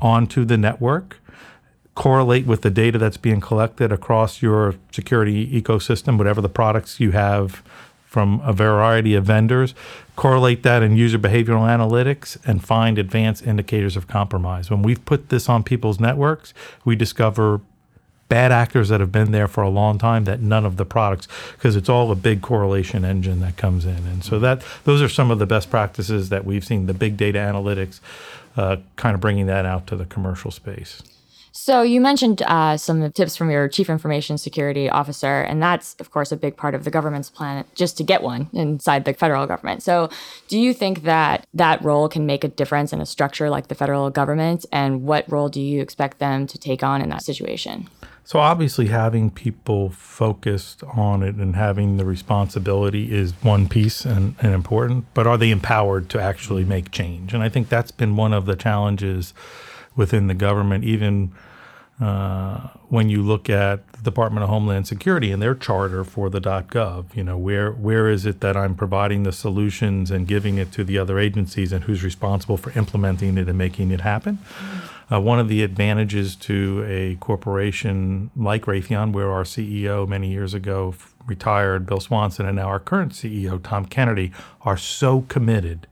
onto 0.00 0.44
the 0.44 0.56
network 0.56 1.18
correlate 2.00 2.46
with 2.46 2.62
the 2.62 2.70
data 2.70 2.96
that's 2.96 3.18
being 3.18 3.42
collected 3.42 3.92
across 3.92 4.40
your 4.40 4.74
security 4.90 5.46
ecosystem, 5.60 6.16
whatever 6.16 6.40
the 6.40 6.48
products 6.48 6.98
you 6.98 7.10
have 7.10 7.62
from 8.06 8.40
a 8.42 8.54
variety 8.54 9.14
of 9.14 9.26
vendors, 9.26 9.74
correlate 10.16 10.62
that 10.62 10.82
in 10.82 10.96
user 10.96 11.18
behavioral 11.18 11.68
analytics, 11.68 12.38
and 12.46 12.64
find 12.64 12.98
advanced 12.98 13.46
indicators 13.46 13.98
of 13.98 14.08
compromise. 14.08 14.70
When 14.70 14.80
we've 14.80 15.04
put 15.04 15.28
this 15.28 15.46
on 15.46 15.62
people's 15.62 16.00
networks, 16.00 16.54
we 16.86 16.96
discover 16.96 17.60
bad 18.30 18.50
actors 18.50 18.88
that 18.88 19.00
have 19.00 19.12
been 19.12 19.30
there 19.30 19.46
for 19.46 19.62
a 19.62 19.68
long 19.68 19.98
time 19.98 20.24
that 20.24 20.40
none 20.40 20.64
of 20.64 20.78
the 20.78 20.86
products 20.86 21.28
because 21.52 21.76
it's 21.76 21.90
all 21.90 22.10
a 22.10 22.16
big 22.16 22.40
correlation 22.40 23.04
engine 23.04 23.40
that 23.40 23.56
comes 23.56 23.84
in 23.84 24.06
and 24.06 24.24
so 24.24 24.38
that 24.38 24.62
those 24.84 25.02
are 25.02 25.08
some 25.08 25.32
of 25.32 25.40
the 25.40 25.46
best 25.46 25.68
practices 25.68 26.28
that 26.28 26.44
we've 26.44 26.64
seen 26.64 26.86
the 26.86 26.94
big 26.94 27.16
data 27.16 27.40
analytics 27.40 27.98
uh, 28.56 28.76
kind 28.94 29.16
of 29.16 29.20
bringing 29.20 29.46
that 29.46 29.66
out 29.66 29.84
to 29.88 29.96
the 29.96 30.04
commercial 30.04 30.52
space 30.52 31.02
so 31.52 31.82
you 31.82 32.00
mentioned 32.00 32.42
uh, 32.42 32.76
some 32.76 33.10
tips 33.12 33.36
from 33.36 33.50
your 33.50 33.68
chief 33.68 33.90
information 33.90 34.38
security 34.38 34.88
officer, 34.88 35.42
and 35.42 35.62
that's 35.62 35.96
of 35.98 36.10
course 36.10 36.32
a 36.32 36.36
big 36.36 36.56
part 36.56 36.74
of 36.74 36.84
the 36.84 36.90
government's 36.90 37.30
plan 37.30 37.64
just 37.74 37.96
to 37.98 38.04
get 38.04 38.22
one 38.22 38.48
inside 38.52 39.04
the 39.04 39.14
federal 39.14 39.46
government. 39.46 39.82
So 39.82 40.10
do 40.48 40.58
you 40.58 40.72
think 40.72 41.02
that 41.02 41.46
that 41.54 41.82
role 41.84 42.08
can 42.08 42.26
make 42.26 42.44
a 42.44 42.48
difference 42.48 42.92
in 42.92 43.00
a 43.00 43.06
structure 43.06 43.50
like 43.50 43.68
the 43.68 43.74
federal 43.74 44.10
government, 44.10 44.66
and 44.72 45.02
what 45.02 45.30
role 45.30 45.48
do 45.48 45.60
you 45.60 45.80
expect 45.80 46.18
them 46.18 46.46
to 46.46 46.58
take 46.58 46.82
on 46.82 47.02
in 47.02 47.08
that 47.10 47.22
situation? 47.22 47.88
So 48.30 48.38
obviously, 48.38 48.86
having 48.86 49.30
people 49.30 49.90
focused 49.90 50.84
on 50.84 51.24
it 51.24 51.34
and 51.34 51.56
having 51.56 51.96
the 51.96 52.04
responsibility 52.04 53.12
is 53.12 53.32
one 53.42 53.68
piece 53.68 54.04
and, 54.04 54.36
and, 54.40 54.54
important. 54.54 55.06
But 55.14 55.26
are 55.26 55.36
they 55.36 55.50
empowered 55.50 56.08
to 56.10 56.20
actually 56.20 56.64
make 56.64 56.92
change? 56.92 57.34
And 57.34 57.42
I 57.42 57.48
think 57.48 57.68
that's 57.68 57.90
been 57.90 58.14
one 58.14 58.32
of 58.32 58.46
the 58.46 58.54
challenges 58.54 59.34
within 59.96 60.26
the 60.26 60.34
government, 60.34 60.84
even 60.84 61.32
uh, 62.00 62.68
when 62.88 63.10
you 63.10 63.22
look 63.22 63.50
at 63.50 63.92
the 63.92 64.02
Department 64.02 64.42
of 64.42 64.48
Homeland 64.48 64.86
Security 64.86 65.30
and 65.30 65.42
their 65.42 65.54
charter 65.54 66.02
for 66.02 66.30
the 66.30 66.40
.gov. 66.40 67.14
You 67.14 67.22
know, 67.22 67.36
where 67.36 67.72
where 67.72 68.08
is 68.08 68.24
it 68.24 68.40
that 68.40 68.56
I'm 68.56 68.74
providing 68.74 69.24
the 69.24 69.32
solutions 69.32 70.10
and 70.10 70.26
giving 70.26 70.56
it 70.56 70.72
to 70.72 70.84
the 70.84 70.96
other 70.96 71.18
agencies, 71.18 71.72
and 71.72 71.84
who's 71.84 72.02
responsible 72.02 72.56
for 72.56 72.70
implementing 72.78 73.36
it 73.36 73.48
and 73.48 73.58
making 73.58 73.90
it 73.90 74.00
happen? 74.00 74.38
Uh, 75.12 75.20
one 75.20 75.38
of 75.40 75.48
the 75.48 75.62
advantages 75.62 76.36
to 76.36 76.84
a 76.88 77.16
corporation 77.16 78.30
like 78.34 78.62
Raytheon, 78.62 79.12
where 79.12 79.30
our 79.30 79.42
CEO 79.42 80.08
many 80.08 80.30
years 80.30 80.54
ago 80.54 80.94
retired, 81.26 81.84
Bill 81.84 82.00
Swanson, 82.00 82.46
and 82.46 82.56
now 82.56 82.68
our 82.68 82.80
current 82.80 83.12
CEO, 83.12 83.60
Tom 83.62 83.84
Kennedy, 83.84 84.32
are 84.62 84.76
so 84.76 85.22
committed 85.28 85.86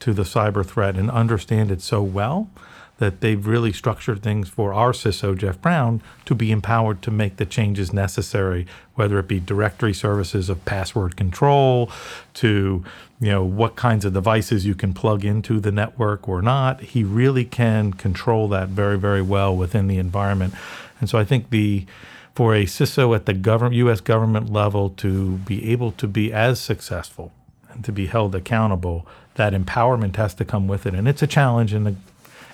to 0.00 0.12
the 0.12 0.22
cyber 0.22 0.64
threat 0.64 0.96
and 0.96 1.10
understand 1.10 1.72
it 1.72 1.80
so 1.82 2.00
well 2.00 2.48
that 2.98 3.20
they've 3.20 3.46
really 3.46 3.72
structured 3.72 4.22
things 4.22 4.48
for 4.48 4.74
our 4.74 4.92
CISO, 4.92 5.36
Jeff 5.36 5.60
Brown, 5.60 6.02
to 6.24 6.34
be 6.34 6.50
empowered 6.50 7.00
to 7.02 7.10
make 7.10 7.36
the 7.36 7.46
changes 7.46 7.92
necessary, 7.92 8.66
whether 8.94 9.18
it 9.18 9.28
be 9.28 9.40
directory 9.40 9.94
services 9.94 10.48
of 10.48 10.64
password 10.64 11.16
control 11.16 11.90
to 12.34 12.84
you 13.20 13.30
know 13.30 13.44
what 13.44 13.76
kinds 13.76 14.04
of 14.04 14.12
devices 14.12 14.64
you 14.66 14.74
can 14.74 14.92
plug 14.92 15.24
into 15.24 15.60
the 15.60 15.72
network 15.72 16.28
or 16.28 16.42
not. 16.42 16.80
He 16.80 17.02
really 17.02 17.44
can 17.44 17.92
control 17.92 18.48
that 18.48 18.68
very, 18.68 18.98
very 18.98 19.22
well 19.22 19.56
within 19.56 19.88
the 19.88 19.98
environment. 19.98 20.54
And 21.00 21.08
so 21.08 21.18
I 21.18 21.24
think 21.24 21.50
the 21.50 21.86
for 22.34 22.54
a 22.54 22.66
CISO 22.66 23.16
at 23.16 23.26
the 23.26 23.34
government, 23.34 23.74
U.S. 23.76 24.00
government 24.00 24.52
level 24.52 24.90
to 24.90 25.38
be 25.38 25.72
able 25.72 25.90
to 25.92 26.06
be 26.06 26.32
as 26.32 26.60
successful 26.60 27.32
and 27.68 27.84
to 27.84 27.90
be 27.90 28.06
held 28.06 28.32
accountable, 28.32 29.04
that 29.34 29.52
empowerment 29.52 30.14
has 30.14 30.34
to 30.34 30.44
come 30.44 30.68
with 30.68 30.86
it. 30.86 30.94
And 30.94 31.08
it's 31.08 31.20
a 31.20 31.26
challenge 31.26 31.74
in 31.74 31.82
the 31.82 31.96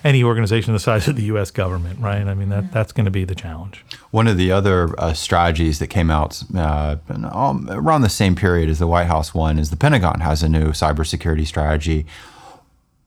any 0.05 0.23
organization 0.23 0.71
the 0.71 0.79
size 0.79 1.07
of 1.07 1.15
the 1.15 1.23
U.S. 1.23 1.49
government, 1.49 1.99
right? 1.99 2.25
I 2.25 2.35
mean, 2.35 2.49
that 2.49 2.71
that's 2.71 2.91
going 2.91 3.05
to 3.05 3.11
be 3.11 3.25
the 3.25 3.35
challenge. 3.35 3.83
One 4.11 4.27
of 4.27 4.37
the 4.37 4.51
other 4.51 4.97
uh, 4.99 5.13
strategies 5.13 5.79
that 5.79 5.87
came 5.87 6.11
out 6.11 6.43
uh, 6.55 6.97
around 7.09 8.01
the 8.01 8.09
same 8.09 8.35
period 8.35 8.69
as 8.69 8.77
the 8.77 8.87
White 8.87 9.07
House 9.07 9.33
one 9.33 9.57
is 9.57 9.71
the 9.71 9.75
Pentagon 9.75 10.19
has 10.19 10.43
a 10.43 10.47
new 10.47 10.69
cybersecurity 10.69 11.47
strategy. 11.47 12.05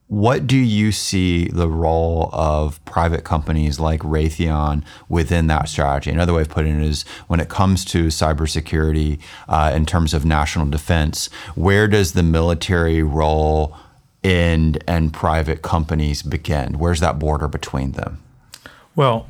What 0.09 0.47
do 0.47 0.57
you 0.57 0.91
see 0.91 1.49
the 1.49 1.69
role 1.69 2.31
of 2.33 2.83
private 2.87 3.25
companies 3.25 3.79
like 3.79 4.01
Raytheon 4.01 4.83
within 5.09 5.47
that 5.49 5.69
strategy? 5.69 6.11
Another 6.11 6.33
way 6.33 6.41
of 6.41 6.49
putting 6.49 6.81
it 6.81 6.87
is 6.87 7.03
when 7.29 7.41
it 7.41 7.51
comes 7.51 7.85
to 7.87 8.07
cybersecurity 8.07 9.21
uh, 9.49 9.71
in 9.75 9.85
terms 9.87 10.15
of 10.15 10.25
national 10.25 10.67
defense, 10.67 11.29
where 11.55 11.87
does 11.87 12.13
the 12.13 12.23
military 12.23 13.03
role 13.03 13.77
and 14.29 14.85
and 14.87 15.13
private 15.13 15.63
companies 15.63 16.23
begin? 16.23 16.79
Where's 16.79 17.01
that 17.01 17.19
border 17.19 17.49
between 17.49 17.93
them? 17.93 18.23
Well, 18.95 19.27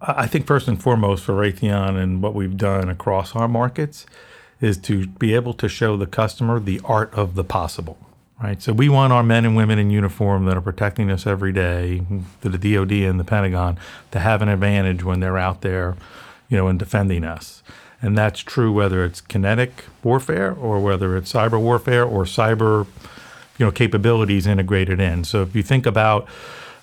I 0.00 0.26
think 0.26 0.46
first 0.46 0.66
and 0.66 0.82
foremost 0.82 1.24
for 1.24 1.32
Raytheon 1.32 1.96
and 1.96 2.20
what 2.20 2.34
we've 2.34 2.56
done 2.56 2.88
across 2.88 3.36
our 3.36 3.46
markets 3.46 4.04
is 4.60 4.78
to 4.78 5.06
be 5.06 5.34
able 5.34 5.54
to 5.54 5.68
show 5.68 5.96
the 5.96 6.06
customer 6.06 6.58
the 6.58 6.80
art 6.84 7.14
of 7.14 7.34
the 7.34 7.44
possible. 7.44 7.98
Right. 8.42 8.60
So 8.60 8.74
we 8.74 8.90
want 8.90 9.14
our 9.14 9.22
men 9.22 9.46
and 9.46 9.56
women 9.56 9.78
in 9.78 9.90
uniform 9.90 10.44
that 10.44 10.58
are 10.58 10.60
protecting 10.60 11.10
us 11.10 11.26
every 11.26 11.52
day, 11.52 12.02
the 12.42 12.50
DoD 12.50 12.92
and 12.92 13.18
the 13.18 13.24
Pentagon, 13.24 13.78
to 14.10 14.18
have 14.18 14.42
an 14.42 14.50
advantage 14.50 15.02
when 15.02 15.20
they're 15.20 15.38
out 15.38 15.62
there, 15.62 15.96
you 16.50 16.58
know, 16.58 16.68
and 16.68 16.78
defending 16.78 17.24
us. 17.24 17.62
And 18.02 18.18
that's 18.18 18.40
true 18.40 18.70
whether 18.72 19.04
it's 19.04 19.22
kinetic 19.22 19.84
warfare 20.02 20.52
or 20.52 20.80
whether 20.80 21.16
it's 21.16 21.32
cyber 21.32 21.58
warfare 21.58 22.04
or 22.04 22.24
cyber 22.24 22.86
you 23.58 23.66
know 23.66 23.72
capabilities 23.72 24.46
integrated 24.46 25.00
in. 25.00 25.24
So 25.24 25.42
if 25.42 25.54
you 25.54 25.62
think 25.62 25.86
about 25.86 26.28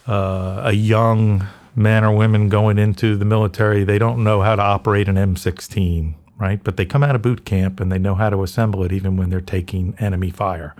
uh, 0.07 0.61
a 0.65 0.73
young 0.73 1.47
man 1.75 2.03
or 2.03 2.15
women 2.15 2.49
going 2.49 2.77
into 2.77 3.15
the 3.15 3.25
military, 3.25 3.83
they 3.83 3.97
don't 3.97 4.23
know 4.23 4.41
how 4.41 4.55
to 4.55 4.61
operate 4.61 5.07
an 5.07 5.15
M16, 5.15 6.13
right? 6.37 6.63
But 6.63 6.77
they 6.77 6.85
come 6.85 7.03
out 7.03 7.15
of 7.15 7.21
boot 7.21 7.45
camp 7.45 7.79
and 7.79 7.91
they 7.91 7.97
know 7.97 8.15
how 8.15 8.29
to 8.29 8.43
assemble 8.43 8.83
it 8.83 8.91
even 8.91 9.17
when 9.17 9.29
they're 9.29 9.41
taking 9.41 9.95
enemy 9.99 10.29
fire. 10.29 10.75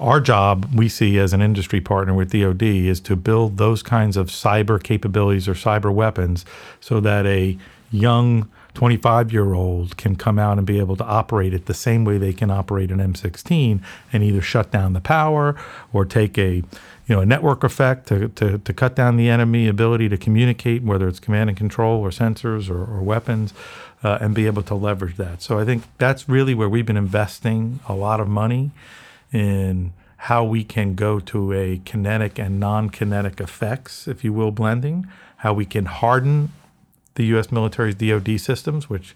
Our 0.00 0.20
job, 0.20 0.68
we 0.74 0.88
see 0.88 1.18
as 1.18 1.32
an 1.32 1.42
industry 1.42 1.80
partner 1.80 2.14
with 2.14 2.32
DoD, 2.32 2.62
is 2.62 2.98
to 3.02 3.14
build 3.14 3.58
those 3.58 3.82
kinds 3.82 4.16
of 4.16 4.28
cyber 4.28 4.82
capabilities 4.82 5.46
or 5.46 5.54
cyber 5.54 5.94
weapons 5.94 6.44
so 6.80 6.98
that 7.00 7.24
a 7.24 7.56
young 7.92 8.50
25 8.74 9.32
year 9.32 9.52
old 9.52 9.96
can 9.96 10.16
come 10.16 10.38
out 10.38 10.58
and 10.58 10.66
be 10.66 10.78
able 10.78 10.96
to 10.96 11.04
operate 11.04 11.52
it 11.52 11.66
the 11.66 11.74
same 11.74 12.04
way 12.04 12.18
they 12.18 12.32
can 12.32 12.50
operate 12.50 12.90
an 12.90 12.98
M16 12.98 13.80
and 14.12 14.22
either 14.22 14.40
shut 14.40 14.70
down 14.70 14.92
the 14.92 15.00
power 15.00 15.54
or 15.92 16.04
take 16.04 16.38
a 16.38 16.62
you 17.06 17.16
know 17.16 17.20
a 17.20 17.26
network 17.26 17.64
effect 17.64 18.08
to, 18.08 18.28
to, 18.30 18.58
to 18.58 18.72
cut 18.72 18.96
down 18.96 19.16
the 19.16 19.28
enemy 19.28 19.68
ability 19.68 20.08
to 20.08 20.16
communicate 20.16 20.82
whether 20.82 21.06
it's 21.06 21.20
command 21.20 21.50
and 21.50 21.56
control 21.56 22.00
or 22.00 22.10
sensors 22.10 22.70
or, 22.70 22.82
or 22.82 23.02
weapons 23.02 23.52
uh, 24.02 24.18
and 24.20 24.34
be 24.34 24.46
able 24.46 24.62
to 24.62 24.74
leverage 24.74 25.16
that. 25.16 25.42
So 25.42 25.58
i 25.58 25.64
think 25.64 25.84
that's 25.98 26.28
really 26.28 26.54
where 26.54 26.68
we've 26.68 26.86
been 26.86 26.96
investing 26.96 27.80
a 27.88 27.94
lot 27.94 28.20
of 28.20 28.28
money 28.28 28.70
in 29.32 29.92
how 30.16 30.44
we 30.44 30.62
can 30.62 30.94
go 30.94 31.18
to 31.18 31.52
a 31.52 31.80
kinetic 31.84 32.38
and 32.38 32.60
non-kinetic 32.60 33.40
effects 33.40 34.06
if 34.06 34.22
you 34.22 34.32
will 34.32 34.52
blending 34.52 35.06
how 35.38 35.52
we 35.52 35.64
can 35.64 35.86
harden 35.86 36.52
the 37.14 37.24
U.S. 37.26 37.52
military's 37.52 37.94
DoD 37.94 38.40
systems, 38.40 38.88
which 38.88 39.14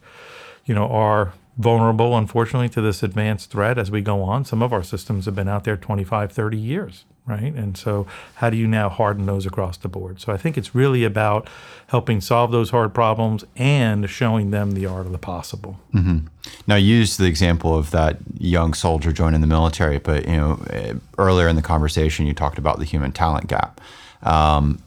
you 0.65 0.75
know 0.75 0.89
are 0.89 1.33
vulnerable, 1.57 2.17
unfortunately, 2.17 2.69
to 2.69 2.81
this 2.81 3.03
advanced 3.03 3.51
threat 3.51 3.79
as 3.79 3.91
we 3.91 4.03
go 4.03 4.23
on. 4.23 4.45
Some 4.45 4.63
of 4.63 4.73
our 4.73 4.83
systems 4.83 5.25
have 5.25 5.35
been 5.35 5.49
out 5.49 5.65
there 5.65 5.77
25, 5.77 6.31
30 6.31 6.57
years, 6.57 7.05
right? 7.25 7.55
And 7.55 7.77
so, 7.77 8.07
how 8.37 8.51
do 8.51 8.57
you 8.57 8.67
now 8.67 8.89
harden 8.89 9.27
those 9.27 9.47
across 9.47 9.77
the 9.79 9.89
board? 9.89 10.21
So, 10.21 10.33
I 10.33 10.37
think 10.37 10.59
it's 10.59 10.75
really 10.75 11.05
about 11.05 11.49
helping 11.89 12.21
solve 12.21 12.53
those 12.53 12.71
hard 12.71 12.93
problems 12.95 13.45
and 13.57 14.09
showing 14.11 14.51
them 14.51 14.73
the 14.73 14.87
art 14.87 15.07
of 15.07 15.13
the 15.13 15.19
possible. 15.19 15.81
Mm-hmm. 15.95 16.27
Now, 16.67 16.77
you 16.77 16.97
used 16.97 17.19
the 17.19 17.27
example 17.27 17.77
of 17.77 17.91
that 17.93 18.19
young 18.39 18.75
soldier 18.75 19.13
joining 19.13 19.41
the 19.41 19.47
military, 19.47 19.99
but 19.99 20.27
you 20.27 20.37
know, 20.37 21.01
earlier 21.19 21.49
in 21.49 21.57
the 21.57 21.63
conversation, 21.63 22.27
you 22.27 22.35
talked 22.35 22.59
about 22.59 22.79
the 22.79 22.85
human 22.85 23.13
talent 23.13 23.47
gap. 23.47 23.81
Um, 24.23 24.83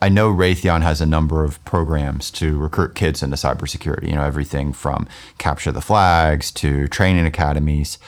I 0.00 0.10
know 0.10 0.30
Raytheon 0.30 0.82
has 0.82 1.00
a 1.00 1.06
number 1.06 1.42
of 1.42 1.64
programs 1.64 2.30
to 2.32 2.58
recruit 2.58 2.94
kids 2.94 3.22
into 3.22 3.36
cybersecurity, 3.36 4.08
you 4.08 4.14
know, 4.14 4.24
everything 4.24 4.72
from 4.72 5.08
capture 5.38 5.72
the 5.72 5.80
flags 5.80 6.50
to 6.52 6.86
training 6.88 7.24
academies. 7.24 7.98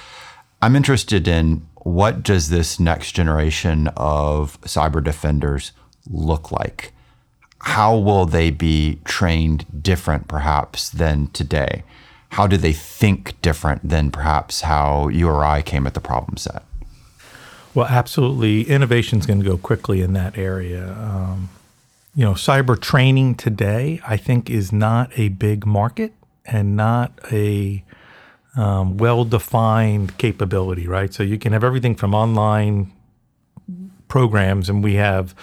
I'm 0.60 0.76
interested 0.76 1.26
in 1.26 1.66
what 1.76 2.22
does 2.22 2.50
this 2.50 2.78
next 2.78 3.12
generation 3.12 3.88
of 3.96 4.60
cyber 4.62 5.02
defenders 5.02 5.72
look 6.10 6.52
like? 6.52 6.92
How 7.60 7.96
will 7.96 8.26
they 8.26 8.50
be 8.50 9.00
trained 9.04 9.82
different 9.82 10.28
perhaps 10.28 10.90
than 10.90 11.28
today? 11.28 11.84
How 12.30 12.46
do 12.46 12.58
they 12.58 12.74
think 12.74 13.40
different 13.40 13.88
than 13.88 14.10
perhaps 14.10 14.60
how 14.62 15.08
you 15.08 15.28
or 15.28 15.44
I 15.44 15.62
came 15.62 15.86
at 15.86 15.94
the 15.94 16.00
problem 16.00 16.36
set? 16.36 16.62
Well, 17.74 17.86
absolutely. 17.86 18.62
Innovation 18.62 19.18
is 19.18 19.26
going 19.26 19.40
to 19.40 19.48
go 19.48 19.56
quickly 19.56 20.02
in 20.02 20.12
that 20.12 20.36
area. 20.36 20.92
Um, 20.92 21.48
you 22.14 22.24
know, 22.24 22.32
cyber 22.32 22.80
training 22.80 23.34
today, 23.36 24.00
I 24.06 24.16
think, 24.16 24.50
is 24.50 24.72
not 24.72 25.10
a 25.16 25.28
big 25.28 25.66
market 25.66 26.12
and 26.44 26.76
not 26.76 27.12
a 27.30 27.84
um, 28.56 28.96
well 28.96 29.24
defined 29.24 30.18
capability, 30.18 30.88
right? 30.88 31.12
So 31.12 31.22
you 31.22 31.38
can 31.38 31.52
have 31.52 31.62
everything 31.62 31.94
from 31.94 32.14
online 32.14 32.92
programs, 34.08 34.68
and 34.68 34.82
we 34.82 34.94
have 34.94 35.34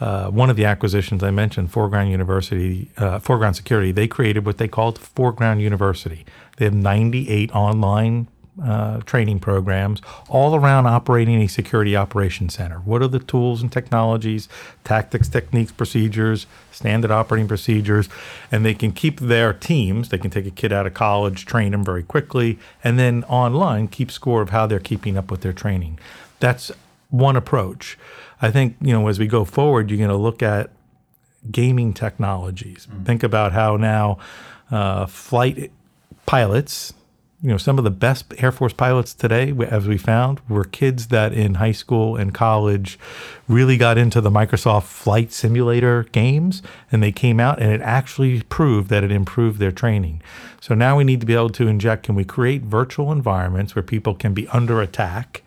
uh, 0.00 0.28
one 0.30 0.50
of 0.50 0.56
the 0.56 0.64
acquisitions 0.64 1.22
I 1.22 1.30
mentioned, 1.30 1.70
Foreground 1.70 2.10
University, 2.10 2.90
uh, 2.96 3.18
Foreground 3.18 3.56
Security, 3.56 3.92
they 3.92 4.08
created 4.08 4.44
what 4.46 4.58
they 4.58 4.68
called 4.68 4.98
Foreground 4.98 5.60
University. 5.60 6.24
They 6.56 6.64
have 6.64 6.74
98 6.74 7.54
online 7.54 8.28
uh, 8.62 9.00
training 9.00 9.40
programs 9.40 10.00
all 10.28 10.54
around 10.54 10.86
operating 10.86 11.42
a 11.42 11.48
security 11.48 11.96
operations 11.96 12.54
center. 12.54 12.78
What 12.78 13.02
are 13.02 13.08
the 13.08 13.18
tools 13.18 13.62
and 13.62 13.72
technologies, 13.72 14.48
tactics, 14.84 15.28
techniques, 15.28 15.72
procedures, 15.72 16.46
standard 16.70 17.10
operating 17.10 17.48
procedures? 17.48 18.08
And 18.52 18.64
they 18.64 18.74
can 18.74 18.92
keep 18.92 19.20
their 19.20 19.52
teams, 19.52 20.10
they 20.10 20.18
can 20.18 20.30
take 20.30 20.46
a 20.46 20.50
kid 20.50 20.72
out 20.72 20.86
of 20.86 20.94
college, 20.94 21.46
train 21.46 21.72
them 21.72 21.84
very 21.84 22.02
quickly, 22.02 22.58
and 22.82 22.98
then 22.98 23.24
online 23.24 23.88
keep 23.88 24.10
score 24.10 24.40
of 24.40 24.50
how 24.50 24.66
they're 24.66 24.78
keeping 24.78 25.16
up 25.16 25.30
with 25.30 25.40
their 25.40 25.52
training. 25.52 25.98
That's 26.40 26.70
one 27.10 27.36
approach. 27.36 27.98
I 28.40 28.50
think, 28.50 28.76
you 28.80 28.92
know, 28.92 29.08
as 29.08 29.18
we 29.18 29.26
go 29.26 29.44
forward, 29.44 29.90
you're 29.90 29.98
going 29.98 30.10
to 30.10 30.16
look 30.16 30.42
at 30.42 30.70
gaming 31.50 31.92
technologies. 31.92 32.86
Mm-hmm. 32.86 33.04
Think 33.04 33.22
about 33.22 33.52
how 33.52 33.76
now 33.76 34.18
uh, 34.70 35.06
flight 35.06 35.70
pilots, 36.26 36.94
you 37.44 37.50
know, 37.50 37.58
some 37.58 37.76
of 37.76 37.84
the 37.84 37.90
best 37.90 38.32
Air 38.38 38.50
Force 38.50 38.72
pilots 38.72 39.12
today, 39.12 39.54
as 39.68 39.86
we 39.86 39.98
found, 39.98 40.40
were 40.48 40.64
kids 40.64 41.08
that 41.08 41.34
in 41.34 41.56
high 41.56 41.72
school 41.72 42.16
and 42.16 42.32
college 42.32 42.98
really 43.48 43.76
got 43.76 43.98
into 43.98 44.22
the 44.22 44.30
Microsoft 44.30 44.84
Flight 44.84 45.30
Simulator 45.30 46.04
games, 46.04 46.62
and 46.90 47.02
they 47.02 47.12
came 47.12 47.38
out 47.38 47.60
and 47.60 47.70
it 47.70 47.82
actually 47.82 48.40
proved 48.44 48.88
that 48.88 49.04
it 49.04 49.12
improved 49.12 49.58
their 49.58 49.70
training. 49.70 50.22
So 50.58 50.74
now 50.74 50.96
we 50.96 51.04
need 51.04 51.20
to 51.20 51.26
be 51.26 51.34
able 51.34 51.50
to 51.50 51.68
inject. 51.68 52.04
Can 52.04 52.14
we 52.14 52.24
create 52.24 52.62
virtual 52.62 53.12
environments 53.12 53.76
where 53.76 53.82
people 53.82 54.14
can 54.14 54.32
be 54.32 54.48
under 54.48 54.80
attack? 54.80 55.42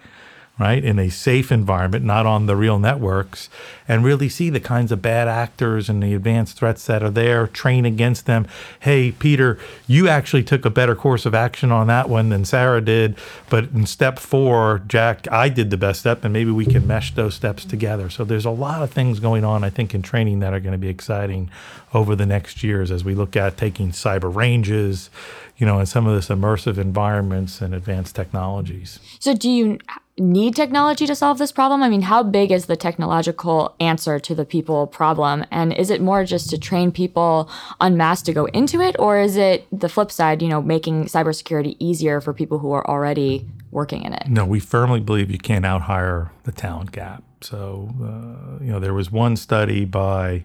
Right, 0.60 0.84
in 0.84 0.98
a 0.98 1.10
safe 1.10 1.52
environment, 1.52 2.04
not 2.04 2.26
on 2.26 2.48
the 2.48 2.56
real 2.56 2.80
networks, 2.80 3.48
and 3.88 4.04
really 4.04 4.28
see 4.28 4.50
the 4.50 4.60
kinds 4.60 4.92
of 4.92 5.04
bad 5.04 5.28
actors 5.28 5.88
and 5.88 6.02
the 6.02 6.16
advanced 6.16 6.58
threats 6.58 6.88
that 6.88 7.04
are 7.04 7.12
there, 7.12 7.46
train 7.46 7.86
against 7.86 8.26
them. 8.26 8.48
Hey, 8.80 9.12
Peter, 9.12 9.60
you 9.86 10.08
actually 10.08 10.44
took 10.44 10.66
a 10.66 10.72
better 10.72 10.96
course 10.96 11.28
of 11.28 11.36
action 11.36 11.72
on 11.72 11.86
that 11.88 12.10
one 12.10 12.30
than 12.30 12.44
Sara 12.44 12.82
did, 12.82 13.18
but 13.52 13.66
in 13.66 13.86
step 13.86 14.18
four, 14.18 14.82
Jack, 14.88 15.32
I 15.32 15.50
did 15.50 15.70
the 15.70 15.78
best 15.78 16.00
step, 16.00 16.24
and 16.24 16.34
maybe 16.34 16.50
we 16.50 16.66
can 16.66 16.88
mesh 16.88 17.14
those 17.14 17.36
steps 17.36 17.64
together. 17.64 18.10
So 18.10 18.26
there's 18.26 18.46
a 18.46 18.50
lot 18.50 18.82
of 18.82 18.90
things 18.90 19.20
going 19.20 19.44
on, 19.44 19.64
I 19.64 19.70
think, 19.70 19.94
in 19.94 20.02
training 20.02 20.40
that 20.40 20.56
are 20.56 20.60
going 20.60 20.72
to 20.72 20.80
be 20.80 20.90
exciting 20.90 21.52
over 21.98 22.16
the 22.16 22.26
next 22.26 22.64
years 22.64 22.92
as 22.92 23.04
we 23.04 23.16
look 23.16 23.36
at 23.36 23.58
taking 23.58 23.90
cyber 23.90 24.34
ranges, 24.34 25.10
you 25.58 25.66
know, 25.66 25.80
and 25.80 25.90
some 25.90 26.06
of 26.06 26.16
this 26.16 26.28
immersive 26.28 26.78
environments 26.78 27.60
and 27.60 27.74
advanced 27.74 28.16
technologies. 28.16 29.00
So 29.20 29.34
do 29.34 29.50
you 29.50 29.80
need 30.20 30.56
technology 30.56 31.08
to 31.08 31.16
solve 31.16 31.40
this 31.40 31.52
problem? 31.52 31.82
I 31.82 31.90
mean, 31.90 32.04
how 32.04 32.22
big 32.22 32.52
is 32.52 32.68
the 32.68 32.76
technological 32.76 33.76
answer 33.80 34.20
to 34.20 34.36
the 34.36 34.46
people 34.46 34.86
problem? 34.86 35.44
And 35.50 35.74
is 35.74 35.90
it 35.90 36.00
more 36.00 36.24
just 36.24 36.52
to 36.52 36.60
train 36.60 36.92
people 36.92 37.50
en 37.82 37.98
masse 37.98 38.22
to 38.24 38.34
go 38.34 38.46
into 38.46 38.80
it? 38.80 38.96
Or 39.00 39.20
is 39.20 39.36
it 39.36 39.68
the 39.72 39.90
flip 39.90 40.12
side, 40.12 40.44
you 40.44 40.48
know, 40.48 40.62
making 40.62 41.06
cybersecurity 41.06 41.76
easier 41.80 42.22
for 42.22 42.32
people 42.32 42.60
who 42.60 42.72
are 42.74 42.88
already 42.88 43.48
working 43.72 44.04
in 44.04 44.14
it? 44.14 44.28
No, 44.28 44.46
we 44.46 44.60
firmly 44.60 45.00
believe 45.00 45.32
you 45.32 45.40
can't 45.40 45.66
out 45.66 45.84
hire 45.84 46.32
the 46.44 46.52
talent 46.52 46.92
gap. 46.92 47.24
So, 47.42 47.90
uh, 48.02 48.64
you 48.64 48.72
know, 48.72 48.80
there 48.80 48.94
was 48.94 49.12
one 49.12 49.36
study 49.36 49.86
by 49.86 50.44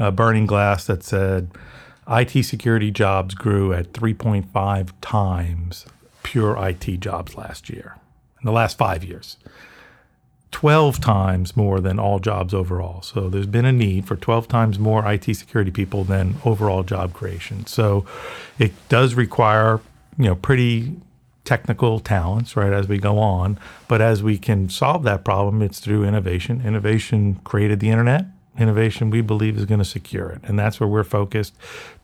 uh, 0.00 0.10
Burning 0.10 0.46
Glass 0.46 0.86
that 0.86 1.04
said 1.04 1.50
IT 2.08 2.44
security 2.44 2.90
jobs 2.90 3.34
grew 3.34 3.72
at 3.72 3.92
3.5 3.92 4.90
times 5.00 5.86
pure 6.24 6.56
IT 6.58 7.00
jobs 7.00 7.36
last 7.36 7.70
year 7.70 7.96
in 8.40 8.46
the 8.46 8.52
last 8.52 8.76
five 8.76 9.04
years. 9.04 9.36
12 10.50 11.00
times 11.00 11.56
more 11.56 11.78
than 11.78 12.00
all 12.00 12.18
jobs 12.18 12.52
overall. 12.52 13.02
So 13.02 13.28
there's 13.28 13.46
been 13.46 13.64
a 13.64 13.72
need 13.72 14.08
for 14.08 14.16
12 14.16 14.48
times 14.48 14.78
more 14.80 15.06
IT 15.10 15.24
security 15.36 15.70
people 15.70 16.02
than 16.02 16.36
overall 16.44 16.82
job 16.82 17.12
creation. 17.12 17.66
So 17.66 18.04
it 18.58 18.72
does 18.88 19.14
require, 19.14 19.80
you 20.18 20.24
know, 20.24 20.34
pretty 20.34 20.96
technical 21.44 22.00
talents, 22.00 22.56
right, 22.56 22.72
as 22.72 22.88
we 22.88 22.98
go 22.98 23.18
on. 23.18 23.58
But 23.86 24.00
as 24.00 24.24
we 24.24 24.38
can 24.38 24.68
solve 24.68 25.04
that 25.04 25.24
problem, 25.24 25.62
it's 25.62 25.78
through 25.78 26.04
innovation. 26.04 26.62
Innovation 26.64 27.36
created 27.44 27.78
the 27.78 27.90
internet. 27.90 28.26
Innovation, 28.58 29.10
we 29.10 29.20
believe, 29.20 29.56
is 29.56 29.64
going 29.64 29.78
to 29.78 29.84
secure 29.84 30.28
it. 30.30 30.40
And 30.44 30.58
that's 30.58 30.80
where 30.80 30.88
we're 30.88 31.04
focused. 31.04 31.54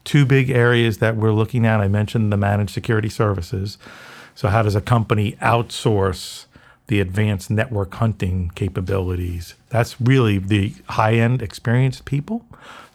Two 0.03 0.25
big 0.25 0.49
areas 0.49 0.99
that 0.99 1.15
we're 1.15 1.33
looking 1.33 1.65
at 1.65 1.81
I 1.81 1.87
mentioned 1.87 2.31
the 2.31 2.37
managed 2.37 2.71
security 2.71 3.09
services. 3.09 3.77
So, 4.33 4.47
how 4.47 4.61
does 4.61 4.75
a 4.75 4.81
company 4.81 5.33
outsource 5.41 6.45
the 6.87 7.01
advanced 7.01 7.49
network 7.49 7.93
hunting 7.95 8.51
capabilities? 8.55 9.55
That's 9.69 9.99
really 9.99 10.37
the 10.37 10.73
high 10.89 11.15
end 11.15 11.41
experienced 11.41 12.05
people. 12.05 12.45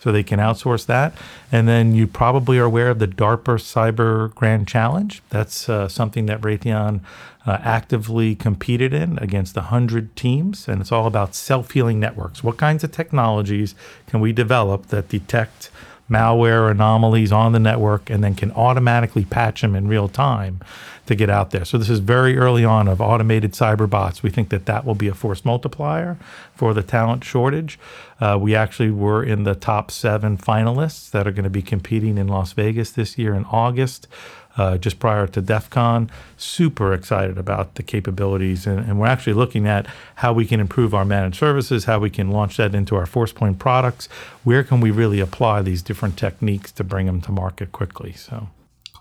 So, 0.01 0.11
they 0.11 0.23
can 0.23 0.41
outsource 0.41 0.87
that. 0.87 1.13
And 1.53 1.69
then 1.69 1.95
you 1.95 2.07
probably 2.07 2.59
are 2.59 2.65
aware 2.65 2.89
of 2.89 3.01
the 3.01 3.07
DARPA 3.07 3.59
Cyber 3.61 4.35
Grand 4.35 4.67
Challenge. 4.67 5.23
That's 5.29 5.69
uh, 5.69 5.89
something 5.89 6.27
that 6.27 6.41
Raytheon 6.41 7.01
uh, 7.47 7.59
actively 7.63 8.35
competed 8.35 8.95
in 8.95 9.19
against 9.19 9.57
100 9.57 10.15
teams. 10.17 10.69
And 10.69 10.81
it's 10.81 10.93
all 10.93 11.07
about 11.07 11.35
self 11.35 11.71
healing 11.73 11.99
networks. 11.99 12.45
What 12.45 12.57
kinds 12.57 12.85
of 12.85 12.93
technologies 12.93 13.75
can 14.07 14.21
we 14.21 14.33
develop 14.33 14.87
that 14.87 15.09
detect? 15.09 15.71
malware 16.11 16.71
anomalies 16.71 17.33
on 17.33 17.53
the 17.53 17.59
network 17.59 18.11
and 18.11 18.23
then 18.23 18.35
can 18.35 18.53
automatically 18.53 19.25
patch 19.25 19.63
them 19.63 19.75
in 19.75 19.89
real 19.89 20.09
time 20.09 20.61
to 21.07 21.15
get 21.15 21.31
out 21.31 21.51
there. 21.51 21.65
So 21.65 21.79
this 21.79 21.89
is 21.91 21.99
very 21.99 22.37
early 22.37 22.65
on 22.65 22.87
of 22.87 23.01
automated 23.01 23.53
cyber 23.53 23.89
bots. 23.89 24.23
We 24.23 24.31
think 24.31 24.51
that 24.51 24.67
that 24.67 24.85
will 24.85 24.95
be 24.95 25.09
a 25.09 25.15
force 25.15 25.45
multiplier 25.45 26.19
for 26.55 26.75
the 26.75 26.83
talent 26.83 27.25
shortage. 27.25 27.79
Uh, 28.21 28.39
we 28.41 28.55
actually 28.55 28.91
were 28.91 29.25
in 29.25 29.43
the 29.43 29.55
top 29.55 29.91
seven 29.91 30.37
finalists 30.37 31.11
that 31.11 31.27
are 31.27 31.33
going 31.33 31.45
to 31.45 31.51
be 31.51 31.63
competing 31.63 32.19
in 32.19 32.29
Las 32.29 32.53
Vegas 32.53 32.91
this 32.93 33.19
year 33.19 33.35
in 33.35 33.45
August. 33.47 34.07
Uh, 34.55 34.77
just 34.77 34.99
prior 34.99 35.27
to 35.27 35.41
DEF 35.41 35.71
CON. 35.71 36.11
Super 36.37 36.93
excited 36.93 37.39
about 37.39 37.77
the 37.77 37.83
capabilities. 37.83 38.67
And, 38.67 38.81
and, 38.81 39.01
we're 39.01 39.07
actually 39.07 39.33
looking 39.33 39.67
at 39.67 39.87
how 40.17 40.35
we 40.35 40.45
can 40.45 40.61
improve 40.61 40.93
our 40.93 41.07
managed 41.07 41.37
services, 41.37 41.87
how 41.87 41.99
we 41.99 42.11
can 42.11 42.31
launch 42.31 42.59
that 42.59 42.75
into 42.75 42.95
our 42.95 43.07
ForcePoint 43.07 43.59
products. 43.59 44.09
Where 44.45 44.63
can 44.63 44.83
we 44.83 44.91
really 44.91 45.21
apply 45.21 45.63
these 45.63 45.81
different 45.81 46.19
techniques 46.19 46.71
to 46.73 46.85
bring 46.85 47.07
them 47.07 47.23
to 47.23 47.33
market 47.33 47.73
quickly? 47.73 48.13
So. 48.13 48.49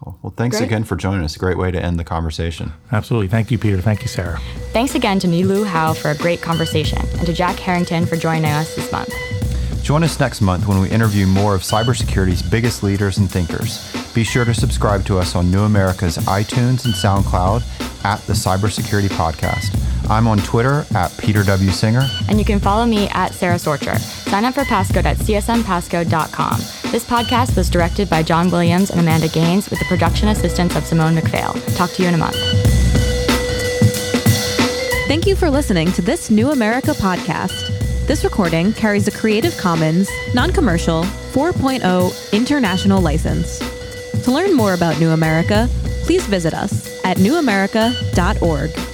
Cool. 0.02 0.18
Well, 0.22 0.34
thanks 0.36 0.58
Great. 0.58 0.68
again 0.68 0.84
for 0.84 0.96
joining 0.96 1.24
us. 1.24 1.38
Great 1.38 1.58
way 1.58 1.70
to 1.70 1.84
end 1.84 2.00
the 2.00 2.04
conversation. 2.04 2.74
Absolutely. 2.92 3.28
Thank 3.28 3.52
you, 3.52 3.60
Peter. 3.60 3.82
Thank 3.82 4.02
you, 4.02 4.08
Sara. 4.08 4.40
Thanks 4.72 4.96
again 4.96 5.20
to 5.20 5.28
Niloo 5.28 5.66
Howe 5.66 5.94
for 5.94 6.10
a 6.10 6.16
great 6.16 6.42
conversation 6.42 7.00
and 7.18 7.26
to 7.28 7.34
Jack 7.34 7.58
Harrington 7.60 8.06
for 8.08 8.16
joining 8.16 8.46
us 8.46 8.76
this 8.76 8.92
month. 8.92 9.14
Join 9.84 10.04
us 10.04 10.20
next 10.20 10.42
month 10.42 10.66
when 10.68 10.80
we 10.80 10.90
interview 10.90 11.28
more 11.28 11.54
of 11.54 11.62
cybersecurity's 11.62 12.42
biggest 12.42 12.82
leaders 12.82 13.18
and 13.20 13.30
thinkers. 13.30 14.01
Be 14.14 14.24
sure 14.26 14.44
to 14.44 14.54
subscribe 14.54 15.06
to 15.06 15.18
us 15.18 15.36
on 15.36 15.50
New 15.50 15.62
America's 15.62 16.18
iTunes 16.18 16.84
and 16.86 16.94
SoundCloud 16.94 17.64
at 18.04 18.20
the 18.22 18.34
Cybersecurity 18.34 19.08
Podcast. 19.10 19.78
I'm 20.10 20.28
on 20.28 20.40
Twitter 20.40 20.86
at 20.94 21.16
Peter 21.18 21.44
W. 21.44 21.72
Singer. 21.72 22.06
And 22.28 22.38
you 22.38 22.44
can 22.44 22.60
follow 22.60 22.86
me 22.86 23.08
at 23.10 23.34
Sara 23.34 23.56
Sorcher. 23.56 23.98
Sign 23.98 24.44
up 24.44 24.56
for 24.56 24.64
Passcode 24.64 25.06
at 25.06 25.18
csmpasscode.com. 25.18 26.60
This 26.92 27.06
podcast 27.06 27.56
was 27.56 27.70
directed 27.70 28.10
by 28.10 28.22
John 28.22 28.52
Williams 28.52 28.90
and 28.90 29.00
Amanda 29.00 29.30
Gaines 29.30 29.70
with 29.70 29.80
the 29.80 29.86
production 29.86 30.28
assistance 30.28 30.76
of 30.76 30.86
Simone 30.86 31.16
McPhail. 31.16 31.54
Talk 31.78 31.92
to 31.92 32.02
you 32.02 32.10
in 32.10 32.16
a 32.16 32.18
month. 32.18 32.36
Thank 35.08 35.26
you 35.26 35.36
for 35.38 35.50
listening 35.50 35.92
to 35.94 36.02
this 36.02 36.30
New 36.30 36.52
America 36.52 36.92
podcast. 36.92 38.08
This 38.08 38.26
recording 38.26 38.74
carries 38.74 39.08
a 39.08 39.12
Creative 39.12 39.56
Commons, 39.56 40.10
non 40.34 40.52
commercial, 40.52 41.04
4.0 41.04 42.34
international 42.34 43.02
license. 43.02 43.62
To 44.24 44.32
learn 44.32 44.56
more 44.56 44.74
about 44.74 45.00
New 45.00 45.10
America, 45.10 45.68
please 46.04 46.26
visit 46.26 46.54
us 46.54 47.04
at 47.04 47.18
newamerica.org. 47.18 48.91